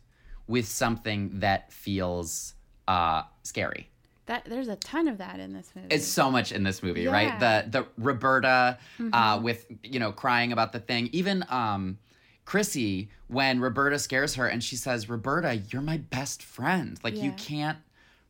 with 0.48 0.68
something 0.68 1.40
that 1.40 1.72
feels 1.72 2.54
uh, 2.88 3.24
scary. 3.44 3.90
That 4.26 4.46
there's 4.46 4.70
a 4.70 4.78
ton 4.78 5.08
of 5.10 5.18
that 5.18 5.40
in 5.40 5.54
this 5.54 5.72
movie. 5.76 5.88
It's 5.92 6.08
so 6.08 6.32
much 6.32 6.52
in 6.54 6.64
this 6.64 6.82
movie, 6.82 7.08
right? 7.08 7.38
The 7.40 7.80
the 7.80 7.88
Roberta 7.98 8.78
uh, 9.12 9.40
with 9.44 9.66
you 9.84 10.00
know 10.00 10.12
crying 10.14 10.54
about 10.54 10.72
the 10.72 10.80
thing. 10.80 11.10
Even 11.12 11.44
um, 11.50 11.98
Chrissy 12.46 13.10
when 13.28 13.60
Roberta 13.60 14.00
scares 14.00 14.36
her 14.36 14.48
and 14.48 14.64
she 14.64 14.78
says, 14.78 15.10
"Roberta, 15.10 15.56
you're 15.70 15.82
my 15.82 15.98
best 15.98 16.42
friend. 16.42 16.98
Like 17.04 17.18
you 17.18 17.32
can't 17.34 17.78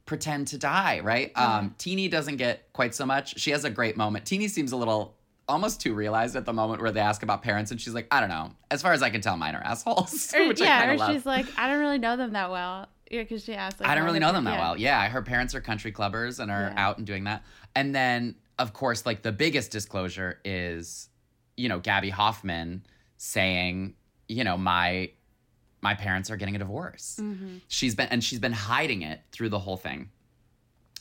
pretend 0.05 0.47
to 0.49 0.57
die, 0.57 0.99
right?" 1.01 1.31
Um, 1.35 1.75
Teeny 1.77 2.07
doesn't 2.07 2.37
get 2.37 2.71
quite 2.73 2.93
so 2.95 3.05
much. 3.05 3.39
She 3.39 3.51
has 3.51 3.63
a 3.65 3.69
great 3.69 3.97
moment. 3.97 4.25
Teeny 4.25 4.47
seems 4.47 4.71
a 4.71 4.77
little 4.77 5.15
almost 5.49 5.81
too 5.81 5.93
realized 5.93 6.35
at 6.37 6.45
the 6.45 6.53
moment 6.53 6.81
where 6.81 6.91
they 6.91 7.01
ask 7.01 7.21
about 7.21 7.41
parents 7.43 7.69
and 7.71 7.79
she's 7.81 7.93
like, 7.93 8.07
"I 8.11 8.19
don't 8.19 8.29
know. 8.29 8.51
As 8.71 8.81
far 8.81 8.93
as 8.93 9.01
I 9.03 9.09
can 9.09 9.21
tell, 9.21 9.35
mine 9.37 9.55
are 9.55 9.63
assholes." 9.63 10.33
Or- 10.37 10.53
yeah, 10.53 10.91
or 10.91 10.97
love. 10.97 11.11
she's 11.13 11.25
like, 11.25 11.45
I 11.57 11.67
don't 11.67 11.79
really 11.79 11.97
know 11.99 12.15
them 12.17 12.33
that 12.33 12.49
well. 12.49 12.87
Yeah, 13.11 13.21
because 13.23 13.43
she 13.43 13.53
asked. 13.53 13.79
Like, 13.79 13.89
I 13.89 13.95
don't 13.95 14.05
really 14.05 14.19
know 14.19 14.31
them 14.31 14.45
that 14.45 14.53
yeah. 14.55 14.59
well. 14.59 14.77
Yeah, 14.77 15.07
her 15.09 15.21
parents 15.21 15.53
are 15.53 15.61
country 15.61 15.91
clubbers 15.91 16.39
and 16.39 16.49
are 16.49 16.71
Yeah. 16.73 16.83
out 16.85 16.97
and 16.97 17.05
doing 17.05 17.25
that. 17.25 17.43
And 17.75 17.93
then, 17.93 18.35
of 18.57 18.73
course, 18.73 19.05
like 19.05 19.21
the 19.21 19.31
biggest 19.31 19.69
disclosure 19.71 20.39
is, 20.43 21.09
you 21.57 21.69
know, 21.69 21.79
Gaby 21.79 22.09
Hoffmann 22.09 22.83
saying, 23.17 23.93
you 24.27 24.43
know, 24.43 24.57
my 24.57 25.11
my 25.83 25.93
parents 25.93 26.31
are 26.31 26.37
getting 26.37 26.55
a 26.55 26.59
divorce. 26.59 27.19
Mm-hmm. 27.21 27.57
She's 27.67 27.93
been 27.93 28.07
and 28.07 28.23
she's 28.23 28.39
been 28.39 28.53
hiding 28.53 29.01
it 29.03 29.21
through 29.31 29.49
the 29.49 29.59
whole 29.59 29.77
thing. 29.77 30.09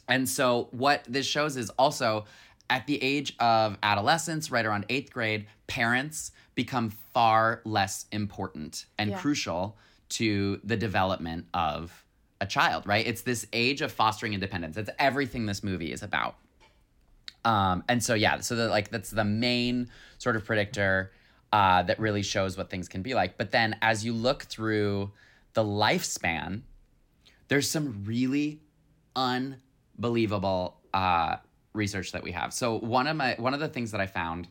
And 0.08 0.28
so 0.28 0.68
what 0.72 1.04
this 1.08 1.24
shows 1.24 1.56
is 1.56 1.70
also 1.70 2.24
at 2.68 2.86
the 2.86 3.02
age 3.02 3.34
of 3.38 3.78
adolescence, 3.82 4.50
right 4.50 4.66
around 4.66 4.84
eighth 4.88 5.12
grade, 5.12 5.46
parents 5.68 6.32
become 6.54 6.90
far 7.14 7.62
less 7.64 8.06
important 8.12 8.86
and 8.98 9.10
Yeah. 9.10 9.18
crucial 9.18 9.78
to 10.10 10.60
the 10.64 10.76
development 10.76 11.46
of 11.54 12.04
a 12.40 12.46
child, 12.46 12.86
right? 12.86 13.06
It's 13.06 13.22
this 13.22 13.46
age 13.52 13.80
of 13.82 13.92
fostering 13.92 14.34
independence. 14.34 14.76
It's 14.76 14.90
everything 14.98 15.46
this 15.46 15.62
movie 15.62 15.92
is 15.92 16.02
about. 16.02 16.36
Um, 17.44 17.84
and 17.88 18.02
so 18.02 18.14
yeah, 18.14 18.40
so 18.40 18.56
the, 18.56 18.68
like 18.68 18.90
that's 18.90 19.10
the 19.10 19.24
main 19.24 19.88
sort 20.18 20.34
of 20.36 20.44
predictor 20.44 21.12
uh, 21.52 21.82
that 21.82 21.98
really 21.98 22.22
shows 22.22 22.56
what 22.56 22.70
things 22.70 22.88
can 22.88 23.02
be 23.02 23.14
like. 23.14 23.36
But 23.36 23.50
then 23.50 23.76
as 23.82 24.04
you 24.04 24.12
look 24.12 24.44
through 24.44 25.12
the 25.54 25.62
lifespan, 25.62 26.62
there's 27.48 27.68
some 27.68 28.04
really 28.04 28.60
unbelievable 29.14 30.80
uh, 30.94 31.36
research 31.74 32.12
that 32.12 32.22
we 32.22 32.32
have. 32.32 32.52
So 32.54 32.78
one 32.78 33.06
of 33.06 33.16
my 33.16 33.34
one 33.38 33.54
of 33.54 33.60
the 33.60 33.68
things 33.68 33.90
that 33.92 34.00
I 34.00 34.06
found 34.06 34.48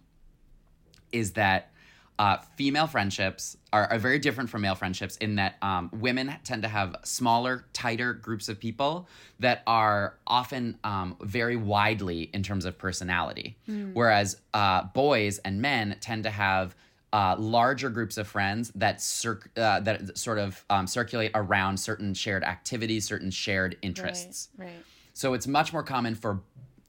is 1.11 1.33
that 1.33 1.71
uh, 2.19 2.37
female 2.55 2.85
friendships 2.85 3.57
are, 3.73 3.87
are 3.87 3.97
very 3.97 4.19
different 4.19 4.47
from 4.49 4.61
male 4.61 4.75
friendships 4.75 5.17
in 5.17 5.35
that 5.35 5.55
um, 5.63 5.89
women 5.91 6.31
tend 6.43 6.61
to 6.61 6.67
have 6.67 6.95
smaller, 7.03 7.65
tighter 7.73 8.13
groups 8.13 8.47
of 8.47 8.59
people 8.59 9.07
that 9.39 9.63
are 9.65 10.19
often 10.27 10.77
um, 10.83 11.17
very 11.21 11.55
widely 11.55 12.29
in 12.33 12.43
terms 12.43 12.65
of 12.65 12.77
personality, 12.77 13.57
whereas 13.93 14.39
uh, 14.53 14.83
boys 14.93 15.39
and 15.39 15.63
men 15.63 15.97
tend 15.99 16.23
to 16.23 16.29
have 16.29 16.75
uh, 17.13 17.35
larger 17.37 17.89
groups 17.89 18.17
of 18.17 18.27
friends 18.27 18.71
that 18.75 19.01
circ- 19.01 19.51
uh, 19.57 19.79
that 19.81 20.17
sort 20.17 20.37
of 20.37 20.63
um, 20.69 20.87
circulate 20.87 21.31
around 21.35 21.77
certain 21.77 22.13
shared 22.13 22.43
activities, 22.43 23.05
certain 23.05 23.31
shared 23.31 23.77
interests. 23.81 24.49
Right. 24.57 24.67
Right. 24.67 24.75
So 25.13 25.33
it's 25.33 25.47
much 25.47 25.73
more 25.73 25.83
common 25.83 26.15
for 26.15 26.41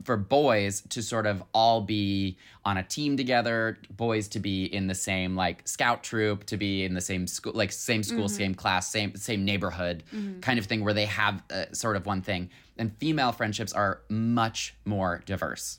for 0.05 0.17
boys 0.17 0.83
to 0.89 1.01
sort 1.01 1.27
of 1.27 1.43
all 1.55 1.81
be 1.81 2.37
on 2.65 2.77
a 2.77 2.83
team 2.83 3.17
together, 3.17 3.79
boys 3.91 4.27
to 4.29 4.41
be 4.41 4.65
in 4.65 4.89
the 4.89 4.95
same 4.95 5.37
like 5.37 5.67
scout 5.67 6.03
troop, 6.03 6.45
to 6.47 6.57
be 6.57 6.85
in 6.85 6.95
the 6.95 7.01
same 7.01 7.27
school, 7.27 7.53
like 7.55 7.71
same 7.73 8.03
school, 8.03 8.29
same 8.29 8.55
class, 8.55 8.91
same 8.91 9.15
same 9.17 9.45
neighborhood, 9.45 10.03
kind 10.41 10.59
of 10.59 10.67
thing, 10.67 10.85
where 10.85 10.95
they 10.95 11.07
have 11.07 11.43
uh, 11.51 11.65
sort 11.73 11.97
of 11.97 12.07
one 12.07 12.23
thing. 12.23 12.51
And 12.79 12.97
female 12.99 13.33
friendships 13.33 13.73
are 13.73 14.01
much 14.09 14.75
more 14.85 15.23
diverse. 15.27 15.79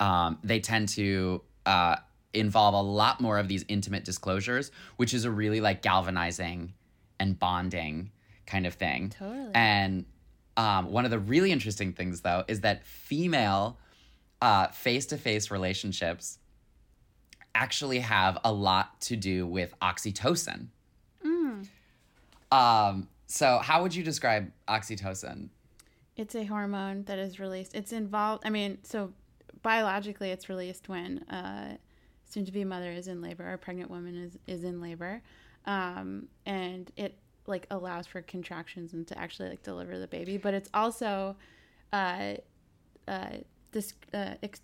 Um, 0.00 0.38
they 0.42 0.60
tend 0.60 0.88
to 0.90 1.42
uh, 1.64 1.96
involve 2.34 2.74
a 2.74 2.82
lot 2.82 3.20
more 3.20 3.38
of 3.38 3.48
these 3.48 3.64
intimate 3.68 4.04
disclosures, 4.04 4.70
which 4.96 5.14
is 5.14 5.24
a 5.24 5.30
really 5.30 5.60
like 5.60 5.82
galvanizing 5.82 6.72
and 7.20 7.38
bonding 7.38 8.10
kind 8.46 8.66
of 8.66 8.74
thing. 8.74 9.10
Totally. 9.10 9.50
And 9.54 10.04
um, 10.56 10.90
one 10.90 11.04
of 11.04 11.10
the 11.10 11.18
really 11.18 11.52
interesting 11.52 11.92
things, 11.92 12.20
though, 12.20 12.44
is 12.48 12.60
that 12.60 12.84
female 12.84 13.78
face 14.72 15.06
to 15.06 15.16
face 15.16 15.50
relationships 15.50 16.38
actually 17.54 18.00
have 18.00 18.36
a 18.44 18.52
lot 18.52 19.00
to 19.00 19.16
do 19.16 19.46
with 19.46 19.74
oxytocin. 19.80 20.66
Um, 22.54 23.08
so, 23.26 23.58
how 23.58 23.82
would 23.82 23.94
you 23.94 24.04
describe 24.04 24.52
oxytocin? 24.68 25.48
It's 26.16 26.36
a 26.36 26.44
hormone 26.44 27.02
that 27.04 27.18
is 27.18 27.40
released. 27.40 27.74
It's 27.74 27.92
involved. 27.92 28.44
I 28.46 28.50
mean, 28.50 28.78
so 28.84 29.12
biologically, 29.62 30.30
it's 30.30 30.48
released 30.48 30.88
when 30.88 31.18
uh, 31.24 31.76
soon-to-be 32.34 32.64
mother 32.64 32.90
is 32.90 33.06
in 33.08 33.22
labor 33.22 33.48
or 33.48 33.52
a 33.54 33.58
pregnant 33.58 33.88
woman 33.90 34.14
is 34.16 34.36
is 34.46 34.64
in 34.64 34.80
labor, 34.80 35.22
um, 35.66 36.26
and 36.46 36.90
it 36.96 37.16
like 37.46 37.66
allows 37.70 38.06
for 38.06 38.20
contractions 38.22 38.92
and 38.92 39.06
to 39.06 39.18
actually 39.18 39.48
like 39.50 39.62
deliver 39.62 39.98
the 39.98 40.06
baby. 40.08 40.36
But 40.36 40.52
it's 40.54 40.68
also 40.74 41.36
uh, 41.92 42.34
uh, 43.06 43.28
this 43.72 43.94
uh, 44.12 44.34
ex- 44.42 44.60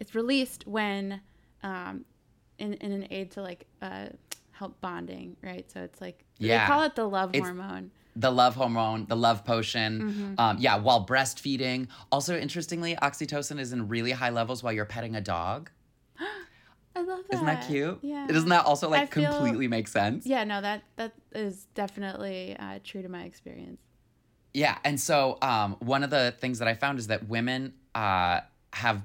it's 0.00 0.14
released 0.14 0.66
when 0.66 1.20
um, 1.62 2.04
in 2.58 2.74
in 2.74 2.92
an 2.92 3.06
aid 3.10 3.30
to 3.32 3.42
like 3.42 3.66
uh, 3.82 4.06
help 4.52 4.80
bonding, 4.80 5.36
right? 5.42 5.70
So 5.70 5.82
it's 5.82 6.00
like 6.00 6.24
Yeah. 6.38 6.64
they 6.66 6.72
call 6.72 6.82
it 6.84 6.94
the 6.96 7.04
love 7.08 7.30
It's- 7.34 7.44
hormone. 7.46 7.90
the 8.16 8.30
love 8.30 8.54
hormone, 8.54 9.06
the 9.08 9.16
love 9.16 9.44
potion. 9.44 10.00
Mm-hmm. 10.02 10.34
Um, 10.38 10.56
yeah, 10.60 10.76
while 10.78 11.04
breastfeeding. 11.04 11.88
Also, 12.12 12.38
interestingly, 12.38 12.94
oxytocin 13.02 13.58
is 13.58 13.72
in 13.72 13.88
really 13.88 14.12
high 14.12 14.30
levels 14.30 14.62
while 14.62 14.72
you're 14.72 14.84
petting 14.84 15.16
a 15.16 15.20
dog. 15.20 15.70
I 16.96 17.02
love 17.02 17.20
that. 17.28 17.34
Isn't 17.34 17.46
that 17.46 17.66
cute? 17.66 17.98
Yeah. 18.02 18.26
Doesn't 18.26 18.48
that 18.50 18.66
also 18.66 18.88
like 18.88 19.12
feel- 19.12 19.32
completely 19.32 19.68
make 19.68 19.88
sense? 19.88 20.26
Yeah, 20.26 20.44
no, 20.44 20.60
that 20.60 20.84
that 20.96 21.14
is 21.32 21.66
definitely 21.74 22.56
uh, 22.58 22.78
true 22.84 23.02
to 23.02 23.08
my 23.08 23.24
experience. 23.24 23.80
Yeah, 24.52 24.78
and 24.84 25.00
so 25.00 25.38
um, 25.42 25.76
one 25.80 26.04
of 26.04 26.10
the 26.10 26.34
things 26.38 26.60
that 26.60 26.68
I 26.68 26.74
found 26.74 27.00
is 27.00 27.08
that 27.08 27.28
women 27.28 27.74
uh, 27.94 28.40
have, 28.72 29.02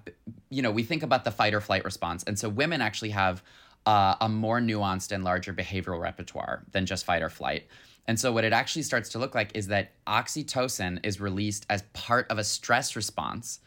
you 0.51 0.61
know, 0.61 0.69
we 0.69 0.83
think 0.83 1.01
about 1.01 1.23
the 1.23 1.31
fight 1.31 1.55
or 1.55 1.61
flight 1.61 1.83
response, 1.83 2.23
and 2.23 2.37
so 2.37 2.49
women 2.49 2.81
actually 2.81 3.09
have 3.09 3.43
uh, 3.87 4.15
a 4.21 4.29
more 4.29 4.59
nuanced 4.59 5.11
and 5.11 5.23
larger 5.23 5.51
behavioral 5.51 5.99
repertoire 5.99 6.63
than 6.71 6.85
just 6.85 7.05
fight 7.05 7.23
or 7.23 7.29
flight. 7.29 7.67
And 8.05 8.19
so 8.19 8.31
what 8.31 8.43
it 8.43 8.53
actually 8.53 8.83
starts 8.83 9.09
to 9.09 9.19
look 9.19 9.35
like 9.35 9.51
is 9.55 9.67
that 9.67 9.91
oxytocin 10.05 10.99
is 11.03 11.19
released 11.19 11.65
as 11.69 11.83
part 11.93 12.27
of 12.29 12.37
a 12.37 12.43
stress 12.43 12.95
response 12.95 13.59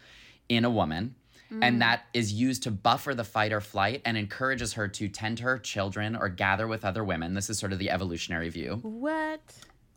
in 0.49 0.65
a 0.65 0.71
woman. 0.71 1.15
And 1.61 1.83
that 1.83 2.07
is 2.15 2.33
used 2.33 2.63
to 2.65 2.71
buffer 2.71 3.15
the 3.15 3.25
fight 3.25 3.53
or 3.53 3.61
flight 3.61 4.03
and 4.05 4.17
encourages 4.17 4.75
her 4.75 4.89
to 4.89 5.09
tend 5.09 5.39
to 5.39 5.45
her 5.45 5.59
children 5.59 6.17
or 6.17 6.29
gather 6.29 6.67
with 6.67 6.85
other 6.85 7.05
women. 7.05 7.35
This 7.35 7.51
is 7.51 7.59
sort 7.59 7.73
of 7.73 7.79
the 7.79 7.91
evolutionary 7.91 8.49
view. 8.49 8.79
What? 8.83 9.41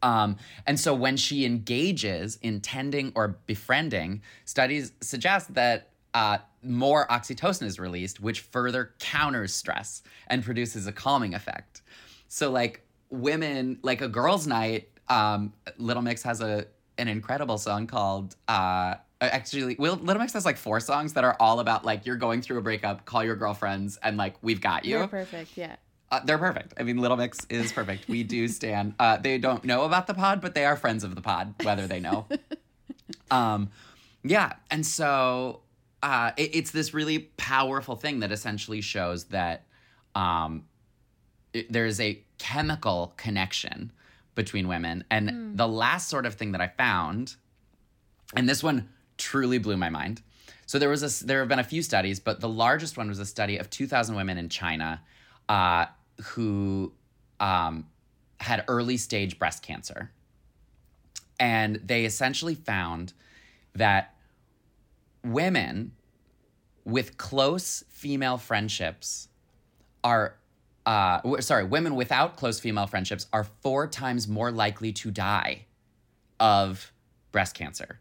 Um, 0.01 0.37
and 0.67 0.79
so 0.79 0.93
when 0.93 1.17
she 1.17 1.45
engages 1.45 2.37
in 2.41 2.61
tending 2.61 3.11
or 3.15 3.39
befriending, 3.47 4.21
studies 4.45 4.91
suggest 5.01 5.53
that 5.55 5.89
uh, 6.13 6.37
more 6.63 7.07
oxytocin 7.07 7.63
is 7.63 7.79
released, 7.79 8.19
which 8.19 8.41
further 8.41 8.93
counters 8.99 9.53
stress 9.53 10.03
and 10.27 10.43
produces 10.43 10.87
a 10.87 10.91
calming 10.91 11.33
effect. 11.33 11.81
So, 12.27 12.51
like 12.51 12.81
women, 13.09 13.79
like 13.81 14.01
a 14.01 14.07
girls' 14.07 14.47
night, 14.47 14.89
um, 15.09 15.53
Little 15.77 16.01
Mix 16.01 16.23
has 16.23 16.41
a 16.41 16.67
an 16.97 17.07
incredible 17.07 17.57
song 17.57 17.87
called. 17.87 18.35
Uh, 18.47 18.95
actually, 19.21 19.75
Will 19.79 19.95
Little 19.95 20.21
Mix 20.21 20.33
has 20.33 20.45
like 20.45 20.57
four 20.57 20.79
songs 20.79 21.13
that 21.13 21.23
are 21.23 21.35
all 21.39 21.59
about 21.59 21.85
like 21.85 22.05
you're 22.05 22.15
going 22.15 22.41
through 22.41 22.57
a 22.57 22.61
breakup, 22.61 23.05
call 23.05 23.23
your 23.23 23.35
girlfriends, 23.35 23.97
and 24.03 24.17
like 24.17 24.35
we've 24.41 24.61
got 24.61 24.85
you. 24.85 24.99
they're 24.99 25.07
perfect. 25.07 25.57
Yeah. 25.57 25.75
Uh, 26.11 26.19
they're 26.23 26.37
perfect. 26.37 26.73
I 26.79 26.83
mean, 26.83 26.97
Little 26.97 27.17
Mix 27.17 27.45
is 27.49 27.71
perfect. 27.71 28.07
We 28.07 28.23
do 28.23 28.47
stand. 28.49 28.93
Uh, 28.99 29.17
they 29.17 29.37
don't 29.37 29.63
know 29.63 29.83
about 29.83 30.07
the 30.07 30.13
pod, 30.13 30.41
but 30.41 30.53
they 30.53 30.65
are 30.65 30.75
friends 30.75 31.03
of 31.03 31.15
the 31.15 31.21
pod, 31.21 31.55
whether 31.63 31.87
they 31.87 31.99
know. 31.99 32.27
um, 33.31 33.69
yeah, 34.23 34.53
and 34.69 34.85
so 34.85 35.61
uh, 36.03 36.31
it, 36.37 36.55
it's 36.55 36.71
this 36.71 36.93
really 36.93 37.19
powerful 37.37 37.95
thing 37.95 38.19
that 38.19 38.31
essentially 38.31 38.81
shows 38.81 39.25
that 39.25 39.63
um, 40.13 40.65
it, 41.53 41.71
there 41.71 41.85
is 41.85 41.99
a 41.99 42.21
chemical 42.37 43.13
connection 43.17 43.91
between 44.35 44.67
women. 44.67 45.03
And 45.09 45.57
the 45.57 45.67
last 45.67 46.09
sort 46.09 46.25
of 46.25 46.35
thing 46.35 46.51
that 46.51 46.61
I 46.61 46.67
found, 46.67 47.35
and 48.35 48.47
this 48.47 48.61
one 48.61 48.89
truly 49.17 49.57
blew 49.57 49.77
my 49.77 49.89
mind. 49.89 50.21
So 50.65 50.79
there 50.79 50.89
was 50.89 51.03
a 51.03 51.25
there 51.25 51.39
have 51.39 51.47
been 51.47 51.59
a 51.59 51.63
few 51.63 51.81
studies, 51.81 52.19
but 52.19 52.39
the 52.39 52.49
largest 52.49 52.97
one 52.97 53.07
was 53.07 53.19
a 53.19 53.25
study 53.25 53.57
of 53.57 53.69
2,000 53.69 54.15
women 54.15 54.37
in 54.37 54.49
China 54.49 55.01
uh, 55.47 55.85
who 56.23 56.91
um, 57.39 57.87
had 58.39 58.63
early 58.67 58.97
stage 58.97 59.37
breast 59.37 59.61
cancer, 59.61 60.11
and 61.39 61.79
they 61.85 62.05
essentially 62.05 62.55
found 62.55 63.13
that 63.73 64.15
women 65.23 65.91
with 66.83 67.17
close 67.17 67.83
female 67.89 68.37
friendships 68.37 69.27
are 70.03 70.35
uh, 70.85 71.17
w- 71.21 71.41
sorry, 71.41 71.63
women 71.63 71.95
without 71.95 72.37
close 72.37 72.59
female 72.59 72.87
friendships 72.87 73.27
are 73.33 73.43
four 73.43 73.87
times 73.87 74.27
more 74.27 74.51
likely 74.51 74.93
to 74.93 75.11
die 75.11 75.65
of 76.39 76.91
breast 77.31 77.55
cancer. 77.55 77.99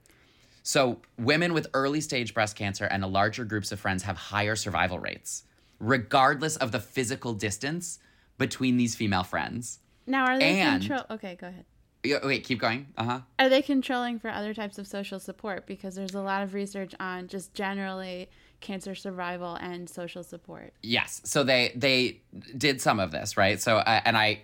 So, 0.67 1.03
women 1.19 1.53
with 1.53 1.67
early 1.75 2.01
stage 2.01 2.33
breast 2.33 2.57
cancer 2.57 2.87
and 2.87 3.05
a 3.05 3.07
larger 3.07 3.45
groups 3.45 3.71
of 3.71 3.79
friends 3.79 4.03
have 4.05 4.17
higher 4.17 4.57
survival 4.57 4.99
rates, 4.99 5.45
regardless 5.79 6.57
of 6.57 6.73
the 6.73 6.81
physical 6.81 7.35
distance 7.35 7.99
between 8.39 8.79
these 8.79 8.95
female 8.97 9.25
friends. 9.25 9.81
Now, 10.07 10.25
are 10.25 10.39
they 10.39 10.61
And- 10.61 10.81
control? 10.83 11.03
Okay, 11.11 11.37
go 11.39 11.49
ahead. 11.49 11.67
Yeah, 12.03 12.19
Wait, 12.27 12.45
keep 12.45 12.61
going. 12.61 12.87
Uh 12.97 13.05
huh. 13.05 13.21
Are 13.39 13.49
they 13.51 13.61
controlling 13.63 14.19
for 14.19 14.29
other 14.31 14.53
types 14.55 14.79
of 14.79 14.87
social 14.87 15.19
support? 15.21 15.67
Because 15.67 15.95
there's 15.95 16.15
a 16.15 16.21
lot 16.21 16.43
of 16.43 16.53
research 16.55 16.95
on 16.99 17.29
just 17.29 17.53
generally 17.55 18.29
cancer 18.61 18.95
survival 18.95 19.55
and 19.57 19.89
social 19.89 20.23
support. 20.23 20.73
Yes. 20.83 21.21
So 21.25 21.45
they 21.45 21.73
they 21.77 22.21
did 22.57 22.81
some 22.83 23.01
of 23.01 23.11
this, 23.11 23.37
right? 23.39 23.61
So 23.61 23.79
uh, 23.79 24.01
and 24.05 24.17
I 24.19 24.43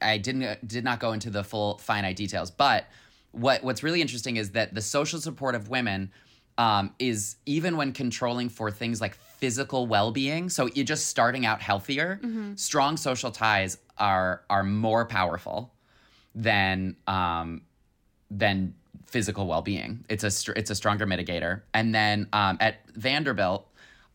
I 0.00 0.18
didn't 0.18 0.66
did 0.66 0.84
not 0.84 1.00
go 1.00 1.12
into 1.12 1.30
the 1.30 1.42
full 1.42 1.78
finite 1.78 2.14
details, 2.16 2.52
but 2.52 2.86
what 3.32 3.64
what's 3.64 3.82
really 3.82 4.00
interesting 4.00 4.36
is 4.36 4.52
that 4.52 4.74
the 4.74 4.80
social 4.80 5.20
support 5.20 5.54
of 5.54 5.68
women 5.68 6.12
um, 6.58 6.94
is 6.98 7.36
even 7.46 7.76
when 7.76 7.92
controlling 7.92 8.48
for 8.48 8.70
things 8.70 9.00
like 9.00 9.14
physical 9.14 9.86
well-being. 9.86 10.48
So 10.50 10.68
you're 10.74 10.84
just 10.84 11.06
starting 11.06 11.46
out 11.46 11.60
healthier. 11.60 12.20
Strong 12.56 12.98
social 12.98 13.30
ties 13.30 13.78
are 13.98 14.42
are 14.50 14.62
more 14.62 15.06
powerful 15.06 15.72
than 16.34 16.96
um, 17.06 17.62
than 18.30 18.74
physical 19.06 19.46
well-being. 19.46 20.04
It's 20.08 20.24
a 20.24 20.30
str- 20.30 20.52
it's 20.52 20.70
a 20.70 20.74
stronger 20.74 21.06
mitigator. 21.06 21.62
And 21.74 21.94
then 21.94 22.28
um, 22.32 22.58
at 22.60 22.86
Vanderbilt, 22.94 23.66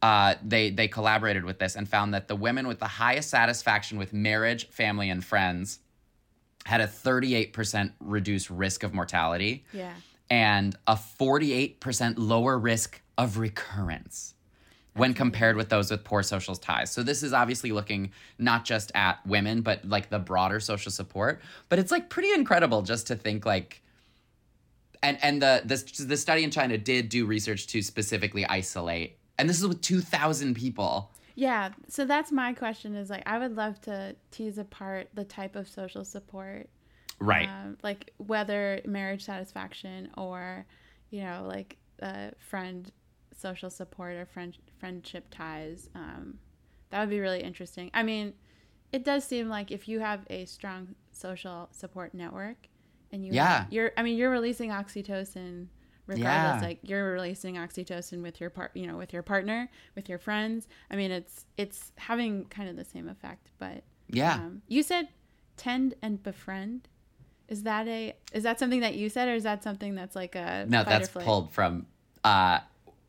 uh, 0.02 0.36
they 0.44 0.70
they 0.70 0.88
collaborated 0.88 1.44
with 1.44 1.60
this 1.60 1.76
and 1.76 1.90
found 1.90 2.14
that 2.14 2.28
the 2.28 2.36
women 2.36 2.68
with 2.68 2.80
the 2.80 2.88
highest 2.88 3.30
satisfaction 3.30 3.98
with 3.98 4.14
marriage, 4.14 4.70
family, 4.70 5.10
and 5.10 5.26
friends 5.26 5.80
had 6.68 6.82
a 6.82 6.88
38% 6.88 7.94
reduced 8.02 8.50
risk 8.50 8.84
of 8.84 8.94
mortality 8.94 9.64
Yeah. 9.72 9.94
and 10.30 10.76
a 10.86 10.96
48% 10.96 12.16
lower 12.18 12.60
risk 12.60 13.02
of 13.18 13.38
recurrence 13.38 14.34
when 14.94 15.14
compared 15.14 15.56
with 15.56 15.70
those 15.70 15.90
with 15.92 16.04
poor 16.04 16.24
social 16.24 16.56
ties. 16.56 16.92
So 16.92 17.04
this 17.04 17.24
is 17.24 17.32
obviously 17.32 17.72
looking 17.72 18.12
not 18.38 18.66
just 18.66 18.92
at 18.96 19.26
women 19.26 19.62
but 19.62 19.86
like 19.86 20.10
the 20.10 20.20
broader 20.20 20.60
social 20.60 20.92
support, 20.92 21.42
but 21.70 21.80
it's 21.80 21.92
like 21.92 22.10
pretty 22.10 22.34
incredible 22.34 22.82
just 22.82 23.08
to 23.08 23.16
think 23.16 23.46
like 23.46 23.82
and 25.02 25.18
and 25.22 25.42
the 25.42 25.62
this 25.64 25.84
the 25.84 26.18
study 26.18 26.44
in 26.44 26.52
China 26.52 26.78
did 26.78 27.08
do 27.10 27.26
research 27.26 27.68
to 27.68 27.82
specifically 27.82 28.46
isolate. 28.46 29.18
And 29.40 29.48
this 29.48 29.58
is 29.62 29.68
with 29.68 29.82
2000 29.82 30.56
people. 30.56 31.12
Yeah. 31.38 31.70
So 31.88 32.04
that's 32.04 32.32
my 32.32 32.52
question 32.54 32.96
is 32.96 33.12
like, 33.12 33.22
I 33.28 33.38
would 33.38 33.56
love 33.56 33.80
to 33.82 34.16
tease 34.32 34.58
apart 34.58 35.10
the 35.14 35.24
type 35.24 35.56
of 35.56 35.68
social 35.70 36.04
support, 36.04 36.68
Right. 37.20 37.48
um, 37.48 37.78
like 37.84 38.12
whether 38.18 38.82
marriage 38.86 39.24
satisfaction 39.24 40.10
or, 40.18 40.66
you 41.12 41.22
know, 41.22 41.46
like 41.48 41.78
uh, 42.02 42.32
friend 42.40 42.92
social 43.36 43.70
support 43.70 44.14
or 44.16 44.26
friend 44.26 44.58
friendship 44.80 45.28
ties. 45.30 45.90
Um, 45.94 46.40
that 46.90 47.02
would 47.02 47.12
be 47.12 47.20
really 47.20 47.44
interesting. 47.44 47.92
I 47.94 48.02
mean, 48.02 48.34
it 48.92 49.06
does 49.06 49.24
seem 49.24 49.48
like 49.48 49.70
if 49.72 49.88
you 49.88 50.00
have 50.00 50.22
a 50.32 50.46
strong 50.46 50.96
social 51.12 51.70
support 51.72 52.16
network 52.16 52.68
and 53.12 53.24
you 53.24 53.34
Yeah. 53.34 53.60
have, 53.60 53.72
you're 53.72 53.92
I 53.96 54.02
mean 54.02 54.18
you're 54.18 54.32
releasing 54.32 54.72
oxytocin 54.72 55.68
regardless 56.08 56.62
Yeah. 56.62 56.68
like 56.68 56.80
you're 56.84 57.12
releasing 57.12 57.56
oxytocin 57.56 58.22
with 58.24 58.40
your 58.42 58.50
part 58.50 58.72
you 58.74 58.88
know 58.88 58.98
with 58.98 59.14
your 59.14 59.22
partner 59.24 59.70
with 59.96 60.10
your 60.10 60.18
friends 60.18 60.68
I 60.90 60.96
mean 60.96 61.12
it's 61.12 61.46
it's 61.58 61.92
having 61.98 62.46
kind 62.46 62.70
of 62.70 62.76
the 62.76 62.86
same 62.86 63.08
effect 63.10 63.50
but 63.60 63.84
yeah. 64.10 64.36
um, 64.36 64.62
you 64.68 64.84
said 64.84 65.10
tend 65.58 65.94
and 66.02 66.22
befriend 66.24 66.88
is 67.50 67.64
that 67.64 67.88
a 67.88 68.16
is 68.34 68.44
that 68.44 68.60
something 68.60 68.80
that 68.82 68.96
you 68.96 69.10
said 69.10 69.28
or 69.28 69.36
is 69.36 69.44
that 69.44 69.64
something 69.64 69.96
that's 69.96 70.16
like 70.16 70.36
a 70.36 70.66
no, 70.68 70.84
that's 70.84 71.10
pulled 71.10 71.52
from 71.52 71.86
uh 72.24 72.60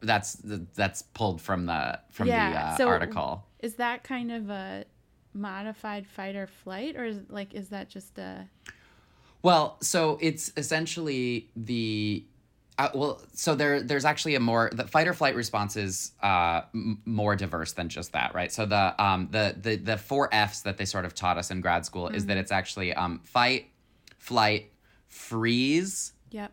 that's 0.01 0.39
that's 0.75 1.03
pulled 1.03 1.41
from 1.41 1.67
the 1.67 1.99
from 2.11 2.29
the 2.29 2.35
uh, 2.35 2.77
so- 2.77 2.89
article. 2.89 3.45
is 3.61 3.75
that 3.75 4.05
kind 4.05 4.31
of 4.31 4.49
a 4.51 4.85
modified 5.35 6.07
fight 6.07 6.35
or 6.37 6.47
flight 6.47 6.97
or 6.97 7.05
is 7.05 7.19
like 7.29 7.53
is 7.55 7.69
that 7.69 7.89
just 7.89 8.19
a 8.19 8.49
Well, 9.43 9.77
so 9.81 10.19
it's 10.21 10.53
essentially 10.57 11.49
the 11.55 12.25
uh, 12.79 12.89
well, 12.95 13.21
so 13.33 13.55
there 13.55 13.83
there's 13.83 14.05
actually 14.05 14.35
a 14.37 14.41
more 14.41 14.71
the 14.73 14.87
fight 14.87 15.09
or 15.09 15.15
flight 15.15 15.35
response 15.35 15.77
is 15.77 16.13
uh, 16.23 16.63
m- 16.75 17.01
more 17.05 17.35
diverse 17.37 17.73
than 17.73 17.89
just 17.89 18.13
that, 18.13 18.35
right? 18.35 18.53
So 18.53 18.67
the 18.67 18.95
um 19.03 19.29
the 19.31 19.57
the 19.61 19.77
the 19.77 19.97
four 19.97 20.33
Fs 20.33 20.63
that 20.63 20.79
they 20.79 20.85
sort 20.85 21.05
of 21.05 21.15
taught 21.15 21.39
us 21.39 21.51
in 21.51 21.61
grad 21.61 21.85
school 21.85 22.09
is 22.09 22.27
that 22.27 22.37
it's 22.37 22.53
actually 22.53 22.95
um 22.95 23.21
fight, 23.25 23.71
flight, 24.19 24.71
freeze, 25.09 26.13
yep 26.31 26.53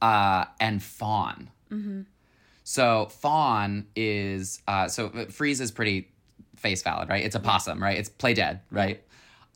uh, 0.00 0.44
and 0.60 0.82
fawn. 0.82 1.50
So 2.64 3.06
fawn 3.06 3.86
is 3.96 4.60
uh, 4.68 4.88
so 4.88 5.06
uh, 5.08 5.24
freeze 5.26 5.60
is 5.60 5.70
pretty 5.70 6.10
face 6.56 6.82
valid, 6.82 7.08
right? 7.08 7.24
It's 7.24 7.34
a 7.34 7.40
possum, 7.40 7.82
right? 7.82 7.98
It's 7.98 8.08
play 8.08 8.34
dead, 8.34 8.60
right? 8.70 9.02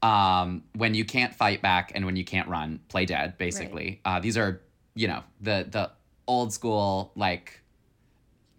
Um, 0.03 0.65
when 0.75 0.95
you 0.95 1.05
can't 1.05 1.35
fight 1.35 1.63
back 1.63 1.93
and 1.95 2.05
when 2.05 2.17
you 2.17 2.25
can't 2.25 2.49
run, 2.49 2.81
play 2.89 3.07
dead. 3.07 3.39
Basically, 3.39 4.01
uh, 4.05 4.21
these 4.21 4.37
are 4.37 4.61
you 4.97 5.07
know 5.07 5.23
the 5.41 5.67
the 5.71 5.91
old 6.27 6.53
school 6.53 7.13
like 7.15 7.61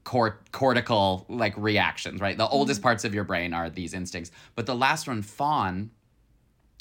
cort- 0.05 0.49
cortical 0.53 1.25
like 1.27 1.53
reactions, 1.57 2.21
right? 2.21 2.37
The 2.37 2.47
oldest 2.47 2.81
parts 2.81 3.03
of 3.03 3.13
your 3.13 3.25
brain 3.25 3.53
are 3.53 3.69
these 3.69 3.93
instincts, 3.93 4.31
but 4.55 4.65
the 4.65 4.75
last 4.75 5.05
one, 5.07 5.21
fawn, 5.21 5.91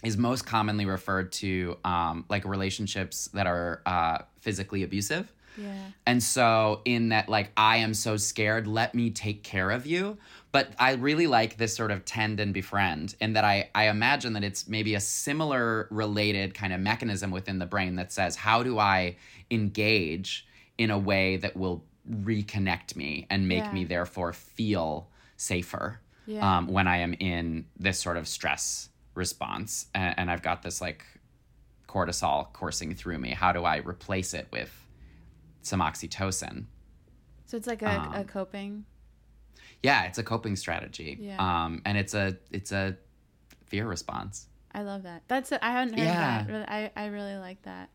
is 0.05 0.17
most 0.17 0.47
commonly 0.47 0.87
referred 0.87 1.33
to 1.33 1.77
um, 1.85 2.25
like 2.29 2.45
relationships 2.45 3.29
that 3.35 3.49
are 3.49 3.83
uh, 3.85 4.19
physically 4.41 4.85
abusive. 4.85 5.33
yeah 5.57 5.91
And 6.07 6.23
so, 6.23 6.83
in 6.85 7.09
that, 7.09 7.29
like, 7.29 7.51
I 7.57 7.79
am 7.79 7.95
so 7.95 8.17
scared, 8.17 8.69
let 8.69 8.95
me 8.95 9.11
take 9.11 9.43
care 9.43 9.71
of 9.73 9.87
you. 9.87 10.19
But 10.57 10.71
I 10.79 10.93
really 10.95 11.27
like 11.27 11.59
this 11.59 11.77
sort 11.77 11.91
of 11.91 12.07
tend 12.07 12.41
and 12.41 12.55
befriend, 12.55 13.15
in 13.21 13.35
that 13.35 13.45
I, 13.45 13.69
I 13.75 13.89
imagine 13.89 14.33
that 14.33 14.43
it's 14.43 14.67
maybe 14.67 14.95
a 14.95 15.01
similar 15.01 15.87
related 15.91 16.55
kind 16.55 16.73
of 16.73 16.81
mechanism 16.81 17.31
within 17.31 17.59
the 17.59 17.67
brain 17.67 17.97
that 17.97 18.11
says, 18.11 18.37
how 18.37 18.63
do 18.63 18.79
I 18.79 19.17
engage 19.51 20.47
in 20.79 20.91
a 20.91 20.99
way 20.99 21.37
that 21.37 21.59
will 21.59 21.85
reconnect 22.11 22.97
me 22.97 23.27
and 23.29 23.47
make 23.47 23.65
Yeah. 23.65 23.73
me 23.75 23.85
therefore 23.85 24.33
feel 24.33 25.11
safer 25.37 26.01
Yeah. 26.25 26.57
um, 26.57 26.69
when 26.69 26.89
I 26.89 26.97
am 27.01 27.13
in 27.13 27.67
this 27.79 28.01
sort 28.01 28.17
of 28.17 28.27
stress 28.27 28.89
response? 29.15 29.89
And, 29.95 30.15
and 30.17 30.31
I've 30.31 30.43
got 30.43 30.63
this 30.63 30.81
like 30.81 31.05
cortisol 31.87 32.51
coursing 32.55 32.95
through 32.95 33.19
me. 33.19 33.33
How 33.33 33.53
do 33.53 33.65
I 33.65 33.77
replace 33.77 34.33
it 34.33 34.49
with 34.51 34.73
some 35.61 35.81
oxytocin? 35.81 36.65
so 37.45 37.59
it's 37.59 37.67
like 37.67 37.83
a, 37.83 38.09
a 38.15 38.21
Um, 38.21 38.25
coping 38.25 38.87
Yeah, 39.87 40.03
it's 40.05 40.19
a 40.19 40.23
coping 40.23 40.57
strategy. 40.57 41.17
Yeah. 41.21 41.37
Um, 41.39 41.81
and 41.85 41.97
it's 41.97 42.15
a 42.15 42.37
it's 42.51 42.73
a 42.73 42.97
fear 43.67 43.87
response. 43.87 44.47
I 44.75 44.83
love 44.83 45.05
that. 45.05 45.23
That's 45.29 45.53
I 45.53 45.71
hadn't 45.71 45.95
heard 45.95 46.05
Yeah. 46.05 46.45
that. 46.49 46.69
I 46.69 46.91
I 46.97 47.07
really 47.07 47.37
like 47.37 47.63
that. 47.63 47.89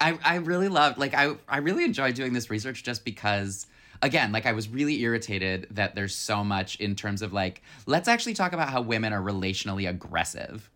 I, 0.00 0.18
I 0.24 0.36
really 0.36 0.68
love 0.68 0.98
like 0.98 1.14
I, 1.14 1.34
I 1.48 1.58
really 1.58 1.84
enjoy 1.84 2.12
doing 2.12 2.32
this 2.32 2.50
research 2.50 2.82
just 2.82 3.04
because 3.04 3.66
again, 4.02 4.32
like 4.32 4.46
I 4.46 4.52
was 4.52 4.68
really 4.68 5.00
irritated 5.02 5.66
that 5.72 5.94
there's 5.94 6.14
so 6.14 6.42
much 6.42 6.76
in 6.80 6.94
terms 6.96 7.20
of 7.22 7.32
like, 7.32 7.62
let's 7.86 8.08
actually 8.08 8.34
talk 8.34 8.52
about 8.52 8.70
how 8.70 8.80
women 8.80 9.12
are 9.12 9.20
relationally 9.20 9.88
aggressive. 9.88 10.70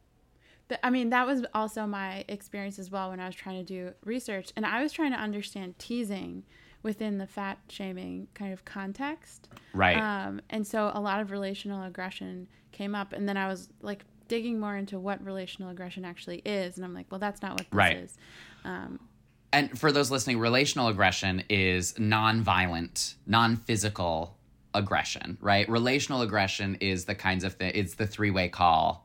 But, 0.69 0.81
I 0.83 0.91
mean, 0.91 1.11
that 1.11 1.27
was 1.27 1.45
also 1.55 1.87
my 1.87 2.25
experience 2.29 2.79
as 2.79 2.91
well 2.91 3.11
when 3.11 3.21
I 3.21 3.27
was 3.27 3.35
trying 3.35 3.65
to 3.65 3.67
do 3.67 3.93
research. 4.05 4.53
And 4.57 4.65
I 4.67 4.83
was 4.83 4.93
trying 4.93 5.13
to 5.13 5.19
understand 5.19 5.79
teasing 5.79 6.45
within 6.85 7.19
the 7.19 7.27
fat 7.27 7.59
shaming 7.69 8.29
kind 8.35 8.53
of 8.53 8.65
context. 8.65 9.49
Right. 9.73 9.97
Um, 9.97 10.41
and 10.51 10.65
so 10.65 10.93
a 10.95 11.01
lot 11.01 11.21
of 11.21 11.33
relational 11.33 11.83
aggression 11.83 12.47
came 12.71 12.95
up. 12.95 13.13
And 13.13 13.29
then 13.29 13.37
I 13.37 13.49
was 13.49 13.69
like 13.83 14.05
digging 14.29 14.61
more 14.61 14.77
into 14.77 15.01
what 15.01 15.25
relational 15.25 15.71
aggression 15.71 16.05
actually 16.05 16.39
is. 16.45 16.77
And 16.77 16.85
I'm 16.85 16.95
like, 16.95 17.07
well, 17.11 17.19
that's 17.19 17.43
not 17.43 17.53
what 17.53 17.61
this 17.71 17.73
Right. 17.73 17.97
is. 17.97 18.17
Um, 18.65 19.01
and 19.53 19.77
for 19.79 19.91
those 19.91 20.11
listening, 20.11 20.39
relational 20.39 20.89
aggression 20.89 21.43
is 21.49 21.99
non-violent, 21.99 23.15
non-physical 23.27 24.37
aggression, 24.75 25.39
right? 25.41 25.69
Relational 25.69 26.23
aggression 26.23 26.77
is 26.81 27.05
the 27.05 27.15
kinds 27.15 27.45
of 27.45 27.55
thing. 27.55 27.73
It's 27.75 27.95
the 27.95 28.07
three-way 28.07 28.49
call. 28.49 29.04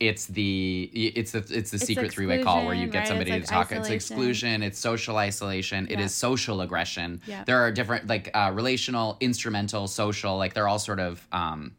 It's 0.00 0.24
the 0.26 0.90
it's 0.94 1.32
the 1.32 1.38
it's 1.50 1.70
the 1.70 1.76
It's 1.76 1.84
secret 1.84 2.10
three-way 2.10 2.42
call 2.42 2.64
where 2.64 2.74
you 2.74 2.86
get 2.86 3.00
right? 3.00 3.08
somebody 3.08 3.32
It's 3.32 3.50
to 3.50 3.54
like 3.54 3.68
talk. 3.68 3.76
It's 3.78 3.90
exclusion. 3.90 4.62
It's 4.62 4.78
social 4.78 5.18
isolation. 5.18 5.86
It 5.90 5.98
Yeah. 5.98 6.06
is 6.06 6.14
social 6.14 6.62
aggression. 6.62 7.20
Yeah. 7.26 7.44
There 7.44 7.58
are 7.60 7.70
different 7.70 8.06
like 8.06 8.30
uh, 8.34 8.50
relational, 8.54 9.18
instrumental, 9.20 9.86
social. 9.88 10.38
Like 10.38 10.54
they're 10.54 10.66
all 10.68 10.78
sort 10.78 11.00
of 11.00 11.26
um, 11.32 11.72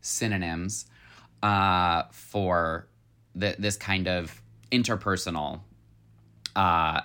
synonyms 0.00 0.86
uh, 1.42 2.04
for 2.10 2.88
the, 3.34 3.54
this 3.58 3.76
kind 3.76 4.08
of 4.08 4.40
interpersonal 4.72 5.60
uh, 6.56 7.02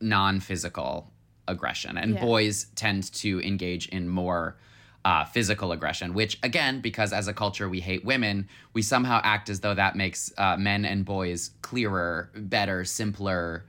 non-physical 0.00 1.10
aggression 1.48 1.96
and 1.98 2.14
Yeah. 2.14 2.20
boys 2.20 2.66
tend 2.76 3.12
to 3.14 3.40
engage 3.40 3.88
in 3.88 4.08
more 4.08 4.56
uh, 5.08 5.24
physical 5.24 5.70
aggression 5.70 6.08
which 6.14 6.32
again 6.42 6.80
because 6.80 7.12
as 7.12 7.28
a 7.28 7.32
culture 7.32 7.68
we 7.68 7.80
hate 7.80 8.04
women 8.04 8.48
we 8.72 8.82
somehow 8.82 9.20
act 9.22 9.48
as 9.48 9.60
though 9.60 9.74
that 9.74 9.94
makes 9.94 10.32
uh, 10.36 10.56
men 10.56 10.84
and 10.84 11.04
boys 11.04 11.50
clearer 11.62 12.28
better 12.34 12.84
simpler 12.84 13.64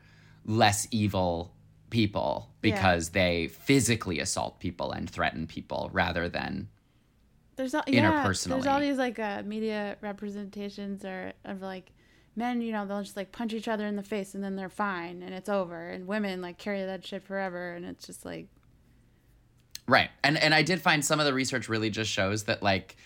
less 0.46 0.88
evil 0.90 1.54
people 1.92 2.50
Yeah. 2.64 2.74
because 2.74 3.10
they 3.10 3.48
physically 3.50 4.20
assault 4.20 4.60
people 4.60 4.92
and 4.92 5.08
threaten 5.10 5.46
people 5.48 5.90
rather 5.94 6.28
than 6.28 6.70
there's 7.56 7.74
all 7.74 7.84
yeah, 7.88 8.24
there's 8.24 8.68
all 8.68 8.80
these 8.80 8.98
like 8.98 9.18
uh, 9.20 9.42
media 9.44 9.98
representations 10.02 11.04
or 11.04 11.34
of 11.44 11.62
like 11.62 11.92
men, 12.36 12.62
you 12.62 12.72
know, 12.72 12.86
they'll 12.86 13.02
just 13.02 13.18
like 13.18 13.32
punch 13.32 13.52
each 13.54 13.68
other 13.68 13.88
in 13.88 13.96
the 13.96 14.04
face 14.04 14.36
and 14.36 14.44
then 14.44 14.56
they're 14.56 14.70
fine 14.70 15.24
and 15.24 15.34
it's 15.34 15.50
over. 15.50 15.90
And 15.90 16.06
women 16.08 16.40
like 16.40 16.60
carry 16.60 16.86
that 16.86 17.04
shit 17.06 17.24
forever 17.24 17.74
and 17.74 17.84
it's 17.84 18.06
just 18.06 18.26
like 18.26 18.48
Right. 19.88 20.10
And 20.24 20.38
and 20.38 20.54
I 20.54 20.64
did 20.64 20.82
find 20.82 21.04
some 21.04 21.20
of 21.20 21.26
the 21.26 21.34
research 21.34 21.70
really 21.70 21.90
just 21.90 22.12
shows 22.12 22.44
that 22.44 22.62
like 22.62 22.98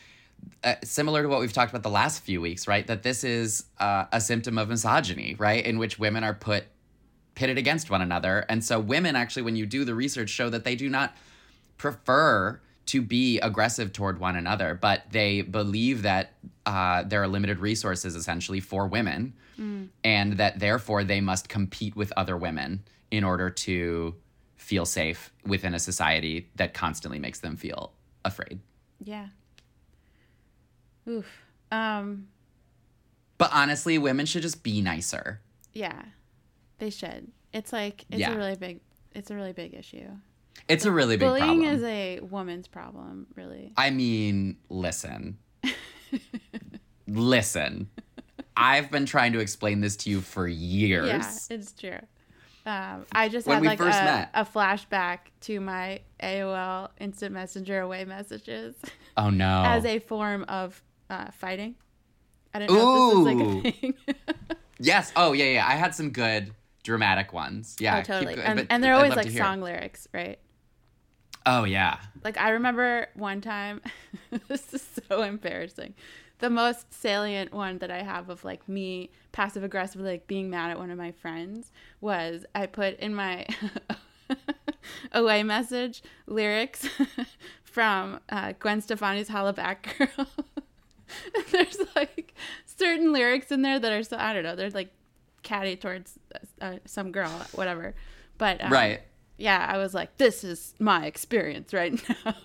uh, 0.63 0.75
similar 0.83 1.21
to 1.21 1.29
what 1.29 1.39
we've 1.39 1.53
talked 1.53 1.71
about 1.71 1.83
the 1.83 1.89
last 1.89 2.23
few 2.23 2.41
weeks, 2.41 2.67
right? 2.67 2.85
That 2.87 3.03
this 3.03 3.23
is 3.23 3.65
uh, 3.79 4.05
a 4.11 4.19
symptom 4.19 4.57
of 4.57 4.69
misogyny, 4.69 5.35
right? 5.37 5.63
In 5.63 5.77
which 5.77 5.99
women 5.99 6.23
are 6.23 6.33
put 6.33 6.65
pitted 7.35 7.57
against 7.57 7.89
one 7.89 8.01
another. 8.01 8.45
And 8.49 8.63
so 8.63 8.79
women 8.79 9.15
actually 9.15 9.43
when 9.43 9.55
you 9.55 9.65
do 9.65 9.85
the 9.85 9.95
research 9.95 10.29
show 10.29 10.49
that 10.49 10.63
they 10.63 10.75
do 10.75 10.89
not 10.89 11.15
prefer 11.77 12.59
to 12.87 13.01
be 13.01 13.39
aggressive 13.39 13.93
toward 13.93 14.19
one 14.19 14.35
another, 14.35 14.73
but 14.73 15.03
they 15.11 15.41
believe 15.41 16.01
that 16.01 16.33
uh, 16.65 17.03
there 17.03 17.21
are 17.21 17.27
limited 17.27 17.59
resources 17.59 18.15
essentially 18.15 18.59
for 18.59 18.87
women, 18.87 19.33
and 20.03 20.33
that 20.33 20.59
therefore 20.59 21.03
they 21.03 21.21
must 21.21 21.47
compete 21.47 21.95
with 21.95 22.11
other 22.17 22.35
women 22.35 22.83
in 23.11 23.23
order 23.23 23.49
to 23.49 24.15
feel 24.61 24.85
safe 24.85 25.33
within 25.45 25.73
a 25.73 25.79
society 25.79 26.49
that 26.55 26.73
constantly 26.73 27.19
makes 27.19 27.39
them 27.39 27.57
feel 27.57 27.91
afraid. 28.23 28.59
yeah. 29.03 29.27
Oof. 31.09 31.25
Um 31.71 32.27
But 33.37 33.49
honestly, 33.53 33.97
women 33.97 34.25
should 34.25 34.43
just 34.43 34.63
be 34.63 34.81
nicer. 34.81 35.41
yeah. 35.73 36.03
They 36.77 36.89
should. 36.89 37.31
It's 37.53 37.73
like 37.73 38.05
it's 38.09 38.19
Yeah. 38.19 38.33
a 38.33 38.37
really 38.37 38.55
big 38.55 38.79
it's 39.13 39.29
a 39.31 39.35
really 39.35 39.51
big 39.53 39.73
issue. 39.73 40.07
It's 40.67 40.85
a 40.85 40.91
really 40.91 41.17
big 41.17 41.27
Bullying 41.27 41.61
problem. 41.61 41.75
is 41.75 41.83
a 41.83 42.19
woman's 42.21 42.67
problem, 42.67 43.27
really. 43.35 43.73
I 43.75 43.89
mean, 43.89 44.57
listen. 44.69 45.37
listen. 47.07 47.89
I've 48.57 48.91
been 48.91 49.05
trying 49.05 49.33
to 49.33 49.39
explain 49.39 49.81
this 49.81 49.95
to 49.97 50.09
you 50.09 50.21
for 50.21 50.47
years. 50.47 51.07
Yeah, 51.07 51.55
it's 51.57 51.71
true. 51.73 51.99
Um, 52.65 53.05
I 53.11 53.29
just 53.29 53.47
When 53.47 53.63
had 53.63 53.79
like 53.79 53.79
a, 53.79 54.29
a 54.35 54.45
flashback 54.45 55.19
to 55.41 55.59
my 55.59 56.01
AOL 56.21 56.89
Instant 56.99 57.33
Messenger 57.33 57.79
away 57.79 58.05
messages 58.05 58.75
Oh 59.17 59.29
no. 59.29 59.63
as 59.65 59.85
a 59.85 59.99
form 59.99 60.45
of 60.47 60.81
uh, 61.09 61.31
fighting. 61.31 61.75
I 62.53 62.59
didn't 62.59 62.75
know 62.75 63.07
if 63.07 63.09
this 63.09 63.17
was 63.17 63.27
Ooh. 63.27 63.61
like 63.61 63.65
a 63.65 63.71
thing. 63.71 63.93
yes. 64.79 65.11
Oh 65.15 65.33
yeah, 65.33 65.45
yeah. 65.45 65.67
I 65.67 65.73
had 65.73 65.95
some 65.95 66.11
good 66.11 66.53
dramatic 66.83 67.33
ones. 67.33 67.75
Yeah. 67.79 67.99
oh, 67.99 68.03
totally. 68.03 68.41
And, 68.41 68.67
and 68.69 68.83
they're 68.83 68.93
always 68.93 69.15
like 69.15 69.31
song 69.31 69.61
lyrics, 69.61 70.07
right? 70.13 70.39
Oh 71.45 71.63
yeah. 71.63 71.97
Like 72.23 72.37
I 72.37 72.49
remember 72.51 73.07
one 73.15 73.41
time, 73.41 73.81
this 74.47 74.73
is 74.73 74.87
so 75.09 75.23
embarrassing. 75.23 75.95
The 76.41 76.49
most 76.49 76.93
salient 76.93 77.53
one 77.53 77.77
that 77.77 77.89
I 77.89 78.01
have 78.03 78.29
of 78.29 78.43
like 78.43 78.67
me 78.67 79.09
passive 79.31 79.63
aggressively 79.63 80.11
like 80.11 80.27
being 80.27 80.49
mad 80.49 80.71
at 80.71 80.77
one 80.79 80.91
of 80.91 80.97
my 80.97 81.11
friends 81.11 81.71
was 82.01 82.45
I 82.53 82.65
put 82.65 82.99
in 82.99 83.15
my 83.15 83.45
away 85.13 85.43
message 85.43 86.03
lyrics 86.27 86.87
from 87.63 88.19
uh, 88.29 88.53
Gwen 88.59 88.81
Stefani's 88.81 89.27
"Holla 89.29 89.53
Back 89.53 89.95
Girl." 89.97 90.27
There's 91.51 91.77
like 91.95 92.33
certain 92.65 93.11
lyrics 93.13 93.51
in 93.51 93.61
there 93.61 93.79
that 93.79 93.91
are 93.91 94.03
so 94.03 94.17
I 94.17 94.33
don't 94.33 94.43
know. 94.43 94.55
They're 94.55 94.69
like 94.71 94.91
catty 95.43 95.75
towards 95.75 96.17
uh, 96.61 96.75
some 96.85 97.11
girl, 97.11 97.29
whatever. 97.53 97.93
But 98.37 98.63
um, 98.63 98.71
Right. 98.71 99.01
yeah, 99.37 99.65
I 99.69 99.77
was 99.77 99.93
like, 99.93 100.17
this 100.17 100.43
is 100.43 100.73
my 100.79 101.05
experience 101.05 101.73
right 101.73 101.93
now. 102.25 102.35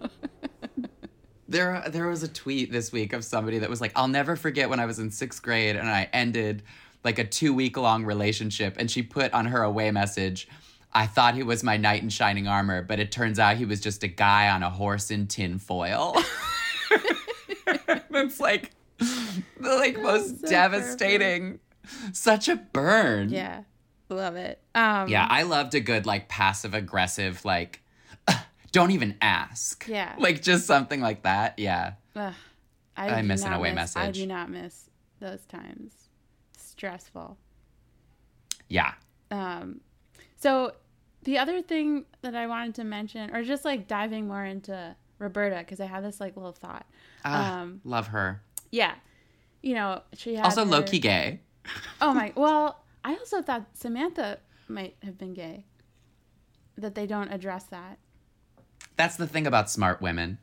There, 1.49 1.85
there 1.89 2.09
was 2.09 2.23
a 2.23 2.29
tweet 2.29 2.73
this 2.73 2.91
week 2.93 3.13
of 3.13 3.25
somebody 3.25 3.59
that 3.59 3.71
was 3.71 3.81
like, 3.81 3.93
"I'll 3.95 4.09
never 4.09 4.35
forget 4.37 4.69
when 4.69 4.81
I 4.81 4.87
was 4.87 4.99
in 4.99 5.11
sixth 5.11 5.43
grade 5.43 5.77
and 5.77 5.89
I 5.89 6.09
ended 6.13 6.63
like 7.05 7.19
a 7.19 7.25
two 7.25 7.55
week 7.55 7.77
long 7.77 8.05
relationship." 8.05 8.77
And 8.79 8.91
she 8.91 9.03
put 9.03 9.33
on 9.33 9.47
her 9.47 9.63
away 9.63 9.91
message, 9.93 10.49
"I 10.93 11.07
thought 11.07 11.35
he 11.35 11.43
was 11.45 11.63
my 11.63 11.77
knight 11.77 12.03
in 12.03 12.09
shining 12.09 12.49
armor, 12.49 12.83
but 12.83 12.99
it 12.99 13.13
turns 13.13 13.39
out 13.39 13.57
he 13.57 13.65
was 13.65 13.81
just 13.81 14.03
a 14.03 14.09
guy 14.09 14.49
on 14.51 14.63
a 14.63 14.71
horse 14.71 15.11
in 15.11 15.27
tin 15.29 15.59
foil." 15.59 16.17
That's 18.11 18.41
like 18.41 18.73
the 18.99 19.77
like 19.77 20.01
most 20.01 20.41
so 20.41 20.49
devastating, 20.49 21.61
such 22.13 22.49
a 22.49 22.57
burn. 22.57 23.29
yeah, 23.29 23.63
love 24.09 24.37
it. 24.37 24.61
Um, 24.75 25.09
Yeah, 25.09 25.27
I 25.29 25.43
loved 25.43 25.75
a 25.75 25.81
good 25.81 26.07
like 26.07 26.29
passive 26.29 26.75
aggressive 26.75 27.45
like 27.45 27.83
don't 28.73 28.91
even 28.91 29.17
ask. 29.21 29.87
Yeah. 29.89 30.15
Like 30.19 30.43
just 30.43 30.67
something 30.67 31.01
like 31.01 31.23
that. 31.23 31.59
Yeah. 31.59 31.95
ugh, 32.15 32.35
I 32.97 33.21
do 33.21 33.27
miss 33.27 33.45
an 33.45 33.53
away 33.53 33.73
miss- 33.73 33.97
I 33.97 34.11
do 34.11 34.27
not 34.27 34.51
miss 34.51 34.91
those 35.21 35.45
times. 35.47 35.93
Stressful. 36.57 37.37
Yeah. 38.69 38.93
Um, 39.31 39.81
so 40.37 40.73
the 41.23 41.39
other 41.39 41.63
thing 41.63 42.05
that 42.23 42.35
I 42.35 42.47
wanted 42.47 42.75
to 42.77 42.85
mention, 42.85 43.35
or 43.35 43.43
just 43.43 43.65
like 43.65 43.87
diving 43.89 44.27
more 44.29 44.45
into 44.45 44.95
Roberta, 45.19 45.57
because 45.59 45.81
I 45.81 45.87
had 45.87 46.05
this 46.05 46.21
like 46.21 46.37
little 46.37 46.53
thought. 46.53 46.87
Ah, 47.25 47.61
Um, 47.63 47.81
love 47.85 48.09
her. 48.09 48.43
Yeah, 48.71 48.95
you 49.63 49.75
know 49.75 50.03
she 50.13 50.35
had 50.35 50.45
Also 50.45 50.65
her- 50.65 50.71
low 50.71 50.83
key 50.83 50.99
gay. 50.99 51.41
Oh 52.01 52.13
my! 52.15 52.33
Well, 52.37 52.85
I 53.03 53.15
also 53.15 53.43
thought 53.43 53.67
Samantha 53.75 54.39
might 54.69 54.97
have 55.03 55.17
been 55.19 55.35
gay. 55.35 55.65
That 56.77 56.95
they 56.95 57.07
don't 57.07 57.33
address 57.33 57.65
that. 57.65 57.99
That's 58.97 59.17
the 59.17 59.27
thing 59.27 59.47
about 59.47 59.71
smart 59.71 60.01
women. 60.01 60.39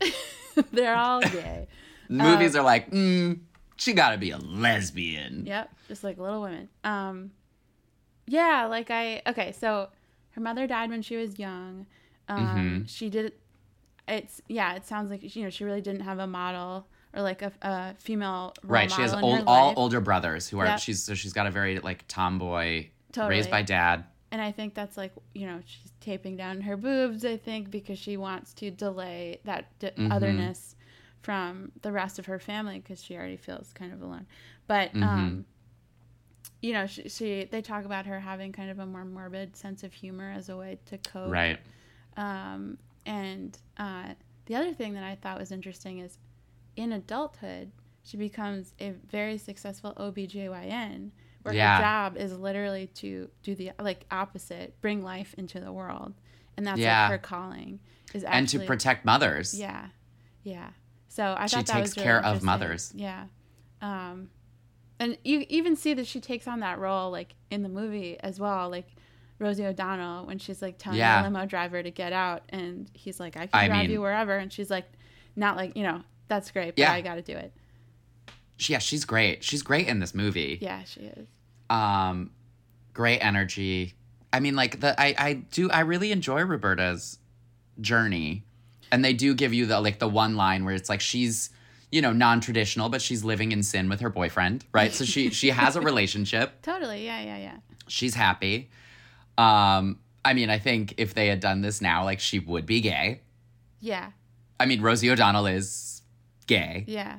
They're 0.72 0.96
all 0.96 1.20
gay. 1.20 1.66
Movies 2.08 2.54
are 2.56 2.62
like, 2.62 2.90
mm, 2.90 3.40
she 3.76 3.92
gotta 3.92 4.16
be 4.18 4.30
a 4.30 4.38
lesbian. 4.38 5.44
Yep, 5.46 5.70
just 5.88 6.04
like 6.04 6.18
Little 6.18 6.40
Women. 6.42 6.68
Um, 6.84 7.32
yeah, 8.26 8.66
like 8.66 8.90
I 8.90 9.22
okay. 9.26 9.52
So 9.52 9.88
her 10.30 10.40
mother 10.40 10.66
died 10.66 10.90
when 10.90 11.02
she 11.02 11.16
was 11.16 11.38
young. 11.38 11.86
Um, 12.28 12.38
Mm-hmm. 12.46 12.84
she 12.86 13.10
did. 13.10 13.32
It's 14.08 14.40
yeah. 14.48 14.74
It 14.74 14.86
sounds 14.86 15.10
like 15.10 15.34
you 15.36 15.42
know 15.44 15.50
she 15.50 15.64
really 15.64 15.80
didn't 15.80 16.02
have 16.02 16.18
a 16.20 16.26
model 16.26 16.86
or 17.12 17.22
like 17.22 17.42
a, 17.42 17.52
a 17.62 17.94
female 17.98 18.54
role 18.62 18.72
Right. 18.72 18.90
She 18.90 19.02
has 19.02 19.12
old, 19.14 19.42
all 19.46 19.68
life. 19.68 19.74
older 19.78 20.00
brothers 20.00 20.48
who 20.48 20.58
are 20.60 20.66
Yep. 20.66 20.78
she's 20.80 21.02
so 21.02 21.14
she's 21.14 21.32
got 21.32 21.46
a 21.46 21.50
very 21.50 21.80
like 21.80 22.06
tomboy 22.08 22.86
Totally. 23.12 23.36
raised 23.36 23.50
by 23.50 23.62
dad. 23.62 24.04
And 24.36 24.44
I 24.44 24.52
think 24.52 24.74
that's 24.74 24.98
like 24.98 25.12
you 25.32 25.46
know 25.46 25.60
she's 25.64 25.92
taping 25.98 26.36
down 26.36 26.60
her 26.60 26.76
boobs. 26.76 27.24
I 27.24 27.38
think 27.38 27.70
because 27.70 27.98
she 27.98 28.18
wants 28.18 28.52
to 28.54 28.70
delay 28.70 29.40
that 29.44 29.64
d- 29.78 29.88
Mm-hmm. 29.96 30.12
otherness 30.12 30.76
from 31.22 31.72
the 31.80 31.90
rest 31.90 32.18
of 32.18 32.26
her 32.26 32.38
family 32.38 32.78
because 32.78 33.02
she 33.02 33.16
already 33.16 33.38
feels 33.38 33.72
kind 33.72 33.94
of 33.94 34.02
alone. 34.02 34.26
But 34.66 34.90
Mm-hmm. 34.94 35.06
um, 35.06 35.44
you 36.60 36.72
know, 36.74 36.86
she, 36.86 37.08
she 37.08 37.44
they 37.50 37.62
talk 37.62 37.86
about 37.86 38.04
her 38.06 38.20
having 38.20 38.52
kind 38.52 38.70
of 38.70 38.78
a 38.78 38.84
more 38.86 39.04
morbid 39.06 39.56
sense 39.56 39.82
of 39.82 39.94
humor 39.94 40.30
as 40.36 40.50
a 40.50 40.56
way 40.56 40.78
to 40.86 40.98
cope. 40.98 41.30
Right. 41.30 41.58
Um, 42.16 42.78
And 43.06 43.56
uh, 43.78 44.14
the 44.46 44.56
other 44.56 44.72
thing 44.74 44.94
that 44.94 45.04
I 45.04 45.14
thought 45.14 45.38
was 45.38 45.50
interesting 45.52 46.00
is 46.00 46.18
in 46.76 46.92
adulthood, 46.92 47.72
she 48.02 48.16
becomes 48.18 48.74
a 48.80 48.90
very 48.90 49.38
successful 49.38 49.94
OBGYN 49.96 51.10
where 51.46 51.54
Yeah. 51.54 51.76
her 51.76 51.82
job 51.82 52.16
is 52.16 52.36
literally 52.36 52.88
to 52.96 53.30
do 53.42 53.54
the 53.54 53.72
like 53.78 54.04
opposite, 54.10 54.80
bring 54.80 55.02
life 55.02 55.34
into 55.38 55.60
the 55.60 55.72
world. 55.72 56.14
And 56.56 56.66
that's 56.66 56.78
Yeah. 56.78 57.02
like 57.02 57.10
her 57.12 57.18
calling 57.18 57.80
is 58.14 58.24
actually 58.24 58.38
and 58.38 58.48
to 58.50 58.58
protect 58.60 59.04
mothers. 59.04 59.58
yeah, 59.58 59.88
yeah. 60.42 60.70
So 61.08 61.34
I 61.38 61.46
She 61.46 61.56
thought 61.56 61.66
that 61.66 61.72
takes 61.74 61.90
was 61.90 61.96
really 61.96 62.04
care 62.04 62.24
of 62.24 62.42
mothers. 62.42 62.92
Yeah, 62.94 63.26
um, 63.80 64.30
and 64.98 65.16
you 65.24 65.44
even 65.48 65.76
see 65.76 65.94
that 65.94 66.06
she 66.06 66.20
takes 66.20 66.46
on 66.48 66.60
that 66.60 66.78
role 66.78 67.10
like 67.10 67.34
in 67.50 67.62
the 67.62 67.68
movie 67.68 68.18
as 68.20 68.38
well, 68.40 68.68
like 68.70 68.88
Rosie 69.38 69.66
O'Donnell 69.66 70.26
when 70.26 70.38
she's 70.38 70.62
like 70.62 70.78
telling 70.78 70.98
Yeah. 70.98 71.22
the 71.22 71.28
limo 71.28 71.44
driver 71.46 71.82
to 71.82 71.90
get 71.90 72.12
out, 72.12 72.42
and 72.48 72.90
he's 72.94 73.20
like, 73.20 73.36
"I 73.36 73.46
can 73.46 73.50
I 73.60 73.66
drive 73.68 73.82
mean- 73.82 73.90
you 73.92 74.00
wherever," 74.00 74.36
and 74.36 74.50
she's 74.52 74.70
like, 74.70 74.86
"Not 75.36 75.56
like 75.56 75.76
you 75.76 75.82
know, 75.82 76.02
that's 76.28 76.50
great, 76.50 76.70
but 76.76 76.78
Yeah. 76.78 76.92
I 76.92 77.02
got 77.02 77.16
to 77.16 77.22
do 77.22 77.36
it." 77.36 77.52
Yeah, 78.58 78.78
she's 78.78 79.04
great. 79.04 79.44
She's 79.44 79.62
great 79.62 79.86
in 79.88 79.98
this 80.00 80.14
movie. 80.14 80.58
Yeah, 80.62 80.82
she 80.84 81.00
is. 81.00 81.28
Um, 81.70 82.30
great 82.92 83.18
energy. 83.18 83.94
I 84.32 84.40
mean, 84.40 84.56
like 84.56 84.80
the 84.80 84.98
I 85.00 85.14
I 85.18 85.32
do 85.34 85.70
I 85.70 85.80
really 85.80 86.12
enjoy 86.12 86.42
Roberta's 86.42 87.18
journey, 87.80 88.44
and 88.90 89.04
they 89.04 89.12
do 89.12 89.34
give 89.34 89.52
you 89.54 89.66
the 89.66 89.80
like 89.80 89.98
the 89.98 90.08
one 90.08 90.36
line 90.36 90.64
where 90.64 90.74
it's 90.74 90.88
like 90.88 91.00
she's 91.00 91.50
you 91.90 92.02
know 92.02 92.12
non-traditional, 92.12 92.88
but 92.88 93.00
she's 93.00 93.24
living 93.24 93.52
in 93.52 93.62
sin 93.62 93.88
with 93.88 94.00
her 94.00 94.10
boyfriend, 94.10 94.64
right? 94.72 94.92
So 94.92 95.04
she 95.04 95.30
she 95.30 95.50
has 95.50 95.76
a 95.76 95.80
relationship. 95.80 96.52
Totally. 96.62 97.04
Yeah, 97.04 97.20
yeah, 97.22 97.38
yeah. 97.38 97.56
She's 97.88 98.14
happy. 98.14 98.70
Um, 99.38 99.98
I 100.24 100.34
mean, 100.34 100.50
I 100.50 100.58
think 100.58 100.94
if 100.96 101.14
they 101.14 101.28
had 101.28 101.40
done 101.40 101.60
this 101.60 101.80
now, 101.80 102.04
like 102.04 102.20
she 102.20 102.38
would 102.38 102.66
be 102.66 102.80
gay. 102.80 103.20
Yeah, 103.80 104.10
I 104.58 104.66
mean, 104.66 104.80
Rosie 104.82 105.10
O'Donnell 105.10 105.46
is 105.46 106.02
gay. 106.46 106.84
yeah. 106.88 107.18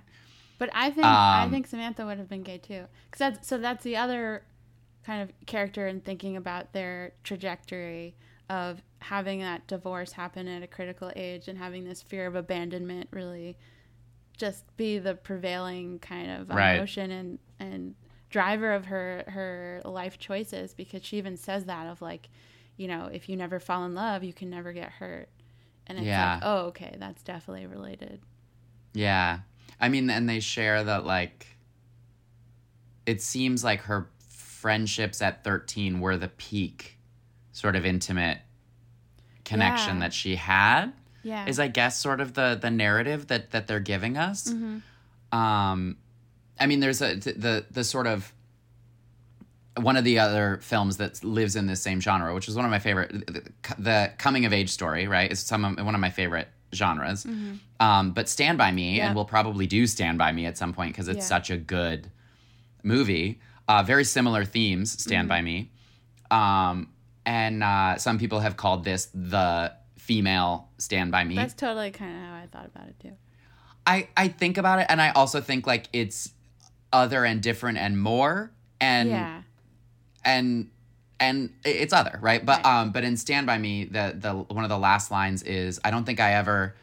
But 0.58 0.70
I 0.74 0.89
think 0.91 1.05
I 1.05 1.43
Um, 1.43 1.51
think 1.51 1.68
Samantha 1.68 2.05
would 2.05 2.18
have 2.18 2.30
been 2.30 2.43
gay 2.43 2.58
too, 2.58 2.86
because 3.05 3.20
that's 3.20 3.47
so 3.47 3.58
that's 3.58 3.84
the 3.84 3.95
other 3.97 4.43
kind 5.05 5.22
of 5.22 5.32
character 5.45 5.88
in 5.88 6.01
thinking 6.01 6.36
about 6.36 6.74
their 6.74 7.14
trajectory 7.24 8.16
of 8.49 8.82
having 8.99 9.39
that 9.41 9.68
divorce 9.68 10.14
happen 10.14 10.47
at 10.47 10.64
a 10.64 10.68
critical 10.68 11.12
age 11.16 11.47
and 11.47 11.58
having 11.58 11.84
this 11.86 12.01
fear 12.01 12.26
of 12.28 12.36
abandonment 12.36 13.08
really 13.12 13.58
just 14.38 14.66
be 14.78 14.97
the 14.99 15.16
prevailing 15.16 15.99
kind 15.99 16.30
of 16.32 16.49
Right. 16.49 16.76
emotion 16.76 17.12
and 17.12 17.39
and 17.60 17.95
driver 18.30 18.74
of 18.74 18.86
her 18.86 19.24
her 19.28 19.82
life 19.86 20.18
choices 20.20 20.74
because 20.74 21.03
she 21.03 21.18
even 21.18 21.38
says 21.38 21.66
that 21.66 21.88
of 21.88 22.01
like 22.01 22.30
you 22.76 22.88
know 22.88 23.05
if 23.12 23.30
you 23.30 23.36
never 23.38 23.60
fall 23.60 23.86
in 23.86 23.95
love 23.95 24.24
you 24.24 24.34
can 24.34 24.49
never 24.49 24.74
get 24.74 24.89
hurt 24.91 25.30
and 25.88 25.97
it's 25.97 26.08
Yeah. 26.08 26.34
like 26.36 26.43
oh 26.43 26.58
okay 26.68 26.95
that's 26.99 27.24
definitely 27.24 27.66
related 27.66 28.20
Yeah. 28.93 29.39
I 29.80 29.89
mean, 29.89 30.09
and 30.09 30.28
they 30.28 30.39
share 30.39 30.84
that, 30.84 31.05
like, 31.05 31.45
it 33.05 33.21
seems 33.21 33.63
like 33.63 33.82
her 33.82 34.09
friendships 34.30 35.21
at 35.21 35.43
13 35.43 35.99
were 35.99 36.17
the 36.17 36.28
peak 36.30 36.97
sort 37.51 37.75
of 37.75 37.86
intimate 37.86 38.39
connection 39.45 39.95
Yeah. 39.95 39.99
that 40.01 40.13
she 40.13 40.36
had 40.36 40.91
yeah. 41.23 41.45
is 41.47 41.57
i 41.59 41.67
guess 41.67 41.97
sort 41.97 42.19
of 42.19 42.34
the 42.34 42.57
the 42.61 42.69
narrative 42.69 43.28
that 43.28 43.51
that 43.51 43.65
they're 43.67 43.80
giving 43.80 44.17
us. 44.17 44.51
Um 45.32 45.97
i 46.59 46.65
mean 46.65 46.80
there's 46.82 47.01
a 47.01 47.15
the 47.15 47.65
the 47.71 47.84
sort 47.84 48.07
of 48.07 48.34
one 49.78 49.95
of 49.95 50.03
the 50.03 50.19
other 50.19 50.59
films 50.63 50.97
that 50.97 51.23
lives 51.23 51.55
in 51.55 51.67
this 51.67 51.82
same 51.82 52.01
genre 52.01 52.34
which 52.34 52.47
is 52.49 52.55
one 52.55 52.65
of 52.65 52.71
my 52.71 52.80
favorite 52.80 53.11
the, 53.28 53.43
the 53.78 54.11
coming 54.17 54.45
of 54.45 54.51
age 54.51 54.69
story 54.69 55.07
right 55.07 55.32
is 55.32 55.39
some 55.39 55.63
of, 55.63 55.86
one 55.86 55.95
of 55.95 56.01
my 56.01 56.09
favorite 56.09 56.47
genres 56.76 57.26
um 57.80 58.11
but 58.11 58.28
stand 58.28 58.57
by 58.57 58.72
me 58.72 58.97
Yeah. 58.97 59.07
and 59.07 59.15
we'll 59.15 59.26
probably 59.26 59.68
do 59.68 59.88
stand 59.88 60.18
by 60.18 60.32
me 60.32 60.45
at 60.45 60.57
some 60.57 60.74
point 60.74 60.93
because 60.93 61.07
it's 61.07 61.18
Yeah. 61.20 61.24
such 61.38 61.49
a 61.49 61.57
good 61.57 62.11
movie 62.84 63.39
uh 63.68 63.84
very 63.84 64.03
similar 64.03 64.43
themes 64.45 64.91
stand 65.01 65.28
by 65.30 65.41
me 65.41 65.72
um 66.32 66.89
and 67.26 67.63
uh 67.63 67.97
some 67.97 68.18
people 68.20 68.39
have 68.41 68.57
called 68.57 68.84
this 68.84 69.07
the 69.13 69.72
female 69.97 70.70
stand 70.78 71.11
by 71.11 71.24
me 71.24 71.36
That's 71.36 71.53
totally 71.53 71.91
kind 71.91 72.15
of 72.15 72.22
how 72.22 72.36
I 72.36 72.47
thought 72.51 72.65
about 72.65 72.88
it 72.89 72.99
too. 72.99 73.13
I 73.86 74.07
I 74.18 74.28
think 74.30 74.57
about 74.57 74.80
it, 74.80 74.88
and 74.89 75.01
I 75.01 75.09
also 75.11 75.41
think 75.41 75.65
like 75.68 75.88
it's 75.93 76.32
other 76.93 77.26
and 77.26 77.41
different 77.41 77.78
and 77.78 78.01
more, 78.01 78.51
and 78.80 79.09
yeah. 79.09 79.41
and 80.24 80.70
and 81.20 81.51
it's 81.65 81.93
other, 81.93 82.20
right? 82.22 82.45
But 82.45 82.63
Right. 82.63 82.82
um, 82.82 82.91
but 82.91 83.03
in 83.03 83.18
Stand 83.18 83.47
by 83.47 83.57
Me, 83.57 83.86
the 83.86 84.13
the 84.18 84.34
one 84.34 84.63
of 84.63 84.70
the 84.70 84.78
last 84.78 85.09
lines 85.11 85.41
is, 85.43 85.80
"I 85.84 85.91
don't 85.91 86.05
think 86.05 86.20
I 86.20 86.34
ever 86.34 86.76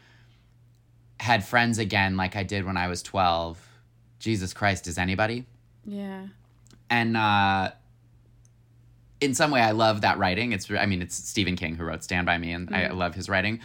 had 1.19 1.45
friends 1.45 1.77
again 1.77 2.17
like 2.17 2.35
I 2.35 2.43
did 2.43 2.65
when 2.65 2.77
I 2.77 2.87
was 2.87 3.01
twelve. 3.01 3.57
Jesus 4.19 4.53
Christ, 4.53 4.87
is 4.87 4.97
anybody?" 4.97 5.45
Yeah. 5.85 6.27
And 6.89 7.15
uh, 7.17 7.71
in 9.21 9.33
some 9.33 9.51
way, 9.51 9.61
I 9.61 9.71
love 9.71 10.01
that 10.01 10.17
writing. 10.17 10.51
It's 10.51 10.69
I 10.69 10.85
mean, 10.85 11.01
it's 11.01 11.15
Stephen 11.15 11.55
King 11.55 11.75
who 11.75 11.83
wrote 11.85 12.03
Stand 12.03 12.25
by 12.25 12.37
Me, 12.37 12.51
and 12.51 12.73
I 12.75 12.89
love 12.91 13.15
his 13.15 13.29
writing. 13.29 13.59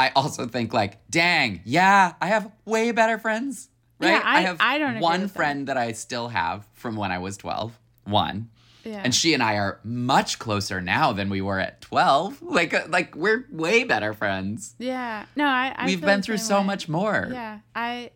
I 0.00 0.10
also 0.14 0.46
think 0.46 0.72
like, 0.72 0.98
dang, 1.10 1.60
yeah, 1.64 2.14
I 2.20 2.28
have 2.28 2.50
way 2.64 2.92
better 2.92 3.18
friends. 3.18 3.68
Right? 4.00 4.10
Yeah, 4.10 4.22
I- 4.24 4.40
have 4.42 4.56
I 4.60 4.78
don't 4.78 5.00
one 5.00 5.22
with 5.22 5.32
that. 5.32 5.36
friend 5.36 5.66
that. 5.68 5.76
I 5.76 5.90
still 5.92 6.28
have 6.28 6.66
from 6.74 6.94
when 6.94 7.10
I 7.10 7.18
was 7.18 7.36
12. 7.36 7.76
One. 8.04 8.48
Yeah. 8.88 9.02
And 9.04 9.14
she 9.14 9.34
and 9.34 9.42
I 9.42 9.56
are 9.56 9.80
much 9.84 10.38
closer 10.38 10.80
now 10.80 11.12
than 11.12 11.28
we 11.30 11.40
were 11.40 11.58
at 11.58 11.80
12. 11.80 12.42
Like 12.42 12.72
uh, 12.74 12.84
like 12.88 13.14
we're 13.14 13.44
way 13.50 13.84
better 13.84 14.12
friends. 14.14 14.74
yeah. 14.78 15.26
No, 15.36 15.46
I. 15.46 15.74
I 15.76 15.86
We've 15.86 16.00
been 16.00 16.22
through 16.22 16.38
so 16.38 16.60
way. 16.60 16.66
much 16.66 16.88
more. 16.88 17.28
Yeah. 17.30 17.60
I. 17.74 18.10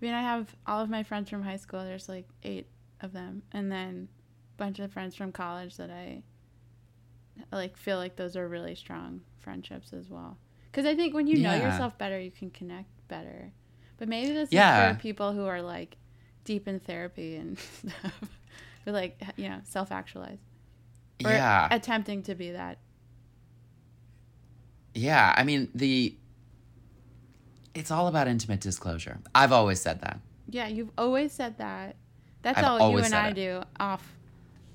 I 0.00 0.04
mean, 0.04 0.14
I 0.14 0.22
have 0.22 0.54
all 0.66 0.80
of 0.80 0.88
my 0.90 1.02
friends 1.02 1.28
from 1.30 1.42
high 1.42 1.56
school. 1.56 1.82
There's 1.82 2.08
like 2.08 2.28
eight 2.44 2.68
of 3.00 3.12
them, 3.12 3.42
and 3.52 3.70
then 3.72 4.08
a 4.54 4.56
bunch 4.56 4.78
of 4.78 4.92
friends 4.92 5.16
from 5.16 5.32
college 5.32 5.76
that 5.78 5.90
I 5.90 6.22
like 7.52 7.76
feel 7.76 7.96
like 7.98 8.16
those 8.16 8.36
are 8.36 8.46
really 8.48 8.74
strong 8.74 9.20
friendships 9.40 9.92
as 9.92 10.08
well. 10.08 10.36
Because 10.70 10.86
I 10.86 10.94
think 10.94 11.14
when 11.14 11.26
you 11.26 11.38
know 11.38 11.54
yourself 11.54 11.96
better, 11.98 12.20
you 12.20 12.30
can 12.30 12.50
connect 12.50 12.88
better. 13.08 13.52
But 13.96 14.08
maybe 14.08 14.32
this 14.32 14.52
Yeah. 14.52 14.90
is 14.90 14.96
for 14.96 15.00
people 15.00 15.32
who 15.32 15.46
are 15.46 15.62
like 15.62 15.96
deep 16.44 16.68
in 16.68 16.78
therapy 16.80 17.36
and 17.36 17.58
stuff, 17.58 18.38
like 18.92 19.20
you 19.36 19.48
know 19.48 19.60
self 19.64 19.90
actualize. 19.92 20.38
Or 21.24 21.30
Yeah. 21.32 21.68
attempting 21.70 22.22
to 22.24 22.34
be 22.34 22.52
that. 22.52 22.78
Yeah, 24.94 25.34
I 25.36 25.44
mean 25.44 25.68
the 25.74 26.16
it's 27.74 27.90
all 27.90 28.08
about 28.08 28.26
intimate 28.28 28.60
disclosure. 28.60 29.18
I've 29.34 29.52
always 29.52 29.80
said 29.80 30.00
that. 30.00 30.20
Yeah, 30.48 30.66
you've 30.66 30.90
always 30.98 31.32
said 31.32 31.58
that. 31.58 31.96
That's 32.42 32.58
I've 32.58 32.64
all 32.64 32.90
you 32.92 32.98
and 32.98 33.14
I 33.14 33.28
it. 33.28 33.34
do 33.34 33.62
off 33.78 34.14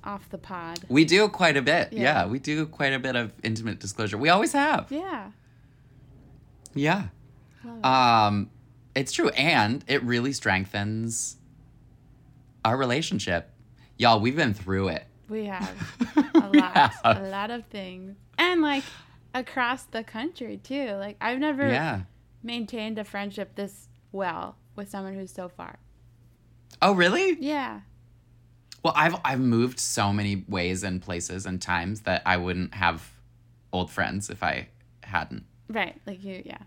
off 0.03 0.29
the 0.29 0.37
pod. 0.37 0.79
We 0.89 1.05
do 1.05 1.27
quite 1.29 1.55
a 1.57 1.61
bit. 1.61 1.91
Yeah. 1.93 2.01
Yeah. 2.01 2.25
we 2.27 2.39
do 2.39 2.65
quite 2.65 2.93
a 2.93 2.99
bit 2.99 3.15
of 3.15 3.33
intimate 3.41 3.79
disclosure. 3.79 4.17
We 4.17 4.29
always 4.29 4.51
have. 4.53 4.91
Yeah. 4.91 5.31
Yeah. 6.73 7.07
It. 7.65 7.85
Um 7.85 8.49
it's 8.95 9.11
true 9.11 9.29
and 9.29 9.83
it 9.87 10.03
really 10.03 10.33
strengthens 10.33 11.37
our 12.63 12.77
relationship. 12.77 13.49
Y'all, 14.03 14.19
we've 14.19 14.35
been 14.35 14.53
through 14.53 14.89
it. 14.89 15.05
we 15.29 15.45
have 15.45 15.75
a 16.35 16.49
We 16.51 16.59
lot, 16.59 16.73
have. 16.75 16.99
a 17.05 17.21
lot 17.29 17.51
of 17.51 17.65
things, 17.67 18.17
and 18.37 18.61
like 18.61 18.83
across 19.33 19.83
the 19.85 20.03
country 20.03 20.57
too. 20.57 20.91
Like 20.95 21.15
I've 21.21 21.39
never 21.39 21.69
Yeah. 21.69 22.01
maintained 22.43 22.99
a 22.99 23.05
friendship 23.05 23.55
this 23.55 23.87
well 24.11 24.57
with 24.75 24.89
someone 24.89 25.13
who's 25.13 25.31
so 25.31 25.47
far. 25.47 25.79
Oh, 26.81 26.91
really? 26.93 27.37
Yeah. 27.39 27.79
Well, 28.83 28.91
I've 28.97 29.15
I've 29.23 29.39
moved 29.39 29.79
so 29.79 30.11
many 30.11 30.43
ways 30.49 30.83
and 30.83 31.01
places 31.01 31.45
and 31.45 31.61
times 31.61 32.01
that 32.01 32.23
I 32.25 32.35
wouldn't 32.35 32.73
have 32.73 33.09
old 33.71 33.89
friends 33.89 34.29
if 34.29 34.43
I 34.43 34.67
hadn't. 35.03 35.45
Right. 35.69 35.95
Like 36.05 36.21
you. 36.25 36.43
Yeah. 36.45 36.57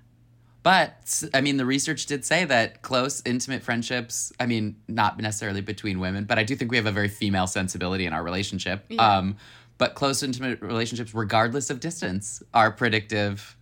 But 0.67 1.23
I 1.33 1.43
mean, 1.43 1.59
the 1.59 1.64
research 1.64 2.07
did 2.07 2.25
say 2.25 2.45
that 2.45 2.83
close, 2.83 3.23
intimate 3.25 3.62
friendships. 3.62 4.33
I 4.41 4.47
mean, 4.47 4.75
not 4.89 5.17
necessarily 5.17 5.61
between 5.61 6.01
women, 6.01 6.25
but 6.25 6.41
I 6.41 6.43
do 6.43 6.57
think 6.57 6.73
we 6.73 6.77
have 6.77 6.87
a 6.87 6.91
very 6.91 7.07
female 7.07 7.47
sensibility 7.47 8.05
in 8.05 8.12
our 8.12 8.25
relationship. 8.25 8.85
Yeah. 8.89 9.19
Um, 9.19 9.37
but 9.79 9.95
close, 9.95 10.25
intimate 10.25 10.61
relationships, 10.61 11.14
regardless 11.14 11.71
of 11.71 11.79
distance, 11.79 12.43
are 12.53 12.73
predictive 12.73 13.57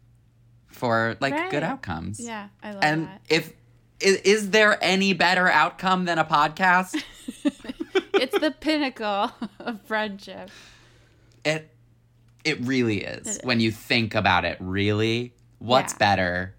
for 0.68 1.18
like 1.20 1.50
good 1.50 1.62
outcomes. 1.62 2.20
Yeah. 2.20 2.48
I 2.62 2.70
love 2.70 2.80
that. 2.80 2.86
And 2.86 3.06
that. 3.08 3.20
if 3.28 3.52
is, 4.00 4.16
is 4.22 4.48
there 4.48 4.82
any 4.82 5.12
better 5.12 5.46
outcome 5.46 6.06
than 6.06 6.18
a 6.18 6.24
podcast? 6.24 7.04
it's 8.14 8.38
the 8.38 8.50
pinnacle 8.50 9.30
of 9.58 9.82
friendship. 9.82 10.48
it 11.44 11.68
it 12.44 12.64
really 12.64 13.02
is. 13.04 13.36
It 13.36 13.44
when 13.44 13.60
you 13.60 13.72
think 13.72 14.14
about 14.14 14.46
it, 14.46 14.56
really, 14.58 15.34
what's 15.58 15.92
Yeah. 15.92 15.98
better 15.98 16.53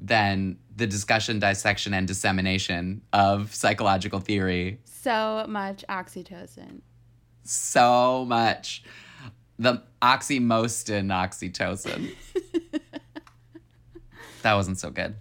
than 0.00 0.58
the 0.74 0.86
discussion, 0.86 1.38
dissection, 1.38 1.92
and 1.94 2.06
dissemination 2.08 3.02
of 3.12 3.54
psychological 3.54 4.20
theory? 4.20 4.80
So 4.84 5.44
much 5.48 5.84
oxytocin. 5.88 6.80
So 7.44 8.24
much. 8.26 8.82
The 9.58 9.82
oxymostin 10.00 11.06
oxytocin. 11.08 12.14
That 14.42 14.54
wasn't 14.54 14.78
so 14.78 14.90
good. 14.90 15.16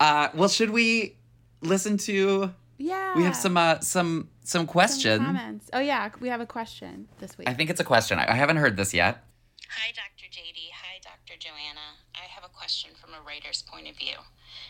Uh, 0.00 0.28
well, 0.34 0.48
should 0.48 0.70
we 0.70 1.16
listen 1.60 1.96
to? 1.98 2.52
Yeah. 2.78 3.14
We 3.16 3.24
have 3.24 3.36
some 3.36 3.56
uh, 3.56 3.80
some 3.80 4.28
some 4.42 4.60
Some 4.60 4.66
question. 4.66 5.22
comments. 5.24 5.68
Oh 5.72 5.80
yeah, 5.80 6.10
we 6.20 6.28
have 6.28 6.40
a 6.40 6.46
question 6.46 7.08
this 7.18 7.36
week. 7.36 7.48
I 7.48 7.54
think 7.54 7.68
it's 7.70 7.80
a 7.80 7.84
question. 7.84 8.18
I, 8.18 8.32
I 8.32 8.34
haven't 8.34 8.56
heard 8.56 8.76
this 8.76 8.94
yet. 8.94 9.24
Hi, 9.68 9.92
Dr. 9.92 10.30
JD. 10.32 10.70
Hi, 10.72 10.98
Dr. 11.02 11.38
Joanna. 11.38 11.80
I 12.18 12.26
have 12.26 12.42
a 12.42 12.48
question 12.48 12.90
from 12.98 13.14
a 13.14 13.22
writer's 13.24 13.62
point 13.62 13.88
of 13.88 13.96
view. 13.96 14.18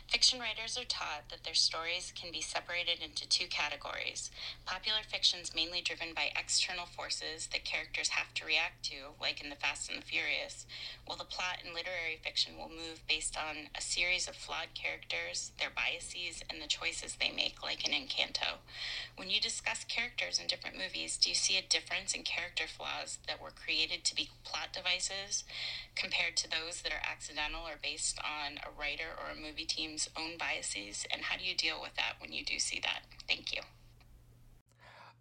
Fiction 0.09 0.41
writers 0.41 0.79
are 0.79 0.85
taught 0.85 1.29
that 1.29 1.45
their 1.45 1.53
stories 1.53 2.15
can 2.17 2.33
be 2.33 2.41
separated 2.41 3.03
into 3.03 3.29
two 3.29 3.47
categories 3.47 4.31
popular 4.65 5.01
fictions 5.03 5.55
mainly 5.55 5.81
driven 5.81 6.13
by 6.15 6.31
external 6.39 6.87
forces 6.87 7.49
that 7.53 7.65
characters 7.65 8.11
have 8.11 8.33
to 8.35 8.45
react 8.45 8.85
to, 8.85 9.17
like 9.21 9.43
in 9.43 9.51
The 9.51 9.57
Fast 9.57 9.91
and 9.91 10.01
the 10.01 10.05
Furious, 10.05 10.67
while 11.07 11.17
the 11.17 11.25
plot 11.25 11.59
in 11.65 11.75
literary 11.75 12.21
fiction 12.23 12.57
will 12.57 12.69
move 12.69 13.01
based 13.09 13.37
on 13.37 13.69
a 13.75 13.81
series 13.81 14.29
of 14.29 14.37
flawed 14.37 14.69
characters, 14.75 15.53
their 15.59 15.71
biases, 15.75 16.43
and 16.51 16.61
the 16.61 16.69
choices 16.69 17.17
they 17.17 17.31
make, 17.31 17.63
like 17.63 17.87
in 17.87 17.93
Encanto. 17.93 18.61
When 19.17 19.31
you 19.31 19.41
discuss 19.41 19.85
characters 19.85 20.39
in 20.39 20.47
different 20.47 20.77
movies, 20.77 21.17
do 21.17 21.31
you 21.31 21.35
see 21.35 21.57
a 21.57 21.63
difference 21.63 22.15
in 22.15 22.23
character 22.23 22.65
flaws 22.69 23.19
that 23.27 23.41
were 23.43 23.51
created 23.51 24.05
to 24.05 24.15
be 24.15 24.31
plot 24.45 24.69
devices 24.73 25.45
compared 25.97 26.37
to 26.37 26.51
those 26.51 26.83
that 26.83 26.93
are 26.93 27.03
accidental 27.11 27.67
or 27.67 27.81
based 27.83 28.19
on 28.21 28.59
a 28.63 28.71
writer 28.79 29.17
or 29.19 29.33
a 29.33 29.41
movie 29.41 29.65
team's 29.99 30.09
own 30.17 30.37
biases? 30.39 31.07
And 31.13 31.23
how 31.23 31.37
do 31.37 31.45
you 31.45 31.55
deal 31.55 31.81
with 31.81 31.95
that 31.97 32.15
when 32.21 32.33
you 32.33 32.45
do 32.45 32.59
see 32.59 32.81
that? 32.81 33.01
Thank 33.29 33.53
you. 33.55 33.63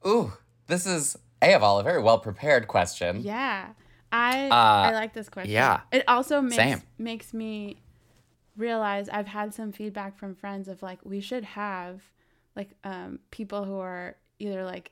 Ooh, 0.05 0.33
this 0.67 0.85
is 0.85 1.17
a 1.41 1.53
of 1.53 1.63
all 1.63 1.79
a 1.79 1.83
very 1.83 2.01
well 2.01 2.19
prepared 2.19 2.67
question. 2.67 3.21
Yeah. 3.21 3.69
I 4.11 4.47
Uh, 4.49 4.89
I 4.89 4.91
like 4.93 5.13
this 5.13 5.29
question. 5.29 5.51
yeah. 5.53 5.81
It 5.91 6.03
also 6.07 6.41
makes 6.41 6.55
Same. 6.55 6.81
makes 6.97 7.33
me 7.33 7.77
realize 8.55 9.09
I've 9.09 9.27
had 9.27 9.53
some 9.53 9.71
feedback 9.71 10.17
from 10.17 10.33
friends 10.35 10.67
of 10.67 10.81
like 10.81 10.99
we 11.03 11.19
should 11.19 11.43
have 11.43 12.01
like 12.55 12.69
um 12.83 13.19
people 13.31 13.65
who 13.65 13.77
are 13.79 14.15
either 14.39 14.63
like 14.63 14.91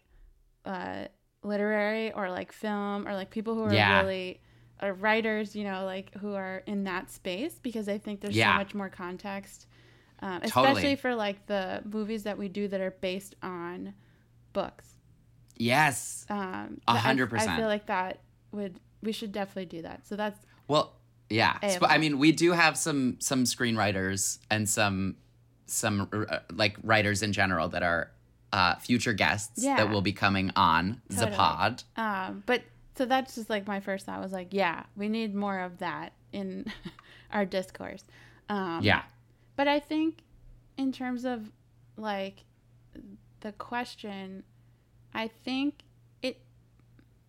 uh 0.65 1.05
literary 1.43 2.11
or 2.11 2.29
like 2.29 2.51
film 2.51 3.07
or 3.07 3.13
like 3.13 3.29
people 3.29 3.55
who 3.55 3.63
are 3.63 3.73
Yeah. 3.73 4.01
really 4.01 4.39
uh, 4.83 4.91
writers, 4.91 5.55
you 5.55 5.63
know, 5.63 5.85
like 5.85 6.13
who 6.15 6.33
are 6.33 6.61
in 6.65 6.83
that 6.83 7.09
space 7.09 7.59
because 7.63 7.87
I 7.87 7.97
think 7.97 8.19
there's 8.19 8.35
Yeah. 8.35 8.53
so 8.53 8.57
much 8.57 8.75
more 8.75 8.89
context. 8.89 9.67
Um, 10.25 10.41
Totally. 10.41 10.71
especially 10.71 10.95
for 10.95 11.13
like 11.13 11.45
the 11.45 11.83
movies 11.85 12.23
that 12.23 12.37
we 12.37 12.47
do 12.49 12.67
that 12.67 12.81
are 12.81 12.91
based 12.99 13.35
on 13.43 13.93
books. 14.53 14.95
Yes. 15.55 16.25
Um, 16.29 16.81
A 16.87 16.97
hundred 16.97 17.31
I 17.33 17.57
feel 17.57 17.67
like 17.67 17.85
that 17.85 18.19
would 18.51 18.79
we 19.03 19.11
should 19.11 19.31
definitely 19.31 19.67
do 19.67 19.83
that. 19.83 20.07
So 20.07 20.15
that's 20.15 20.39
Well, 20.67 20.95
yeah. 21.29 21.57
I 21.81 21.97
mean, 21.99 22.17
we 22.17 22.31
do 22.31 22.53
have 22.53 22.75
some 22.77 23.17
some 23.19 23.43
screenwriters 23.43 24.39
and 24.49 24.67
some 24.67 25.17
some 25.67 26.09
uh, 26.11 26.39
like 26.51 26.77
writers 26.83 27.21
in 27.21 27.31
general 27.31 27.69
that 27.69 27.83
are 27.83 28.11
uh, 28.51 28.75
future 28.77 29.13
guests 29.13 29.63
Yeah. 29.63 29.75
that 29.77 29.89
will 29.89 30.01
be 30.01 30.13
coming 30.13 30.51
on 30.55 31.01
the 31.09 31.27
pod. 31.27 31.83
um, 31.97 32.43
but 32.45 32.61
so 32.95 33.05
that's 33.05 33.35
just 33.35 33.49
like 33.49 33.67
my 33.67 33.79
first 33.79 34.05
thought 34.05 34.21
was 34.21 34.31
like, 34.31 34.47
yeah, 34.53 34.83
we 34.95 35.09
need 35.09 35.35
more 35.35 35.59
of 35.59 35.79
that 35.79 36.13
in 36.31 36.65
our 37.31 37.45
discourse. 37.45 38.03
Um, 38.49 38.81
Yeah. 38.81 39.03
But 39.55 39.67
I 39.67 39.79
think 39.79 40.23
in 40.77 40.91
terms 40.91 41.25
of 41.25 41.51
like 41.97 42.43
the 43.41 43.51
question, 43.53 44.43
I 45.13 45.27
think 45.27 45.83
it 46.21 46.41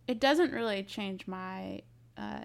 it 0.07 0.20
doesn't 0.20 0.53
really 0.53 0.83
change 0.83 1.27
my 1.27 1.83
uh, 2.16 2.45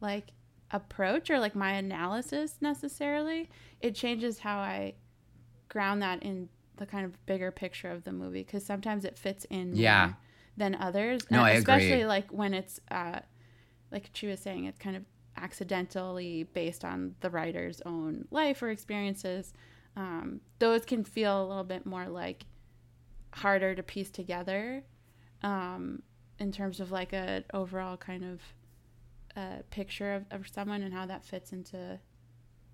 like 0.00 0.28
approach 0.70 1.30
or 1.30 1.38
like 1.38 1.54
my 1.54 1.72
analysis 1.72 2.56
necessarily. 2.60 3.48
It 3.80 3.94
changes 3.94 4.40
how 4.40 4.58
I 4.58 4.94
ground 5.68 6.02
that 6.02 6.22
in 6.22 6.48
the 6.76 6.86
kind 6.86 7.04
of 7.04 7.24
bigger 7.26 7.50
picture 7.50 7.90
of 7.90 8.04
the 8.04 8.12
movie 8.12 8.42
because 8.42 8.64
sometimes 8.66 9.04
it 9.04 9.16
fits 9.16 9.46
in 9.50 9.76
Yeah. 9.76 10.06
more 10.06 10.16
than 10.56 10.74
others. 10.74 11.22
No, 11.30 11.38
And 11.38 11.46
I 11.46 11.50
especially 11.52 11.92
agree. 12.02 12.06
like 12.06 12.30
when 12.30 12.54
it's 12.54 12.80
uh, 12.90 13.20
like 13.90 14.10
she 14.12 14.26
was 14.26 14.40
saying, 14.40 14.64
it's 14.64 14.78
kind 14.78 14.96
of 14.96 15.04
accidentally 15.36 16.44
based 16.44 16.84
on 16.84 17.14
the 17.20 17.30
writer's 17.30 17.80
own 17.86 18.26
life 18.30 18.62
or 18.62 18.70
experiences. 18.70 19.52
Um, 19.96 20.40
those 20.58 20.84
can 20.84 21.04
feel 21.04 21.44
a 21.44 21.46
little 21.46 21.64
bit 21.64 21.86
more 21.86 22.06
like 22.08 22.46
harder 23.32 23.74
to 23.74 23.82
piece 23.82 24.10
together 24.10 24.82
um, 25.42 26.02
in 26.38 26.52
terms 26.52 26.80
of 26.80 26.90
like 26.92 27.12
a 27.12 27.44
overall 27.52 27.96
kind 27.96 28.24
of 28.24 28.40
uh, 29.36 29.62
picture 29.70 30.14
of, 30.14 30.24
of 30.30 30.48
someone 30.48 30.82
and 30.82 30.92
how 30.94 31.06
that 31.06 31.24
fits 31.24 31.52
into 31.52 31.98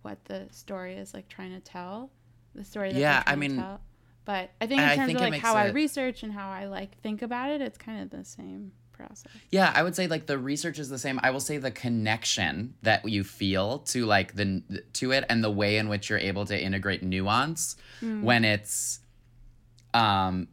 what 0.03 0.25
the 0.27 0.47
story 0.51 0.95
is 0.97 1.13
like 1.15 1.29
trying 1.29 1.53
to 1.53 1.61
tell 1.61 2.11
the 2.55 2.65
story 2.65 2.93
that 2.93 2.99
Yeah, 2.99 3.23
I 3.27 3.35
trying 3.35 3.41
to 3.41 3.49
mean, 3.49 3.57
tell. 3.59 3.81
but 4.25 4.51
i 4.61 4.67
think 4.67 4.81
in 4.81 4.89
terms 4.97 5.15
of 5.15 5.21
like 5.21 5.41
how 5.41 5.55
i 5.55 5.69
research 5.71 6.23
and 6.23 6.33
how 6.33 6.51
i 6.51 6.67
like 6.67 6.99
think 7.03 7.23
about 7.23 7.51
it 7.51 7.61
it's 7.61 7.79
kind 7.79 8.03
of 8.03 8.11
the 8.11 8.25
same 8.25 8.73
process. 9.01 9.33
Yeah, 9.51 9.73
I 9.75 9.83
would 9.83 9.95
say 9.97 10.07
like 10.07 10.27
the 10.27 10.39
research 10.39 10.79
is 10.79 10.89
the 10.89 10.99
same. 10.99 11.19
I 11.23 11.31
will 11.31 11.41
say 11.41 11.59
the 11.59 11.71
connection 11.71 12.75
that 12.83 13.09
you 13.09 13.25
feel 13.25 13.79
to 13.79 14.07
like 14.07 14.35
the 14.35 14.63
to 14.95 15.13
it 15.13 15.25
and 15.29 15.43
the 15.43 15.51
way 15.51 15.77
in 15.79 15.89
which 15.89 16.09
you're 16.11 16.19
able 16.19 16.45
to 16.47 16.61
integrate 16.61 17.03
nuance 17.03 17.77
when 18.01 18.45
it's 18.45 19.01
um 19.95 20.49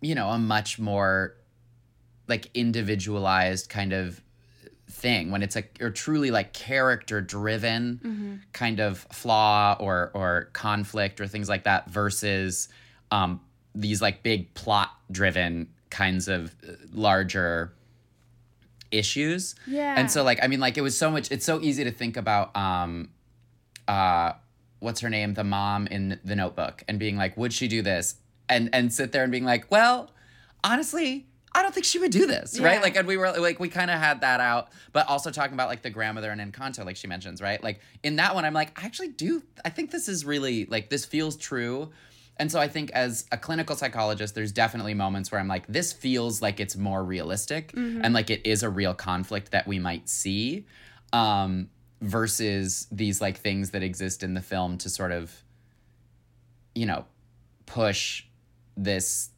you 0.00 0.14
know, 0.14 0.28
a 0.28 0.38
much 0.38 0.78
more 0.78 1.34
like 2.28 2.50
individualized 2.54 3.68
kind 3.68 3.92
of 3.92 4.20
thing. 4.90 5.30
When 5.30 5.42
it's 5.42 5.56
a 5.56 5.64
or 5.80 5.90
truly 5.90 6.30
like 6.30 6.52
character 6.52 7.20
driven 7.20 8.42
kind 8.52 8.80
of 8.80 8.98
flaw 9.12 9.76
or 9.80 10.10
or 10.14 10.50
conflict 10.52 11.20
or 11.20 11.26
things 11.26 11.48
like 11.48 11.64
that 11.64 11.90
versus 11.90 12.68
um 13.10 13.40
these 13.74 14.00
like 14.02 14.22
big 14.22 14.54
plot 14.54 14.90
driven 15.10 15.68
kinds 15.90 16.28
of 16.28 16.54
uh, 16.66 16.72
larger 16.92 17.72
issues. 18.90 19.54
Yeah. 19.66 19.94
and 19.98 20.10
so 20.10 20.22
like 20.22 20.38
i 20.42 20.46
mean 20.46 20.60
like 20.60 20.78
it 20.78 20.80
was 20.80 20.96
so 20.96 21.10
much 21.10 21.30
it's 21.30 21.44
so 21.44 21.60
easy 21.60 21.84
to 21.84 21.90
think 21.90 22.16
about 22.16 22.56
um 22.56 23.10
uh 23.86 24.32
what's 24.80 25.00
her 25.00 25.10
name 25.10 25.34
the 25.34 25.44
mom 25.44 25.86
in 25.88 26.18
the 26.24 26.34
notebook 26.36 26.82
and 26.88 26.98
being 26.98 27.16
like 27.16 27.36
would 27.36 27.52
she 27.52 27.68
do 27.68 27.82
this? 27.82 28.16
And 28.48 28.70
and 28.72 28.90
sit 28.92 29.12
there 29.12 29.22
and 29.24 29.30
being 29.30 29.44
like 29.44 29.70
well 29.70 30.10
honestly 30.64 31.26
i 31.52 31.62
don't 31.62 31.74
think 31.74 31.84
she 31.84 31.98
would 31.98 32.10
do 32.10 32.26
this 32.26 32.58
right? 32.58 32.80
Like 32.80 32.96
and 32.96 33.06
we 33.06 33.18
were 33.18 33.30
like 33.32 33.60
we 33.60 33.68
kind 33.68 33.90
of 33.90 33.98
had 33.98 34.22
that 34.22 34.40
out 34.40 34.68
but 34.92 35.06
also 35.06 35.30
talking 35.30 35.52
about 35.52 35.68
like 35.68 35.82
the 35.82 35.90
grandmother 35.90 36.30
and 36.30 36.40
encanto 36.40 36.82
like 36.82 36.96
she 36.96 37.08
mentions 37.08 37.42
right? 37.42 37.62
Like 37.62 37.80
in 38.02 38.16
that 38.16 38.34
one 38.34 38.46
i'm 38.46 38.54
like 38.54 38.82
i 38.82 38.86
actually 38.86 39.08
do 39.08 39.42
i 39.66 39.68
think 39.68 39.90
this 39.90 40.08
is 40.08 40.24
really 40.24 40.64
like 40.64 40.88
this 40.88 41.04
feels 41.04 41.36
true 41.36 41.90
and 42.38 42.50
so 42.52 42.60
I 42.60 42.68
think 42.68 42.90
as 42.92 43.24
a 43.32 43.36
clinical 43.36 43.74
psychologist, 43.76 44.34
there's 44.34 44.52
definitely 44.52 44.94
moments 44.94 45.32
where 45.32 45.40
I'm 45.40 45.48
like, 45.48 45.66
this 45.66 45.92
feels 45.92 46.40
like 46.40 46.60
it's 46.60 46.76
more 46.76 47.02
realistic 47.04 47.72
and 47.74 48.12
like 48.14 48.30
it 48.30 48.46
is 48.46 48.62
a 48.62 48.68
real 48.70 48.94
conflict 48.94 49.50
that 49.50 49.66
we 49.66 49.78
might 49.78 50.08
see 50.08 50.66
um, 51.12 51.68
versus 52.00 52.86
these 52.92 53.20
like 53.20 53.38
things 53.38 53.70
that 53.70 53.82
exist 53.82 54.22
in 54.22 54.34
the 54.34 54.40
film 54.42 54.78
to 54.78 54.88
sort 54.88 55.10
of, 55.12 55.34
you 56.74 56.86
know, 56.86 57.04
push 57.66 58.24
this 58.76 59.30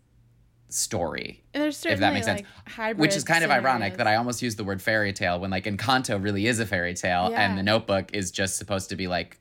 story. 0.68 1.42
there's 1.52 1.76
certainly 1.76 1.94
If 1.94 2.00
that 2.00 2.12
makes 2.12 2.26
sense. 2.26 2.42
like 2.78 2.96
Which 2.96 3.16
is 3.16 3.24
kind 3.24 3.42
of 3.44 3.50
ironic 3.50 3.96
that 3.96 4.06
I 4.06 4.16
almost 4.16 4.40
used 4.42 4.56
the 4.56 4.62
word 4.64 4.80
fairy 4.80 5.12
tale 5.12 5.40
when 5.40 5.50
like 5.50 5.64
Encanto 5.64 6.22
really 6.22 6.46
is 6.46 6.60
a 6.60 6.66
fairy 6.66 6.94
tale 6.94 7.28
Yeah. 7.30 7.40
and 7.48 7.58
the 7.58 7.62
notebook 7.62 8.10
is 8.12 8.30
just 8.30 8.56
supposed 8.56 8.88
to 8.90 8.96
be 8.96 9.08
like 9.08 9.38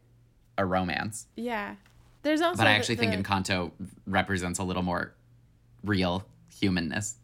a 0.57 0.65
romance. 0.65 1.27
yeah 1.35 1.75
there's 2.21 2.41
also 2.41 2.57
But 2.57 2.67
I 2.67 2.71
the- 2.73 2.77
actually 2.79 2.95
think 2.97 3.11
the- 3.11 3.23
Encanto 3.23 3.71
represents 4.07 4.59
a 4.59 4.63
little 4.63 4.83
more 4.83 5.13
real 5.83 6.25
humanness. 6.49 7.17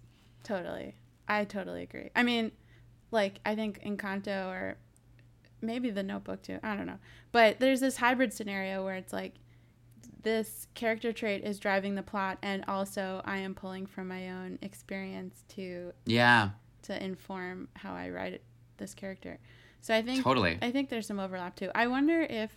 Totally. 0.43 0.95
I 1.27 1.43
totally 1.45 1.83
agree. 1.83 2.09
I 2.15 2.23
mean, 2.23 2.51
like 3.11 3.39
I 3.45 3.55
think 3.55 3.81
Encanto 3.83 4.47
or 4.47 4.77
maybe 5.61 5.89
the 5.89 6.03
notebook 6.03 6.43
too. 6.43 6.59
I 6.63 6.75
don't 6.75 6.85
know. 6.85 6.99
But 7.31 7.59
there's 7.59 7.79
this 7.79 7.97
hybrid 7.97 8.31
scenario 8.31 8.83
where 8.83 8.95
it's 8.95 9.11
like 9.13 9.33
this 10.21 10.67
character 10.73 11.11
trait 11.13 11.43
is 11.43 11.59
driving 11.59 11.95
the 11.95 12.03
plot 12.03 12.37
and 12.41 12.63
also 12.67 13.21
I 13.25 13.37
am 13.39 13.53
pulling 13.55 13.85
from 13.85 14.07
my 14.07 14.29
own 14.29 14.57
experience 14.61 15.43
to 15.49 15.93
Yeah, 16.05 16.49
to 16.83 17.03
inform 17.03 17.67
how 17.75 17.93
I 17.93 18.09
write 18.09 18.33
it, 18.33 18.43
this 18.77 18.93
character. 18.93 19.39
So 19.81 19.95
I 19.95 20.01
think 20.01 20.23
Totally. 20.23 20.57
I 20.61 20.71
think 20.71 20.89
there's 20.89 21.07
some 21.07 21.19
overlap 21.19 21.55
too. 21.55 21.69
I 21.75 21.87
wonder 21.87 22.21
if 22.21 22.51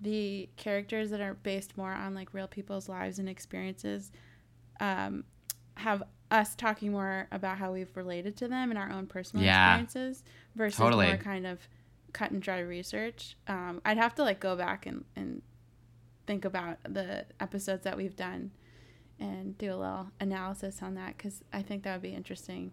the 0.00 0.48
characters 0.56 1.10
that 1.10 1.20
are 1.20 1.34
based 1.34 1.76
more 1.76 1.92
on 1.92 2.14
like 2.14 2.34
real 2.34 2.46
people's 2.48 2.88
lives 2.88 3.18
and 3.18 3.28
experiences 3.28 4.10
um, 4.80 5.24
have 5.76 6.02
us 6.30 6.54
talking 6.54 6.92
more 6.92 7.28
about 7.32 7.56
how 7.58 7.72
we've 7.72 7.96
related 7.96 8.36
to 8.36 8.48
them 8.48 8.70
and 8.70 8.78
our 8.78 8.90
own 8.90 9.06
personal 9.06 9.44
Yeah. 9.44 9.76
experiences 9.80 10.24
versus 10.54 10.76
Totally. 10.78 11.06
more 11.06 11.16
kind 11.16 11.46
of 11.46 11.60
cut 12.12 12.30
and 12.30 12.42
dry 12.42 12.58
research. 12.60 13.36
Um, 13.48 13.80
I'd 13.84 13.96
have 13.98 14.14
to 14.16 14.22
like 14.22 14.40
go 14.40 14.56
back 14.56 14.86
and, 14.86 15.04
and 15.14 15.40
think 16.26 16.44
about 16.44 16.78
the 16.84 17.24
episodes 17.40 17.84
that 17.84 17.96
we've 17.96 18.16
done 18.16 18.50
and 19.20 19.56
do 19.56 19.72
a 19.72 19.76
little 19.76 20.08
analysis 20.20 20.82
on 20.82 20.94
that 20.96 21.16
because 21.16 21.42
I 21.52 21.62
think 21.62 21.84
that 21.84 21.92
would 21.94 22.02
be 22.02 22.10
interesting. 22.14 22.72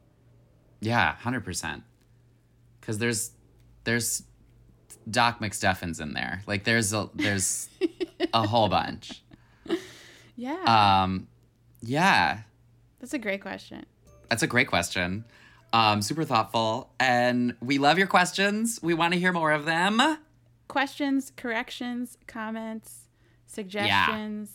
yeah, 0.82 1.15
hundred 1.15 1.45
percent. 1.45 1.84
Because 2.82 2.97
there's 2.97 3.32
there's 3.86 4.24
Doc 5.09 5.39
McStuffins 5.39 6.01
in 6.01 6.13
there. 6.13 6.41
Like 6.47 6.63
there's 6.63 6.93
a 6.93 7.09
there's 7.13 7.69
a 8.33 8.47
whole 8.47 8.69
bunch. 8.69 9.21
Yeah. 10.35 11.01
Um, 11.03 11.27
yeah, 11.81 12.39
That's 12.99 13.13
a 13.13 13.19
great 13.19 13.41
question. 13.41 13.85
that's 14.29 14.41
a 14.43 14.47
great 14.47 14.67
question. 14.67 15.25
Um, 15.73 16.01
super 16.01 16.23
thoughtful, 16.23 16.91
and 16.99 17.55
we 17.61 17.77
love 17.77 17.97
your 17.97 18.07
questions. 18.07 18.79
We 18.81 18.93
want 18.93 19.13
to 19.13 19.19
hear 19.19 19.31
more 19.33 19.51
of 19.51 19.65
them. 19.65 20.01
Questions, 20.67 21.31
corrections, 21.35 22.17
comments, 22.27 23.09
suggestions. 23.47 24.51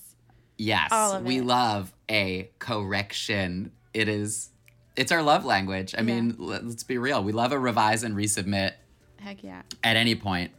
Yeah. 0.57 0.88
Yes, 0.90 1.22
we 1.22 1.40
love 1.40 1.92
a 2.11 2.51
correction. 2.59 3.70
It 3.94 4.09
is, 4.09 4.51
it's 4.96 5.12
our 5.12 5.22
love 5.22 5.44
language. 5.44 5.94
I 5.96 6.03
mean, 6.03 6.34
let's 6.38 6.82
be 6.82 6.99
real. 6.99 7.22
We 7.22 7.30
love 7.32 7.53
a 7.53 7.59
revise 7.59 8.03
and 8.03 8.16
resubmit 8.16 8.72
Heck 9.21 9.43
yeah. 9.43 9.62
at 9.83 9.97
any 9.97 10.14
point. 10.14 10.53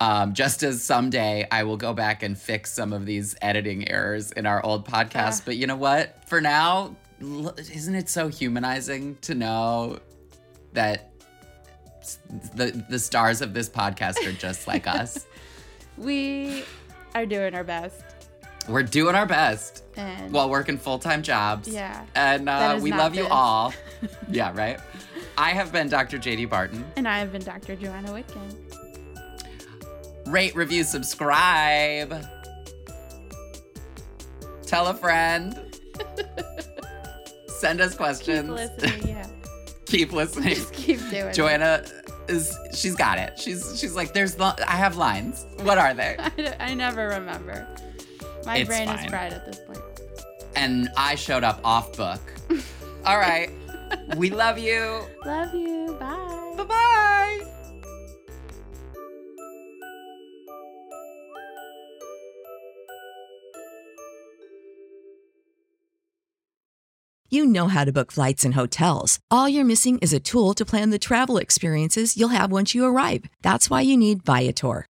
Um, 0.00 0.32
just 0.32 0.62
as 0.62 0.82
someday 0.82 1.46
I 1.50 1.64
will 1.64 1.76
go 1.76 1.92
back 1.92 2.22
and 2.22 2.38
fix 2.38 2.72
some 2.72 2.92
of 2.94 3.04
these 3.04 3.36
editing 3.42 3.88
errors 3.88 4.32
in 4.32 4.46
our 4.46 4.64
old 4.64 4.86
podcast. 4.86 5.40
Ah. 5.40 5.42
but 5.44 5.56
you 5.56 5.66
know 5.66 5.76
what? 5.76 6.26
For 6.28 6.40
now, 6.40 6.96
l- 7.20 7.54
isn't 7.58 7.94
it 7.94 8.08
so 8.08 8.28
humanizing 8.28 9.18
to 9.22 9.34
know 9.34 9.98
that 10.72 11.10
the 12.54 12.82
the 12.88 12.98
stars 12.98 13.42
of 13.42 13.52
this 13.52 13.68
podcast 13.68 14.26
are 14.26 14.32
just 14.32 14.66
like 14.66 14.86
us? 14.86 15.26
We 15.98 16.64
are 17.14 17.26
doing 17.26 17.54
our 17.54 17.64
best. 17.64 18.02
We're 18.68 18.82
doing 18.84 19.14
our 19.14 19.26
best 19.26 19.84
And 19.96 20.32
while 20.32 20.48
working 20.48 20.78
full 20.78 20.98
time 20.98 21.22
jobs. 21.22 21.68
Yeah. 21.68 22.04
And 22.14 22.48
uh, 22.48 22.78
we 22.80 22.90
love 22.92 23.14
you 23.14 23.26
all. 23.26 23.74
yeah, 24.30 24.52
right? 24.54 24.80
I 25.40 25.50
have 25.52 25.72
been 25.72 25.88
Dr. 25.88 26.18
JD 26.18 26.50
Barton. 26.50 26.84
and 26.96 27.08
I 27.08 27.18
have 27.18 27.32
been 27.32 27.42
Dr. 27.42 27.74
Joanna 27.74 28.10
Whitkin. 28.10 28.54
Rate, 30.26 30.54
review, 30.54 30.84
subscribe. 30.84 32.26
Tell 34.66 34.88
a 34.88 34.94
friend. 34.94 35.58
Send 37.48 37.80
us 37.80 37.94
questions. 37.94 38.48
Keep 38.50 38.82
listening, 38.82 39.08
yeah. 39.08 39.26
Keep 39.86 40.12
listening. 40.12 40.54
Just 40.54 40.72
keep 40.74 40.98
doing 41.10 41.26
it. 41.28 41.34
Joanna 41.34 41.84
is 42.28 42.56
she's 42.74 42.94
got 42.94 43.18
it. 43.18 43.36
She's 43.38 43.76
she's 43.80 43.96
like 43.96 44.12
there's 44.14 44.38
li- 44.38 44.52
I 44.68 44.76
have 44.76 44.96
lines. 44.96 45.44
What 45.62 45.78
are 45.78 45.92
they? 45.94 46.14
I, 46.18 46.56
I 46.60 46.74
never 46.74 47.08
remember. 47.08 47.66
My 48.46 48.58
It's 48.58 48.68
brain 48.68 48.86
fine. 48.86 48.98
is 49.04 49.10
fried 49.10 49.32
at 49.32 49.46
this 49.46 49.58
point. 49.66 49.80
And 50.54 50.90
I 50.96 51.16
showed 51.16 51.42
up 51.44 51.60
off 51.64 51.96
book. 51.96 52.20
All 53.04 53.18
right. 53.18 53.50
We 54.16 54.30
love 54.30 54.58
you. 54.58 55.06
Love 55.24 55.54
you. 55.54 55.96
Bye. 55.98 56.54
Bye-bye. 56.56 57.46
You 67.32 67.46
know 67.46 67.68
how 67.68 67.84
to 67.84 67.92
book 67.92 68.10
flights 68.10 68.44
and 68.44 68.54
hotels. 68.54 69.20
All 69.30 69.48
you're 69.48 69.64
missing 69.64 69.98
is 69.98 70.12
a 70.12 70.18
tool 70.18 70.52
to 70.54 70.64
plan 70.64 70.90
the 70.90 70.98
travel 70.98 71.38
experiences 71.38 72.16
you'll 72.16 72.30
have 72.30 72.50
once 72.50 72.74
you 72.74 72.84
arrive. 72.84 73.24
That's 73.42 73.70
why 73.70 73.82
you 73.82 73.96
need 73.96 74.24
Viator. 74.24 74.89